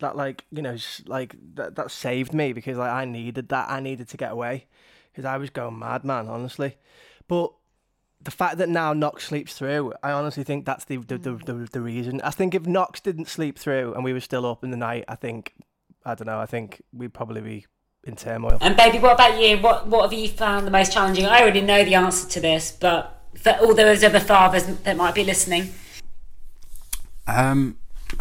That 0.00 0.16
like 0.16 0.44
you 0.52 0.60
know 0.62 0.76
like 1.06 1.34
that 1.54 1.76
that 1.76 1.90
saved 1.90 2.34
me 2.34 2.52
because 2.52 2.76
like 2.76 2.90
I 2.90 3.04
needed 3.04 3.48
that. 3.48 3.70
I 3.70 3.80
needed 3.80 4.08
to 4.08 4.16
get 4.16 4.32
away 4.32 4.66
because 5.10 5.24
I 5.24 5.38
was 5.38 5.50
going 5.50 5.78
mad, 5.78 6.04
man. 6.04 6.28
Honestly, 6.28 6.76
but 7.28 7.52
the 8.20 8.30
fact 8.30 8.58
that 8.58 8.68
now 8.68 8.92
Knox 8.92 9.24
sleeps 9.24 9.54
through, 9.54 9.94
I 10.02 10.12
honestly 10.12 10.44
think 10.44 10.66
that's 10.66 10.84
the 10.84 10.98
the, 10.98 11.16
the, 11.16 11.32
the, 11.36 11.68
the 11.72 11.80
reason. 11.80 12.20
I 12.22 12.30
think 12.30 12.54
if 12.54 12.66
Knox 12.66 13.00
didn't 13.00 13.28
sleep 13.28 13.58
through 13.58 13.94
and 13.94 14.04
we 14.04 14.12
were 14.12 14.20
still 14.20 14.44
up 14.44 14.62
in 14.62 14.70
the 14.70 14.76
night, 14.76 15.04
I 15.08 15.14
think 15.14 15.54
I 16.04 16.14
don't 16.14 16.26
know. 16.26 16.38
I 16.38 16.46
think 16.46 16.82
we'd 16.92 17.14
probably 17.14 17.40
be 17.40 17.66
in 18.04 18.16
turmoil. 18.16 18.58
And 18.60 18.76
baby, 18.76 18.98
what 18.98 19.14
about 19.14 19.40
you? 19.40 19.56
What 19.58 19.86
what 19.86 20.02
have 20.02 20.18
you 20.18 20.28
found 20.28 20.66
the 20.66 20.70
most 20.70 20.92
challenging? 20.92 21.24
I 21.24 21.40
already 21.40 21.62
know 21.62 21.84
the 21.84 21.94
answer 21.94 22.28
to 22.28 22.40
this, 22.40 22.70
but 22.70 23.15
for 23.38 23.52
all 23.60 23.74
those 23.74 24.02
other 24.02 24.20
fathers 24.20 24.66
that 24.66 24.96
might 24.96 25.14
be 25.14 25.24
listening, 25.24 25.72
Um, 27.26 27.76
do 28.10 28.16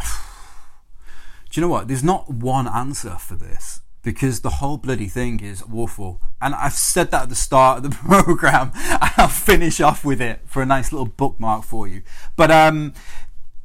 you 1.54 1.62
know 1.62 1.70
what? 1.70 1.88
There's 1.88 2.04
not 2.04 2.30
one 2.30 2.68
answer 2.68 3.18
for 3.20 3.36
this 3.36 3.82
because 4.02 4.42
the 4.42 4.50
whole 4.50 4.78
bloody 4.78 5.08
thing 5.08 5.40
is 5.40 5.64
awful. 5.74 6.22
And 6.40 6.54
I've 6.54 6.74
said 6.74 7.12
that 7.12 7.24
at 7.24 7.30
the 7.30 7.36
start 7.36 7.78
of 7.78 7.84
the 7.84 7.90
program, 7.96 8.72
and 8.76 9.12
I'll 9.18 9.28
finish 9.28 9.82
off 9.82 10.06
with 10.06 10.22
it 10.22 10.42
for 10.46 10.62
a 10.62 10.66
nice 10.66 10.92
little 10.92 11.08
bookmark 11.08 11.64
for 11.64 11.88
you. 11.88 12.04
But 12.36 12.52
um, 12.52 12.94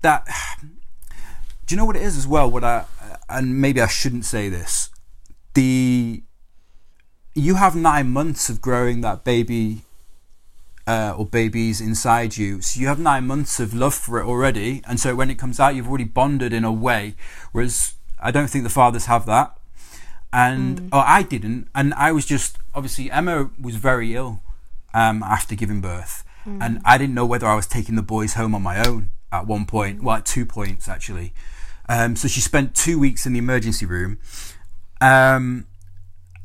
that 0.02 0.26
do 1.66 1.74
you 1.74 1.76
know 1.76 1.84
what 1.84 1.96
it 1.96 2.02
is 2.02 2.16
as 2.16 2.26
well? 2.26 2.50
What 2.50 2.64
I 2.64 2.84
and 3.28 3.60
maybe 3.60 3.80
I 3.80 3.86
shouldn't 3.86 4.24
say 4.24 4.48
this. 4.48 4.90
The 5.54 6.22
you 7.34 7.54
have 7.54 7.76
nine 7.76 8.10
months 8.10 8.48
of 8.48 8.60
growing 8.60 9.02
that 9.02 9.24
baby 9.24 9.82
uh, 10.86 11.14
or 11.16 11.26
babies 11.26 11.80
inside 11.80 12.36
you. 12.36 12.60
So 12.60 12.80
you 12.80 12.86
have 12.86 12.98
nine 12.98 13.26
months 13.26 13.60
of 13.60 13.74
love 13.74 13.94
for 13.94 14.20
it 14.20 14.26
already, 14.26 14.82
and 14.86 14.98
so 14.98 15.14
when 15.14 15.30
it 15.30 15.36
comes 15.36 15.60
out, 15.60 15.74
you've 15.74 15.88
already 15.88 16.04
bonded 16.04 16.52
in 16.52 16.64
a 16.64 16.72
way. 16.72 17.14
Whereas 17.52 17.94
I 18.20 18.30
don't 18.30 18.48
think 18.48 18.64
the 18.64 18.70
fathers 18.70 19.06
have 19.06 19.26
that, 19.26 19.56
and 20.32 20.88
or 20.92 21.02
I 21.06 21.22
didn't, 21.22 21.68
and 21.74 21.94
I 21.94 22.12
was 22.12 22.26
just 22.26 22.58
obviously 22.74 23.10
Emma 23.10 23.50
was 23.60 23.76
very 23.76 24.14
ill 24.14 24.42
um, 24.94 25.22
after 25.22 25.54
giving 25.54 25.80
birth, 25.80 26.24
and 26.62 26.80
I 26.84 26.98
didn't 26.98 27.14
know 27.14 27.26
whether 27.26 27.46
I 27.46 27.54
was 27.54 27.66
taking 27.66 27.96
the 27.96 28.02
boys 28.02 28.34
home 28.34 28.54
on 28.54 28.62
my 28.62 28.82
own 28.86 29.10
at 29.32 29.46
one 29.46 29.64
point, 29.66 30.02
well, 30.02 30.16
at 30.16 30.26
two 30.26 30.44
points 30.44 30.88
actually. 30.88 31.32
Um, 31.88 32.14
so 32.14 32.28
she 32.28 32.40
spent 32.40 32.74
two 32.74 32.98
weeks 32.98 33.26
in 33.26 33.32
the 33.32 33.38
emergency 33.40 33.84
room. 33.84 34.18
Um, 35.00 35.66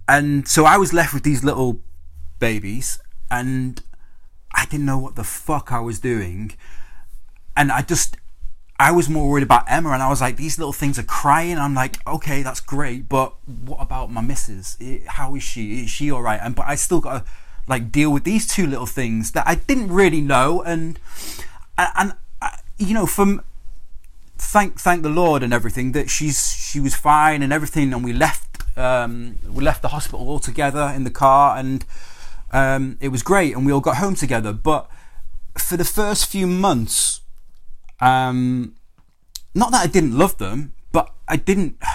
and 0.08 0.48
so 0.48 0.66
I 0.66 0.78
was 0.78 0.94
left 0.94 1.14
with 1.14 1.24
these 1.24 1.44
little 1.44 1.82
babies, 2.40 3.00
and 3.30 3.82
I 4.56 4.66
didn't 4.66 4.86
know 4.86 4.98
what 4.98 5.16
the 5.16 5.24
fuck 5.24 5.72
I 5.72 5.80
was 5.80 6.00
doing. 6.00 6.54
And 7.58 7.72
I 7.72 7.82
just, 7.82 8.18
I 8.80 8.92
was 8.92 9.10
more 9.10 9.30
worried 9.30 9.44
about 9.44 9.66
Emma, 9.68 9.92
and 9.92 10.02
I 10.02 10.10
was 10.10 10.22
like, 10.22 10.38
these 10.38 10.58
little 10.58 10.74
things 10.74 10.98
are 10.98 11.04
crying. 11.04 11.58
I'm 11.58 11.76
like, 11.76 12.06
okay, 12.08 12.42
that's 12.42 12.60
great, 12.60 13.08
but 13.08 13.34
what 13.46 13.82
about 13.82 14.12
my 14.12 14.22
missus? 14.22 14.78
How 15.08 15.36
is 15.36 15.44
she? 15.44 15.84
Is 15.84 15.90
she 15.90 16.12
all 16.12 16.22
right? 16.22 16.40
And 16.42 16.56
but 16.56 16.66
I 16.68 16.76
still 16.76 17.02
got 17.02 17.26
to 17.26 17.32
like 17.68 17.92
deal 17.92 18.12
with 18.12 18.24
these 18.24 18.48
two 18.48 18.68
little 18.68 18.86
things 18.86 19.32
that 19.32 19.48
I 19.48 19.56
didn't 19.56 19.92
really 19.92 20.22
know, 20.22 20.62
and 20.62 21.00
and, 21.78 21.90
and 21.96 22.14
you 22.78 22.94
know, 22.94 23.06
from 23.06 23.42
thank 24.38 24.80
thank 24.80 25.04
the 25.04 25.10
Lord 25.10 25.44
and 25.44 25.54
everything 25.54 25.94
that 25.94 26.10
she's 26.10 26.56
she 26.56 26.80
was 26.80 26.96
fine 26.96 27.42
and 27.44 27.54
everything, 27.54 27.94
and 27.94 28.04
we 28.04 28.14
left 28.14 28.78
um, 28.78 29.40
we 29.50 29.64
left 29.64 29.82
the 29.82 29.90
hospital 29.90 30.28
all 30.28 30.40
together 30.40 30.92
in 30.94 31.06
the 31.06 31.10
car, 31.10 31.58
and 31.58 31.86
um, 32.56 32.98
it 33.02 33.10
was 33.10 33.22
great, 33.22 33.54
and 33.54 33.66
we 33.66 33.72
all 33.74 33.82
got 33.82 33.98
home 33.98 34.16
together. 34.16 34.54
But 34.54 34.90
for 35.58 35.76
the 35.76 35.84
first 35.84 36.28
few 36.28 36.48
months, 36.48 37.20
um, 38.00 38.76
not 39.54 39.72
that 39.72 39.84
I 39.84 39.88
didn't 39.88 40.18
love 40.18 40.38
them, 40.38 40.74
but 40.94 41.14
I 41.28 41.36
didn't. 41.36 41.76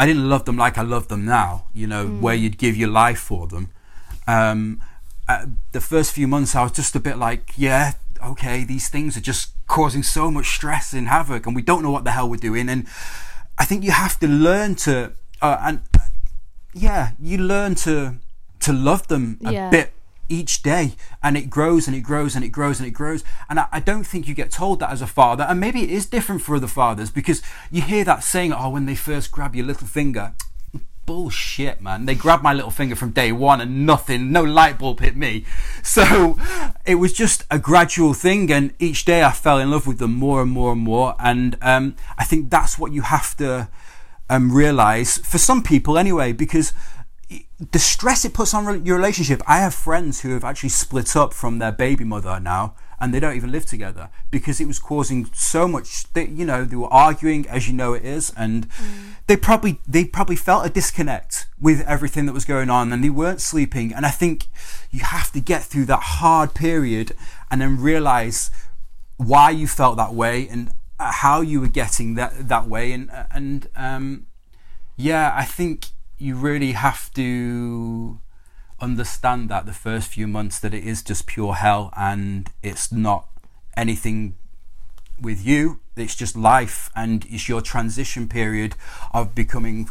I 0.00 0.06
didn't 0.06 0.28
love 0.28 0.44
them 0.44 0.56
like 0.56 0.78
I 0.78 0.82
love 0.82 1.08
them 1.08 1.24
now. 1.24 1.66
You 1.72 1.86
know, 1.86 2.06
where 2.06 2.34
you'd 2.34 2.58
give 2.58 2.76
your 2.76 2.88
life 2.88 3.18
for 3.18 3.46
them. 3.46 3.70
Um, 4.26 4.80
uh, 5.28 5.46
the 5.72 5.80
first 5.80 6.12
few 6.12 6.26
months, 6.26 6.54
I 6.54 6.62
was 6.62 6.72
just 6.72 6.94
a 6.96 7.00
bit 7.00 7.16
like, 7.16 7.52
yeah, 7.56 7.92
okay, 8.24 8.64
these 8.64 8.88
things 8.88 9.16
are 9.16 9.20
just 9.20 9.52
causing 9.66 10.02
so 10.02 10.30
much 10.30 10.46
stress 10.46 10.92
and 10.92 11.08
havoc, 11.08 11.46
and 11.46 11.54
we 11.54 11.62
don't 11.62 11.82
know 11.82 11.90
what 11.90 12.04
the 12.04 12.12
hell 12.12 12.28
we're 12.28 12.36
doing. 12.36 12.68
And 12.68 12.86
I 13.56 13.64
think 13.64 13.84
you 13.84 13.92
have 13.92 14.18
to 14.20 14.28
learn 14.28 14.74
to, 14.86 15.12
uh, 15.42 15.58
and 15.62 15.80
yeah, 16.74 17.12
you 17.20 17.38
learn 17.38 17.74
to 17.76 18.16
to 18.60 18.72
love 18.72 19.08
them 19.08 19.38
a 19.44 19.52
Yeah. 19.52 19.70
bit 19.70 19.92
each 20.30 20.62
day, 20.62 20.92
and 21.22 21.36
it 21.38 21.48
grows 21.48 21.86
and 21.86 21.96
it 21.96 22.02
grows 22.02 22.34
and 22.36 22.44
it 22.44 22.50
grows 22.50 22.78
and 22.80 22.86
it 22.86 22.90
grows. 22.92 23.24
And 23.48 23.58
I, 23.60 23.66
I 23.72 23.80
don't 23.80 24.04
think 24.04 24.28
you 24.28 24.34
get 24.34 24.50
told 24.50 24.78
that 24.80 24.90
as 24.90 25.00
a 25.00 25.06
father, 25.06 25.44
and 25.48 25.58
maybe 25.58 25.82
it 25.82 25.90
is 25.90 26.04
different 26.06 26.42
for 26.42 26.54
other 26.56 26.66
fathers 26.66 27.10
because 27.10 27.40
you 27.70 27.80
hear 27.82 28.04
that 28.04 28.22
saying, 28.22 28.52
"Oh, 28.52 28.68
when 28.70 28.84
they 28.86 28.94
first 28.94 29.30
grab 29.32 29.56
your 29.56 29.64
little 29.66 29.86
finger." 29.86 30.34
bullshit, 31.06 31.80
man. 31.80 32.04
They 32.04 32.14
grabbed 32.14 32.42
my 32.42 32.52
little 32.52 32.70
finger 32.70 32.94
from 32.94 33.12
day 33.12 33.32
one 33.32 33.62
and 33.62 33.86
nothing, 33.86 34.30
no 34.30 34.42
light 34.44 34.78
bulb 34.78 35.00
hit 35.00 35.16
me. 35.16 35.46
So 35.82 36.38
it 36.84 36.96
was 36.96 37.14
just 37.14 37.46
a 37.50 37.58
gradual 37.58 38.12
thing, 38.12 38.52
and 38.52 38.74
each 38.78 39.06
day 39.06 39.22
I 39.24 39.32
fell 39.32 39.58
in 39.58 39.70
love 39.70 39.86
with 39.86 39.98
them 40.00 40.12
more 40.12 40.42
and 40.42 40.50
more 40.50 40.72
and 40.72 40.82
more. 40.82 41.14
And 41.18 41.56
um, 41.62 41.96
I 42.18 42.24
think 42.24 42.50
that's 42.50 42.78
what 42.78 42.92
you 42.92 43.00
have 43.00 43.34
to 43.38 43.68
um, 44.28 44.52
realize 44.52 45.16
for 45.16 45.38
some 45.38 45.62
people, 45.62 45.96
anyway, 45.96 46.32
because 46.32 46.74
the 47.60 47.78
stress 47.78 48.24
it 48.24 48.34
puts 48.34 48.54
on 48.54 48.86
your 48.86 48.96
relationship. 48.96 49.42
I 49.46 49.58
have 49.58 49.74
friends 49.74 50.20
who 50.20 50.30
have 50.30 50.44
actually 50.44 50.68
split 50.68 51.16
up 51.16 51.34
from 51.34 51.58
their 51.58 51.72
baby 51.72 52.04
mother 52.04 52.38
now, 52.38 52.74
and 53.00 53.12
they 53.12 53.18
don't 53.18 53.36
even 53.36 53.50
live 53.50 53.66
together 53.66 54.10
because 54.30 54.60
it 54.60 54.66
was 54.66 54.78
causing 54.78 55.26
so 55.34 55.66
much. 55.66 56.10
that 56.12 56.28
you 56.30 56.46
know, 56.46 56.64
they 56.64 56.76
were 56.76 56.92
arguing, 56.92 57.48
as 57.48 57.66
you 57.66 57.74
know 57.74 57.94
it 57.94 58.04
is, 58.04 58.32
and 58.36 58.68
they 59.26 59.36
probably 59.36 59.80
they 59.88 60.04
probably 60.04 60.36
felt 60.36 60.66
a 60.66 60.70
disconnect 60.70 61.46
with 61.60 61.80
everything 61.80 62.26
that 62.26 62.32
was 62.32 62.44
going 62.44 62.70
on, 62.70 62.92
and 62.92 63.02
they 63.02 63.10
weren't 63.10 63.40
sleeping. 63.40 63.92
And 63.92 64.06
I 64.06 64.10
think 64.10 64.46
you 64.92 65.00
have 65.00 65.32
to 65.32 65.40
get 65.40 65.64
through 65.64 65.86
that 65.86 66.02
hard 66.02 66.54
period 66.54 67.12
and 67.50 67.60
then 67.60 67.80
realize 67.80 68.52
why 69.16 69.50
you 69.50 69.66
felt 69.66 69.96
that 69.96 70.14
way 70.14 70.46
and 70.48 70.70
uh, 71.00 71.10
how 71.10 71.40
you 71.40 71.60
were 71.60 71.68
getting 71.68 72.14
that 72.14 72.48
that 72.48 72.68
way, 72.68 72.92
and 72.92 73.10
and 73.32 73.68
um, 73.74 74.26
yeah, 74.96 75.32
I 75.34 75.44
think 75.44 75.88
you 76.18 76.34
really 76.34 76.72
have 76.72 77.12
to 77.14 78.18
understand 78.80 79.48
that 79.48 79.66
the 79.66 79.72
first 79.72 80.08
few 80.08 80.26
months 80.26 80.58
that 80.60 80.74
it 80.74 80.84
is 80.84 81.02
just 81.02 81.26
pure 81.26 81.54
hell 81.54 81.92
and 81.96 82.50
it's 82.62 82.92
not 82.92 83.28
anything 83.76 84.36
with 85.20 85.44
you. 85.44 85.80
It's 85.96 86.14
just 86.14 86.36
life 86.36 86.90
and 86.94 87.26
it's 87.28 87.48
your 87.48 87.60
transition 87.60 88.28
period 88.28 88.76
of 89.12 89.34
becoming 89.34 89.88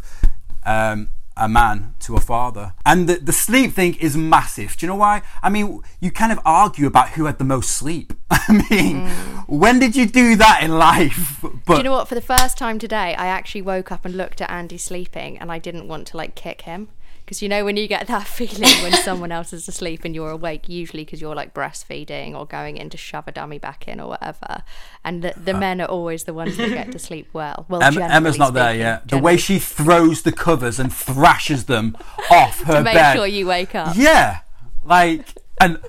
um, 0.66 1.10
a 1.36 1.50
man 1.50 1.96
to 2.00 2.16
a 2.16 2.22
father. 2.22 2.74
And 2.86 3.08
the, 3.08 3.16
the 3.16 3.34
sleep 3.34 3.74
thing 3.74 3.96
is 3.96 4.16
massive. 4.16 4.78
Do 4.78 4.86
you 4.86 4.90
know 4.90 4.96
why? 4.96 5.22
I 5.44 5.50
mean 5.50 5.82
you 6.00 6.12
kind 6.12 6.32
of 6.32 6.40
argue 6.46 6.88
about 6.88 7.10
who 7.10 7.26
had 7.26 7.38
the 7.38 7.44
most 7.44 7.72
sleep 7.72 8.14
i 8.30 8.66
mean 8.70 9.02
mm. 9.02 9.44
when 9.48 9.80
did 9.80 9.96
you 9.96 10.06
do 10.06 10.36
that 10.36 10.62
in 10.62 10.72
life 10.72 11.38
but 11.68 11.74
Do 11.74 11.78
you 11.80 11.84
know 11.84 11.92
what? 11.92 12.08
For 12.08 12.16
the 12.16 12.22
first 12.22 12.58
time 12.58 12.80
today, 12.80 13.14
I 13.16 13.28
actually 13.28 13.62
woke 13.62 13.92
up 13.92 14.06
and 14.06 14.16
looked 14.16 14.42
at 14.42 14.50
Andy 14.50 14.78
sleeping, 14.78 15.38
and 15.38 15.52
I 15.52 15.60
didn't 15.60 15.88
want 15.90 16.08
to 16.08 16.18
like 16.18 16.34
kick 16.34 16.62
him. 16.62 16.88
Because 17.26 17.42
you 17.42 17.50
know 17.50 17.66
when 17.66 17.76
you 17.76 17.90
get 17.90 18.08
that 18.08 18.26
feeling 18.28 18.72
when 18.82 18.94
someone 18.94 19.34
else 19.34 19.52
is 19.52 19.68
asleep 19.68 20.06
and 20.06 20.16
you're 20.16 20.30
awake, 20.30 20.70
usually 20.70 21.04
because 21.04 21.20
you're 21.20 21.36
like 21.36 21.54
breastfeeding 21.54 22.34
or 22.34 22.46
going 22.46 22.78
in 22.78 22.90
to 22.90 22.98
shove 22.98 23.28
a 23.28 23.34
dummy 23.34 23.60
back 23.60 23.86
in 23.86 24.00
or 24.00 24.08
whatever, 24.08 24.64
and 25.04 25.22
the, 25.22 25.34
the 25.36 25.54
uh. 25.54 25.60
men 25.60 25.82
are 25.82 25.90
always 25.90 26.24
the 26.24 26.34
ones 26.34 26.56
that 26.56 26.70
get 26.70 26.92
to 26.94 27.00
sleep 27.00 27.28
well. 27.34 27.66
Well, 27.68 27.84
Emma, 27.84 28.06
Emma's 28.06 28.38
generally 28.38 28.40
not 28.40 28.54
there 28.54 28.70
speaking, 28.70 28.80
yet. 28.80 29.08
The 29.10 29.18
way 29.18 29.36
she 29.36 29.60
throws 29.60 30.22
the 30.22 30.32
covers 30.32 30.80
and 30.80 30.94
thrashes 30.94 31.66
them 31.66 31.98
off 32.32 32.62
her 32.64 32.76
to 32.76 32.84
make 32.84 32.94
bed. 32.94 33.14
sure 33.14 33.28
you 33.28 33.46
wake 33.46 33.76
up. 33.76 33.98
Yeah, 33.98 34.40
like 34.86 35.26
and 35.60 35.80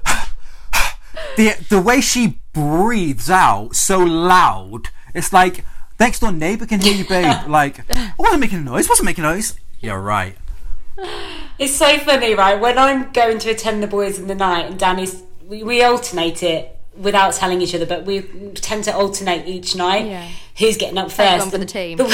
the 1.37 1.54
the 1.68 1.81
way 1.81 2.00
she 2.00 2.40
breathes 2.52 3.31
out 3.31 3.76
so 3.76 3.98
loud. 3.98 4.88
It's 5.14 5.33
like 5.33 5.64
next 6.00 6.20
door 6.20 6.33
neighbor 6.33 6.66
can 6.66 6.81
hear 6.81 6.94
you, 6.94 7.04
babe. 7.07 7.35
Like 7.48 7.81
I 7.94 8.12
wasn't 8.18 8.40
making 8.40 8.59
a 8.59 8.62
noise. 8.62 8.88
Wasn't 8.88 9.07
making 9.07 9.24
a 9.24 9.28
noise. 9.33 9.59
Yeah, 9.81 9.94
right. 9.94 10.37
It's 11.59 11.74
so 11.74 11.98
funny, 11.98 12.35
right? 12.35 12.61
When 12.61 12.78
I'm 12.78 13.12
going 13.12 13.38
to 13.40 13.50
attend 13.50 13.83
the 13.83 13.87
boys 13.87 14.18
in 14.18 14.26
the 14.26 14.35
night, 14.35 14.66
and 14.66 14.78
Danny's, 14.78 15.22
we, 15.46 15.62
we 15.62 15.83
alternate 15.83 16.42
it 16.42 16.76
without 16.96 17.35
telling 17.35 17.62
each 17.62 17.74
other, 17.74 17.87
but 17.87 18.04
we 18.04 18.22
tend 18.54 18.85
to 18.85 18.94
alternate 18.94 19.46
each 19.46 19.76
night. 19.76 20.07
Yeah. 20.07 20.28
Who's 20.59 20.76
getting 20.76 20.98
up 20.98 21.09
Take 21.09 21.16
first? 21.16 21.40
one 21.40 21.50
for 21.50 21.59
the 21.59 21.62
And 21.62 21.68
team. 21.68 22.00
and 22.00 22.09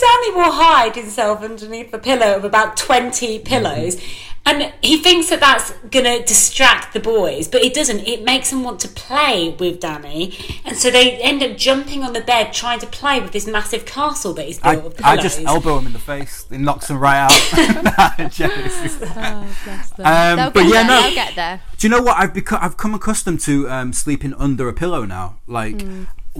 Danny 0.00 0.34
will 0.34 0.52
hide 0.52 0.96
himself 0.96 1.42
underneath 1.42 1.92
a 1.92 1.98
pillow 1.98 2.36
of 2.36 2.44
about 2.44 2.76
20 2.76 3.40
pillows. 3.40 3.96
Mm-hmm. 3.96 4.37
And 4.46 4.72
he 4.82 4.96
thinks 4.96 5.28
that 5.28 5.40
that's 5.40 5.72
going 5.90 6.06
to 6.06 6.24
distract 6.24 6.94
the 6.94 7.00
boys, 7.00 7.48
but 7.48 7.62
it 7.62 7.74
doesn't. 7.74 8.00
It 8.08 8.24
makes 8.24 8.48
them 8.50 8.62
want 8.62 8.80
to 8.80 8.88
play 8.88 9.54
with 9.58 9.80
Danny. 9.80 10.34
And 10.64 10.74
so 10.76 10.90
they 10.90 11.18
end 11.18 11.42
up 11.42 11.56
jumping 11.58 12.02
on 12.02 12.14
the 12.14 12.22
bed 12.22 12.54
trying 12.54 12.78
to 12.80 12.86
play 12.86 13.20
with 13.20 13.32
this 13.32 13.46
massive 13.46 13.84
castle 13.84 14.32
that 14.34 14.46
he's 14.46 14.58
built 14.58 14.84
I, 14.84 14.86
of 14.86 14.94
I 15.04 15.16
pillows. 15.16 15.22
just 15.22 15.40
elbow 15.46 15.78
him 15.78 15.86
in 15.88 15.92
the 15.92 15.98
face. 15.98 16.46
It 16.50 16.60
knocks 16.60 16.88
him 16.88 16.98
right 16.98 17.18
out. 17.18 17.32
Nah. 19.18 19.44
Oh. 19.98 20.04
Um, 20.04 20.36
they'll 20.36 20.50
but 20.50 20.62
get 20.62 20.66
yeah, 20.66 20.70
there. 20.70 20.84
no. 20.86 21.02
They'll 21.02 21.14
get 21.14 21.34
there. 21.34 21.60
Do 21.76 21.86
you 21.86 21.90
know 21.90 22.02
what 22.02 22.16
I've 22.16 22.34
become? 22.34 22.58
I've 22.62 22.76
come 22.76 22.94
accustomed 22.94 23.40
to 23.40 23.68
um, 23.68 23.92
sleeping 23.92 24.34
under 24.34 24.68
a 24.68 24.72
pillow 24.72 25.04
now. 25.04 25.38
Like 25.46 25.82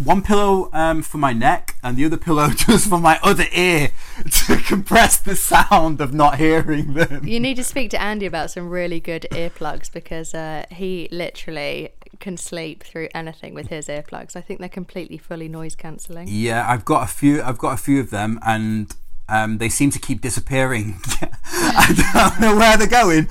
one 0.04 0.22
pillow 0.22 0.70
um, 0.72 1.02
for 1.02 1.18
my 1.18 1.32
neck 1.32 1.76
and 1.82 1.96
the 1.96 2.04
other 2.04 2.16
pillow 2.16 2.48
just 2.56 2.88
for 2.88 2.98
my 2.98 3.18
other 3.22 3.46
ear 3.52 3.90
to 4.30 4.56
compress 4.66 5.16
the 5.18 5.36
sound 5.36 6.00
of 6.00 6.14
not 6.14 6.38
hearing 6.38 6.94
them. 6.94 7.26
You 7.26 7.40
need 7.40 7.56
to 7.56 7.64
speak 7.64 7.90
to 7.90 8.00
Andy 8.00 8.26
about 8.26 8.50
some 8.50 8.68
really 8.68 9.00
good 9.00 9.26
earplugs 9.32 9.92
because 9.92 10.34
uh, 10.34 10.64
he 10.70 11.08
literally 11.10 11.90
can 12.20 12.36
sleep 12.36 12.82
through 12.82 13.08
anything 13.14 13.54
with 13.54 13.68
his 13.68 13.88
earplugs. 13.88 14.36
I 14.36 14.40
think 14.40 14.60
they're 14.60 14.68
completely 14.68 15.18
fully 15.18 15.48
noise 15.48 15.74
cancelling. 15.74 16.28
Yeah, 16.28 16.68
I've 16.68 16.84
got 16.84 17.04
a 17.04 17.06
few. 17.06 17.42
I've 17.42 17.58
got 17.58 17.74
a 17.74 17.76
few 17.76 18.00
of 18.00 18.10
them, 18.10 18.38
and 18.44 18.94
um, 19.28 19.58
they 19.58 19.68
seem 19.68 19.90
to 19.90 19.98
keep 19.98 20.20
disappearing. 20.20 21.00
I 21.52 21.94
don't 22.12 22.40
know 22.40 22.56
where 22.56 22.76
they're 22.76 22.86
going. 22.86 23.28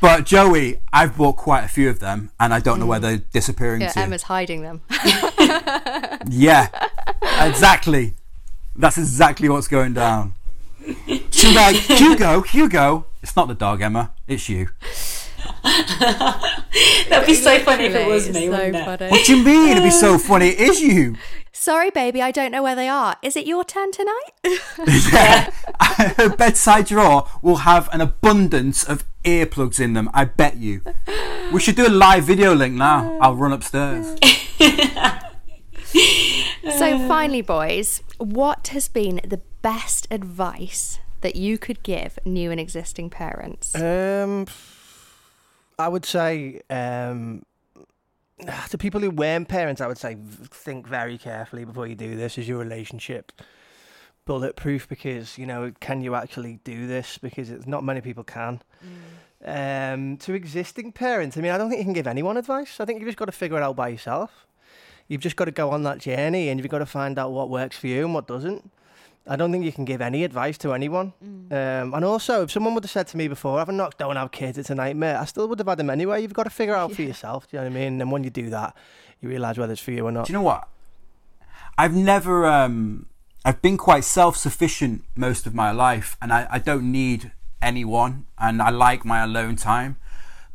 But 0.00 0.24
Joey, 0.24 0.80
I've 0.92 1.16
bought 1.16 1.36
quite 1.36 1.64
a 1.64 1.68
few 1.68 1.90
of 1.90 2.00
them, 2.00 2.30
and 2.40 2.54
I 2.54 2.60
don't 2.60 2.80
know 2.80 2.86
where 2.86 2.98
hmm. 2.98 3.04
they're 3.04 3.16
disappearing 3.18 3.82
Yeah, 3.82 3.88
to. 3.90 4.00
Emma's 4.00 4.24
hiding 4.24 4.62
them. 4.62 4.82
Yeah, 6.28 6.68
exactly. 7.40 8.14
That's 8.76 8.98
exactly 8.98 9.48
what's 9.48 9.68
going 9.68 9.94
down. 9.94 10.34
She's 11.30 11.54
like, 11.54 11.76
Hugo, 11.76 12.42
Hugo. 12.42 13.06
It's 13.22 13.34
not 13.36 13.48
the 13.48 13.54
dog, 13.54 13.80
Emma. 13.80 14.12
It's 14.28 14.48
you. 14.48 14.68
That'd 15.64 17.26
be 17.26 17.34
so 17.34 17.58
funny 17.60 17.84
if 17.84 17.94
it 17.94 18.06
was 18.06 18.28
me, 18.28 18.46
so 18.46 18.50
wouldn't 18.50 18.76
it? 18.76 18.84
funny. 18.84 19.10
What 19.10 19.26
do 19.26 19.36
you 19.36 19.44
mean? 19.44 19.70
It'd 19.70 19.82
be 19.82 19.90
so 19.90 20.18
funny. 20.18 20.48
It 20.48 20.60
is 20.60 20.80
you. 20.80 21.16
Sorry, 21.52 21.90
baby, 21.90 22.22
I 22.22 22.30
don't 22.30 22.52
know 22.52 22.62
where 22.62 22.76
they 22.76 22.88
are. 22.88 23.16
Is 23.22 23.36
it 23.36 23.46
your 23.46 23.64
turn 23.64 23.90
tonight? 23.92 24.30
Yeah. 25.12 25.50
Her 26.16 26.28
bedside 26.36 26.86
drawer 26.86 27.28
will 27.42 27.56
have 27.56 27.92
an 27.92 28.00
abundance 28.00 28.84
of 28.84 29.04
earplugs 29.24 29.80
in 29.80 29.94
them, 29.94 30.08
I 30.14 30.24
bet 30.24 30.56
you. 30.56 30.82
We 31.52 31.60
should 31.60 31.76
do 31.76 31.86
a 31.86 31.90
live 31.90 32.24
video 32.24 32.54
link 32.54 32.74
now. 32.74 33.18
I'll 33.22 33.34
run 33.34 33.52
upstairs. 33.52 34.16
so, 36.62 37.08
finally, 37.08 37.42
boys, 37.42 38.02
what 38.18 38.68
has 38.68 38.88
been 38.88 39.20
the 39.26 39.40
best 39.60 40.06
advice 40.10 41.00
that 41.20 41.36
you 41.36 41.58
could 41.58 41.82
give 41.82 42.18
new 42.24 42.50
and 42.50 42.60
existing 42.60 43.10
parents? 43.10 43.74
Um, 43.74 44.46
I 45.78 45.88
would 45.88 46.04
say 46.04 46.60
um, 46.70 47.42
to 48.70 48.78
people 48.78 49.00
who 49.00 49.10
weren't 49.10 49.48
parents, 49.48 49.80
I 49.80 49.86
would 49.86 49.98
say 49.98 50.16
think 50.50 50.86
very 50.86 51.18
carefully 51.18 51.64
before 51.64 51.86
you 51.86 51.94
do 51.94 52.16
this. 52.16 52.38
Is 52.38 52.48
your 52.48 52.58
relationship 52.58 53.32
bulletproof? 54.24 54.88
Because 54.88 55.38
you 55.38 55.46
know, 55.46 55.72
can 55.80 56.00
you 56.02 56.14
actually 56.14 56.60
do 56.64 56.86
this? 56.86 57.18
Because 57.18 57.50
it's 57.50 57.66
not 57.66 57.84
many 57.84 58.00
people 58.00 58.24
can. 58.24 58.60
Um, 59.42 60.18
to 60.18 60.34
existing 60.34 60.92
parents, 60.92 61.36
I 61.36 61.40
mean, 61.40 61.50
I 61.50 61.58
don't 61.58 61.70
think 61.70 61.78
you 61.78 61.84
can 61.84 61.94
give 61.94 62.06
anyone 62.06 62.36
advice. 62.36 62.78
I 62.78 62.84
think 62.84 63.00
you've 63.00 63.08
just 63.08 63.18
got 63.18 63.26
to 63.26 63.32
figure 63.32 63.56
it 63.56 63.62
out 63.62 63.76
by 63.76 63.88
yourself. 63.88 64.46
You've 65.08 65.22
just 65.22 65.36
got 65.36 65.46
to 65.46 65.50
go 65.50 65.70
on 65.70 65.82
that 65.84 65.98
journey, 65.98 66.48
and 66.48 66.60
you've 66.60 66.68
got 66.68 66.78
to 66.78 66.86
find 66.86 67.18
out 67.18 67.32
what 67.32 67.48
works 67.48 67.76
for 67.76 67.86
you 67.86 68.04
and 68.04 68.14
what 68.14 68.26
doesn't. 68.26 68.70
I 69.30 69.36
don't 69.36 69.52
think 69.52 69.64
you 69.64 69.72
can 69.72 69.84
give 69.84 70.00
any 70.00 70.24
advice 70.24 70.58
to 70.58 70.72
anyone. 70.72 71.12
Um, 71.22 71.94
and 71.94 72.04
also, 72.04 72.42
if 72.42 72.50
someone 72.50 72.74
would 72.74 72.82
have 72.82 72.90
said 72.90 73.06
to 73.08 73.16
me 73.16 73.28
before, 73.28 73.58
"Have 73.58 73.68
a 73.68 73.72
knock, 73.72 73.96
don't 73.96 74.16
have 74.16 74.32
kids, 74.32 74.58
it's 74.58 74.70
a 74.70 74.74
nightmare," 74.74 75.18
I 75.18 75.24
still 75.24 75.46
would 75.46 75.60
have 75.60 75.68
had 75.68 75.78
them 75.78 75.88
anyway. 75.88 76.20
You've 76.20 76.34
got 76.34 76.42
to 76.42 76.50
figure 76.50 76.74
it 76.74 76.78
out 76.78 76.92
for 76.92 77.02
yourself. 77.02 77.48
Do 77.48 77.56
you 77.56 77.62
know 77.62 77.70
what 77.70 77.76
I 77.76 77.80
mean? 77.80 78.00
And 78.00 78.10
when 78.10 78.24
you 78.24 78.30
do 78.30 78.50
that, 78.50 78.76
you 79.20 79.28
realise 79.28 79.56
whether 79.56 79.72
it's 79.72 79.80
for 79.80 79.92
you 79.92 80.04
or 80.04 80.10
not. 80.10 80.26
Do 80.26 80.32
you 80.32 80.38
know 80.38 80.42
what? 80.42 80.68
I've 81.78 81.94
never, 81.94 82.44
um, 82.46 83.06
I've 83.44 83.62
been 83.62 83.76
quite 83.76 84.02
self 84.02 84.36
sufficient 84.36 85.04
most 85.14 85.46
of 85.46 85.54
my 85.54 85.70
life, 85.70 86.16
and 86.20 86.32
I, 86.32 86.48
I 86.50 86.58
don't 86.58 86.90
need 86.90 87.30
anyone, 87.62 88.26
and 88.36 88.60
I 88.60 88.70
like 88.70 89.04
my 89.04 89.22
alone 89.22 89.54
time. 89.54 89.96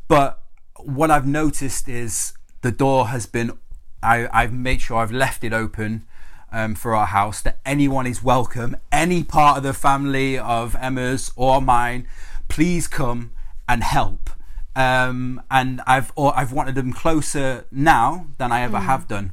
But 0.06 0.42
what 0.78 1.10
I've 1.10 1.26
noticed 1.26 1.88
is 1.88 2.34
the 2.60 2.72
door 2.72 3.08
has 3.08 3.24
been, 3.24 3.58
I, 4.02 4.28
I've 4.30 4.52
made 4.52 4.82
sure 4.82 4.98
I've 4.98 5.12
left 5.12 5.44
it 5.44 5.54
open 5.54 6.04
um, 6.56 6.74
for 6.74 6.94
our 6.94 7.06
house 7.06 7.42
that 7.42 7.58
anyone 7.66 8.06
is 8.06 8.22
welcome, 8.22 8.76
any 8.90 9.22
part 9.22 9.58
of 9.58 9.62
the 9.62 9.74
family 9.74 10.38
of 10.38 10.74
Emma's 10.80 11.30
or 11.36 11.60
mine, 11.60 12.08
please 12.48 12.88
come 12.88 13.32
and 13.68 13.82
help. 13.82 14.30
Um, 14.74 15.42
and 15.50 15.82
I've 15.86 16.12
or 16.16 16.36
I've 16.36 16.52
wanted 16.52 16.74
them 16.74 16.94
closer 16.94 17.66
now 17.70 18.26
than 18.38 18.52
I 18.52 18.62
ever 18.62 18.78
have 18.78 19.06
done. 19.06 19.32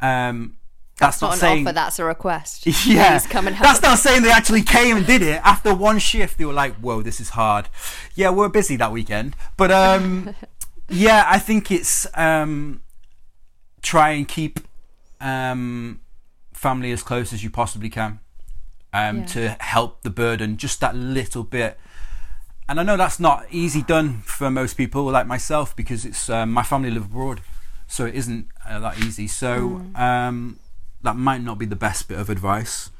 Um, 0.00 0.56
that's, 0.96 1.18
That's 1.18 1.22
not, 1.22 1.32
an 1.32 1.38
saying 1.40 1.66
offer, 1.66 1.74
that's 1.74 1.98
a 1.98 2.04
request. 2.04 2.66
yeah, 2.86 3.18
Please 3.18 3.26
come 3.26 3.48
and 3.48 3.56
help. 3.56 3.66
that's 3.66 3.82
not 3.82 3.98
saying 3.98 4.22
they 4.22 4.30
actually 4.30 4.62
came 4.62 4.96
and 4.96 5.04
did 5.04 5.22
it. 5.22 5.40
After 5.44 5.74
one 5.74 5.98
shift, 5.98 6.38
they 6.38 6.44
were 6.44 6.52
like, 6.52 6.74
"Whoa, 6.76 7.02
this 7.02 7.20
is 7.20 7.30
hard." 7.30 7.68
Yeah, 8.14 8.30
we're 8.30 8.48
busy 8.48 8.76
that 8.76 8.92
weekend, 8.92 9.34
but 9.56 9.72
um, 9.72 10.36
yeah, 10.88 11.24
I 11.26 11.40
think 11.40 11.72
it's 11.72 12.06
um, 12.14 12.80
try 13.82 14.10
and 14.10 14.28
keep 14.28 14.60
um, 15.20 16.00
family 16.66 16.90
as 16.96 17.02
close 17.10 17.28
as 17.34 17.40
you 17.44 17.50
possibly 17.62 17.90
can 18.00 18.12
um, 19.00 19.16
Yeah. 19.18 19.26
to 19.34 19.40
help 19.74 19.90
the 20.02 20.10
burden 20.22 20.56
just 20.64 20.76
that 20.80 20.94
little 20.96 21.44
bit. 21.58 21.72
And 22.68 22.80
I 22.80 22.82
know 22.88 22.96
that's 22.96 23.20
not 23.28 23.38
easy 23.50 23.82
done 23.82 24.08
for 24.38 24.50
most 24.50 24.74
people, 24.82 25.02
like 25.16 25.26
myself, 25.36 25.76
because 25.76 26.00
it's 26.08 26.30
um, 26.30 26.48
my 26.58 26.62
family 26.72 26.90
live 26.96 27.06
abroad, 27.10 27.38
so 27.86 28.00
it 28.10 28.14
isn't 28.14 28.44
uh, 28.68 28.78
that 28.86 28.94
easy. 29.06 29.28
So 29.28 29.48
Mm. 29.58 29.98
um, 30.06 30.36
that 31.06 31.16
might 31.28 31.42
not 31.48 31.56
be 31.58 31.66
the 31.66 31.80
best 31.86 32.08
bit 32.08 32.18
of 32.18 32.30
advice, 32.30 32.90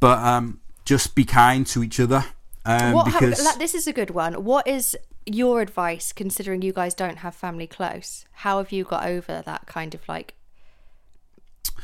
but 0.00 0.18
um, 0.32 0.60
just 0.84 1.14
be 1.14 1.24
kind 1.24 1.66
to 1.72 1.82
each 1.86 1.98
other. 2.04 2.22
Um, 2.66 2.92
what 2.92 3.06
because 3.06 3.42
like, 3.42 3.58
this 3.58 3.74
is 3.74 3.86
a 3.86 3.94
good 4.00 4.10
one. 4.10 4.34
What 4.44 4.66
is 4.66 4.96
your 5.24 5.62
advice, 5.62 6.12
considering 6.22 6.60
you 6.62 6.72
guys 6.80 6.94
don't 7.02 7.18
have 7.24 7.34
family 7.34 7.66
close? 7.66 8.26
How 8.44 8.54
have 8.60 8.70
you 8.76 8.84
got 8.84 9.02
over 9.14 9.34
that 9.50 9.62
kind 9.76 9.94
of 9.94 10.00
like 10.14 10.34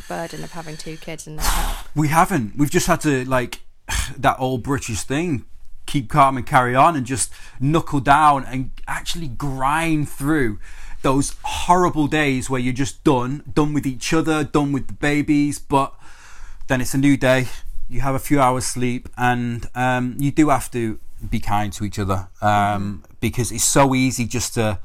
burden 0.08 0.44
of 0.44 0.52
having 0.52 0.76
two 0.76 0.96
kids 0.96 1.26
and 1.26 1.36
no 1.36 1.42
help? 1.42 1.88
we 1.94 2.08
haven't. 2.08 2.56
We've 2.56 2.70
just 2.70 2.86
had 2.86 3.00
to 3.02 3.24
like 3.24 3.60
that 4.16 4.36
old 4.38 4.62
British 4.62 5.02
thing. 5.02 5.44
Keep 5.86 6.08
calm 6.08 6.38
and 6.38 6.46
carry 6.46 6.74
on, 6.74 6.96
and 6.96 7.04
just 7.04 7.32
knuckle 7.60 8.00
down 8.00 8.44
and 8.46 8.70
actually 8.88 9.28
grind 9.28 10.08
through 10.08 10.58
those 11.02 11.36
horrible 11.42 12.06
days 12.06 12.48
where 12.48 12.58
you're 12.58 12.72
just 12.72 13.04
done, 13.04 13.44
done 13.52 13.74
with 13.74 13.86
each 13.86 14.14
other, 14.14 14.42
done 14.42 14.72
with 14.72 14.86
the 14.86 14.94
babies. 14.94 15.58
But 15.58 15.92
then 16.68 16.80
it's 16.80 16.94
a 16.94 16.98
new 16.98 17.18
day. 17.18 17.48
You 17.88 18.00
have 18.00 18.14
a 18.14 18.18
few 18.18 18.40
hours 18.40 18.64
sleep, 18.64 19.10
and 19.16 19.68
um, 19.74 20.16
you 20.18 20.30
do 20.30 20.48
have 20.48 20.70
to 20.70 20.98
be 21.30 21.38
kind 21.38 21.72
to 21.74 21.84
each 21.84 21.98
other 21.98 22.28
um, 22.40 23.04
because 23.20 23.52
it's 23.52 23.64
so 23.64 23.94
easy 23.94 24.24
just 24.24 24.54
to 24.54 24.78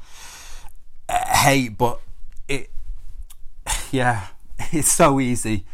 uh, 1.08 1.36
hate. 1.36 1.78
But 1.78 2.00
it, 2.46 2.70
yeah, 3.90 4.26
it's 4.72 4.92
so 4.92 5.20
easy. 5.20 5.64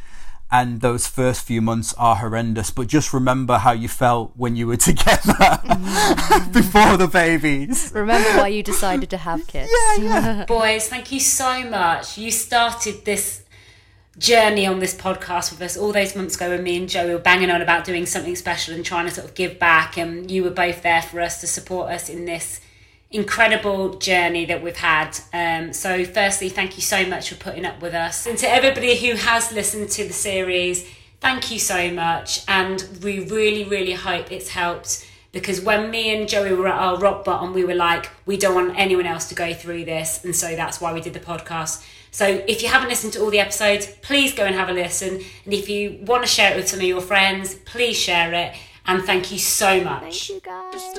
And 0.50 0.80
those 0.80 1.08
first 1.08 1.44
few 1.44 1.60
months 1.60 1.92
are 1.94 2.16
horrendous. 2.16 2.70
But 2.70 2.86
just 2.86 3.12
remember 3.12 3.58
how 3.58 3.72
you 3.72 3.88
felt 3.88 4.32
when 4.36 4.54
you 4.54 4.68
were 4.68 4.76
together 4.90 5.32
mm. 5.32 6.52
before 6.52 6.96
the 6.96 7.08
babies. 7.08 7.90
Remember 7.94 8.28
why 8.38 8.48
you 8.48 8.62
decided 8.62 9.10
to 9.10 9.16
have 9.16 9.46
kids? 9.48 9.72
Yeah, 9.72 10.02
yeah. 10.02 10.44
Boys, 10.46 10.88
thank 10.88 11.10
you 11.10 11.20
so 11.20 11.64
much. 11.68 12.16
You 12.16 12.30
started 12.30 13.04
this 13.04 13.42
journey 14.18 14.66
on 14.66 14.78
this 14.78 14.94
podcast 14.94 15.50
with 15.50 15.60
us 15.60 15.76
all 15.76 15.92
those 15.92 16.16
months 16.16 16.36
ago 16.36 16.48
when 16.50 16.62
me 16.62 16.76
and 16.76 16.88
Joe 16.88 17.12
were 17.12 17.18
banging 17.18 17.50
on 17.50 17.60
about 17.60 17.84
doing 17.84 18.06
something 18.06 18.34
special 18.34 18.74
and 18.74 18.82
trying 18.82 19.06
to 19.06 19.12
sort 19.12 19.26
of 19.26 19.34
give 19.34 19.58
back 19.58 19.98
and 19.98 20.30
you 20.30 20.42
were 20.42 20.50
both 20.50 20.82
there 20.82 21.02
for 21.02 21.20
us 21.20 21.40
to 21.42 21.46
support 21.46 21.90
us 21.90 22.08
in 22.08 22.24
this 22.24 22.60
incredible 23.10 23.96
journey 23.98 24.44
that 24.46 24.62
we've 24.62 24.76
had. 24.76 25.18
Um, 25.32 25.72
so 25.72 26.04
firstly, 26.04 26.48
thank 26.48 26.76
you 26.76 26.82
so 26.82 27.06
much 27.06 27.30
for 27.30 27.36
putting 27.36 27.64
up 27.64 27.80
with 27.80 27.94
us. 27.94 28.26
And 28.26 28.36
to 28.38 28.48
everybody 28.48 28.96
who 28.96 29.14
has 29.16 29.52
listened 29.52 29.90
to 29.90 30.04
the 30.04 30.12
series, 30.12 30.88
thank 31.20 31.50
you 31.50 31.58
so 31.58 31.90
much. 31.90 32.42
And 32.48 32.86
we 33.02 33.20
really, 33.20 33.64
really 33.64 33.92
hope 33.92 34.32
it's 34.32 34.50
helped 34.50 35.08
because 35.32 35.60
when 35.60 35.90
me 35.90 36.16
and 36.16 36.28
Joey 36.28 36.54
were 36.54 36.68
at 36.68 36.78
our 36.78 36.98
rock 36.98 37.24
bottom, 37.24 37.52
we 37.52 37.64
were 37.64 37.74
like, 37.74 38.10
we 38.24 38.36
don't 38.36 38.54
want 38.54 38.78
anyone 38.78 39.06
else 39.06 39.28
to 39.28 39.34
go 39.34 39.52
through 39.52 39.84
this. 39.84 40.24
And 40.24 40.34
so 40.34 40.56
that's 40.56 40.80
why 40.80 40.92
we 40.92 41.00
did 41.00 41.12
the 41.12 41.20
podcast. 41.20 41.84
So 42.10 42.24
if 42.48 42.62
you 42.62 42.68
haven't 42.68 42.88
listened 42.88 43.12
to 43.14 43.20
all 43.20 43.30
the 43.30 43.40
episodes, 43.40 43.86
please 44.00 44.32
go 44.32 44.44
and 44.44 44.54
have 44.54 44.70
a 44.70 44.72
listen. 44.72 45.20
And 45.44 45.52
if 45.52 45.68
you 45.68 45.98
want 46.02 46.22
to 46.22 46.28
share 46.28 46.52
it 46.52 46.56
with 46.56 46.68
some 46.68 46.80
of 46.80 46.86
your 46.86 47.02
friends, 47.02 47.54
please 47.54 47.98
share 47.98 48.32
it. 48.32 48.56
And 48.86 49.02
thank 49.02 49.30
you 49.30 49.38
so 49.38 49.82
much. 49.82 50.28
Thank 50.28 50.44
you 50.46 50.50
guys. 50.50 50.96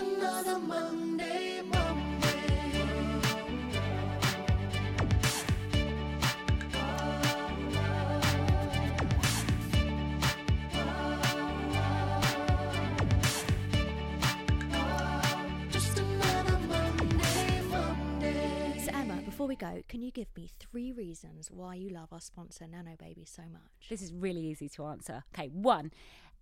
Before 19.38 19.48
we 19.48 19.56
go, 19.56 19.84
can 19.88 20.02
you 20.02 20.10
give 20.10 20.36
me 20.36 20.50
three 20.60 20.92
reasons 20.92 21.52
why 21.52 21.76
you 21.76 21.90
love 21.90 22.12
our 22.12 22.20
sponsor 22.20 22.66
Nano 22.66 22.96
Baby 22.98 23.24
so 23.24 23.44
much? 23.44 23.88
This 23.88 24.02
is 24.02 24.12
really 24.12 24.42
easy 24.42 24.68
to 24.70 24.86
answer. 24.86 25.26
Okay, 25.32 25.48
one, 25.50 25.92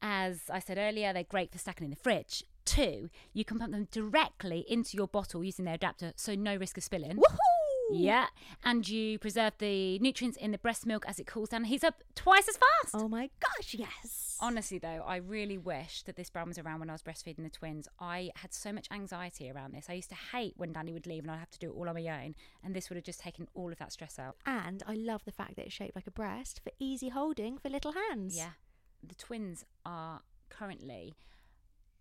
as 0.02 0.44
I 0.50 0.60
said 0.60 0.78
earlier, 0.78 1.12
they're 1.12 1.26
great 1.26 1.52
for 1.52 1.58
stacking 1.58 1.84
in 1.84 1.90
the 1.90 1.98
fridge. 1.98 2.46
Two, 2.64 3.10
you 3.34 3.44
can 3.44 3.60
pump 3.60 3.74
them 3.74 3.90
directly 3.92 4.64
into 4.70 4.96
your 4.96 5.10
bottle 5.10 5.44
using 5.44 5.66
their 5.66 5.74
adapter, 5.74 6.14
so 6.16 6.36
no 6.36 6.56
risk 6.56 6.78
of 6.78 6.86
spilling. 6.86 7.18
Woohoo! 7.18 7.65
Yeah, 7.92 8.28
and 8.64 8.88
you 8.88 9.20
preserve 9.20 9.54
the 9.60 10.00
nutrients 10.00 10.38
in 10.38 10.52
the 10.52 10.58
breast 10.58 10.86
milk 10.86 11.06
as 11.08 11.20
it 11.20 11.28
cools 11.28 11.50
down 11.50 11.62
and 11.62 11.68
heats 11.68 11.84
up 11.84 12.04
twice 12.16 12.48
as 12.48 12.58
fast. 12.58 12.96
Oh 12.96 13.08
my 13.08 13.30
gosh, 13.40 13.76
yes. 13.76 14.38
Honestly, 14.42 14.78
though, 14.78 15.04
I 15.06 15.18
really 15.18 15.58
wish 15.58 16.02
that 16.04 16.16
this 16.16 16.30
brand 16.30 16.50
was 16.50 16.58
around 16.58 16.80
when 16.80 16.90
I 16.90 16.94
was 16.94 17.04
breastfeeding 17.04 17.44
the 17.44 17.50
twins. 17.50 17.88
I 18.00 18.32
had 18.36 18.54
so 18.54 18.74
much 18.74 18.88
anxiety 18.92 19.50
around 19.50 19.74
this. 19.74 19.86
I 19.90 19.94
used 19.94 20.10
to 20.10 20.16
hate 20.34 20.54
when 20.58 20.74
Danny 20.74 20.92
would 20.94 21.08
leave 21.08 21.24
and 21.24 21.32
I'd 21.32 21.40
have 21.40 21.52
to 21.52 21.60
do 21.60 21.70
it 21.70 21.74
all 21.74 21.88
on 21.88 21.96
my 21.96 22.08
own, 22.24 22.36
and 22.64 22.76
this 22.76 22.90
would 22.90 22.96
have 22.98 23.06
just 23.06 23.20
taken 23.20 23.48
all 23.54 23.72
of 23.72 23.78
that 23.78 23.92
stress 23.92 24.20
out. 24.20 24.36
And 24.46 24.84
I 24.88 24.94
love 24.96 25.24
the 25.26 25.32
fact 25.32 25.56
that 25.56 25.66
it's 25.66 25.74
shaped 25.74 25.96
like 25.96 26.08
a 26.08 26.12
breast 26.12 26.62
for 26.64 26.72
easy 26.80 27.10
holding 27.10 27.58
for 27.58 27.70
little 27.70 27.94
hands. 27.94 28.36
Yeah, 28.36 28.52
the 29.02 29.16
twins 29.16 29.64
are 29.86 30.22
currently 30.50 31.16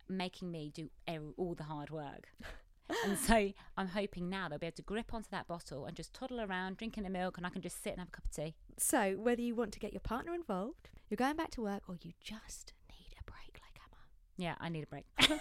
making 0.09 0.51
me 0.51 0.71
do 0.75 0.91
all 1.37 1.55
the 1.55 1.65
hard 1.65 1.91
work. 1.91 2.29
and 3.05 3.19
so 3.19 3.51
I'm 3.77 3.89
hoping 3.89 4.29
now 4.29 4.49
they'll 4.49 4.59
be 4.59 4.67
able 4.67 4.77
to 4.77 4.83
grip 4.83 5.13
onto 5.15 5.29
that 5.31 5.47
bottle 5.49 5.87
and 5.87 5.97
just 5.97 6.13
toddle 6.15 6.41
around 6.41 6.77
drinking 6.77 7.05
the 7.05 7.11
milk, 7.11 7.37
and 7.37 7.47
I 7.47 7.51
can 7.51 7.63
just 7.63 7.83
sit 7.83 7.91
and 7.93 8.01
have 8.01 8.09
a 8.09 8.13
cup 8.13 8.25
of 8.25 8.31
tea. 8.33 8.55
So, 8.79 9.15
whether 9.19 9.41
you 9.43 9.55
want 9.55 9.73
to 9.73 9.79
get 9.79 9.93
your 9.93 10.01
partner 10.01 10.35
involved, 10.35 10.89
you're 11.09 11.17
going 11.17 11.37
back 11.37 11.51
to 11.53 11.63
work, 11.63 11.83
or 11.89 11.97
you 12.03 12.13
just 12.23 12.73
need 12.91 13.15
a 13.19 13.23
break 13.31 13.61
like 13.63 13.77
Emma, 13.77 14.03
Yeah, 14.37 14.55
I 14.61 14.69
need 14.69 14.85
a 14.85 14.87
break. 14.87 15.07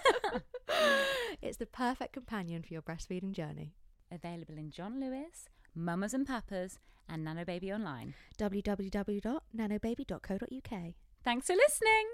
it's 1.41 1.57
the 1.57 1.65
perfect 1.65 2.13
companion 2.13 2.63
for 2.63 2.73
your 2.73 2.81
breastfeeding 2.81 3.31
journey. 3.33 3.73
Available 4.11 4.57
in 4.57 4.69
John 4.71 4.99
Lewis, 4.99 5.47
Mamas 5.75 6.13
and 6.13 6.25
Papas, 6.27 6.79
and 7.09 7.23
Nano 7.23 7.43
Baby 7.45 7.71
Online. 7.73 8.13
www.nanobaby.co.uk. 8.39 10.93
Thanks 11.23 11.47
for 11.47 11.55
listening. 11.55 12.07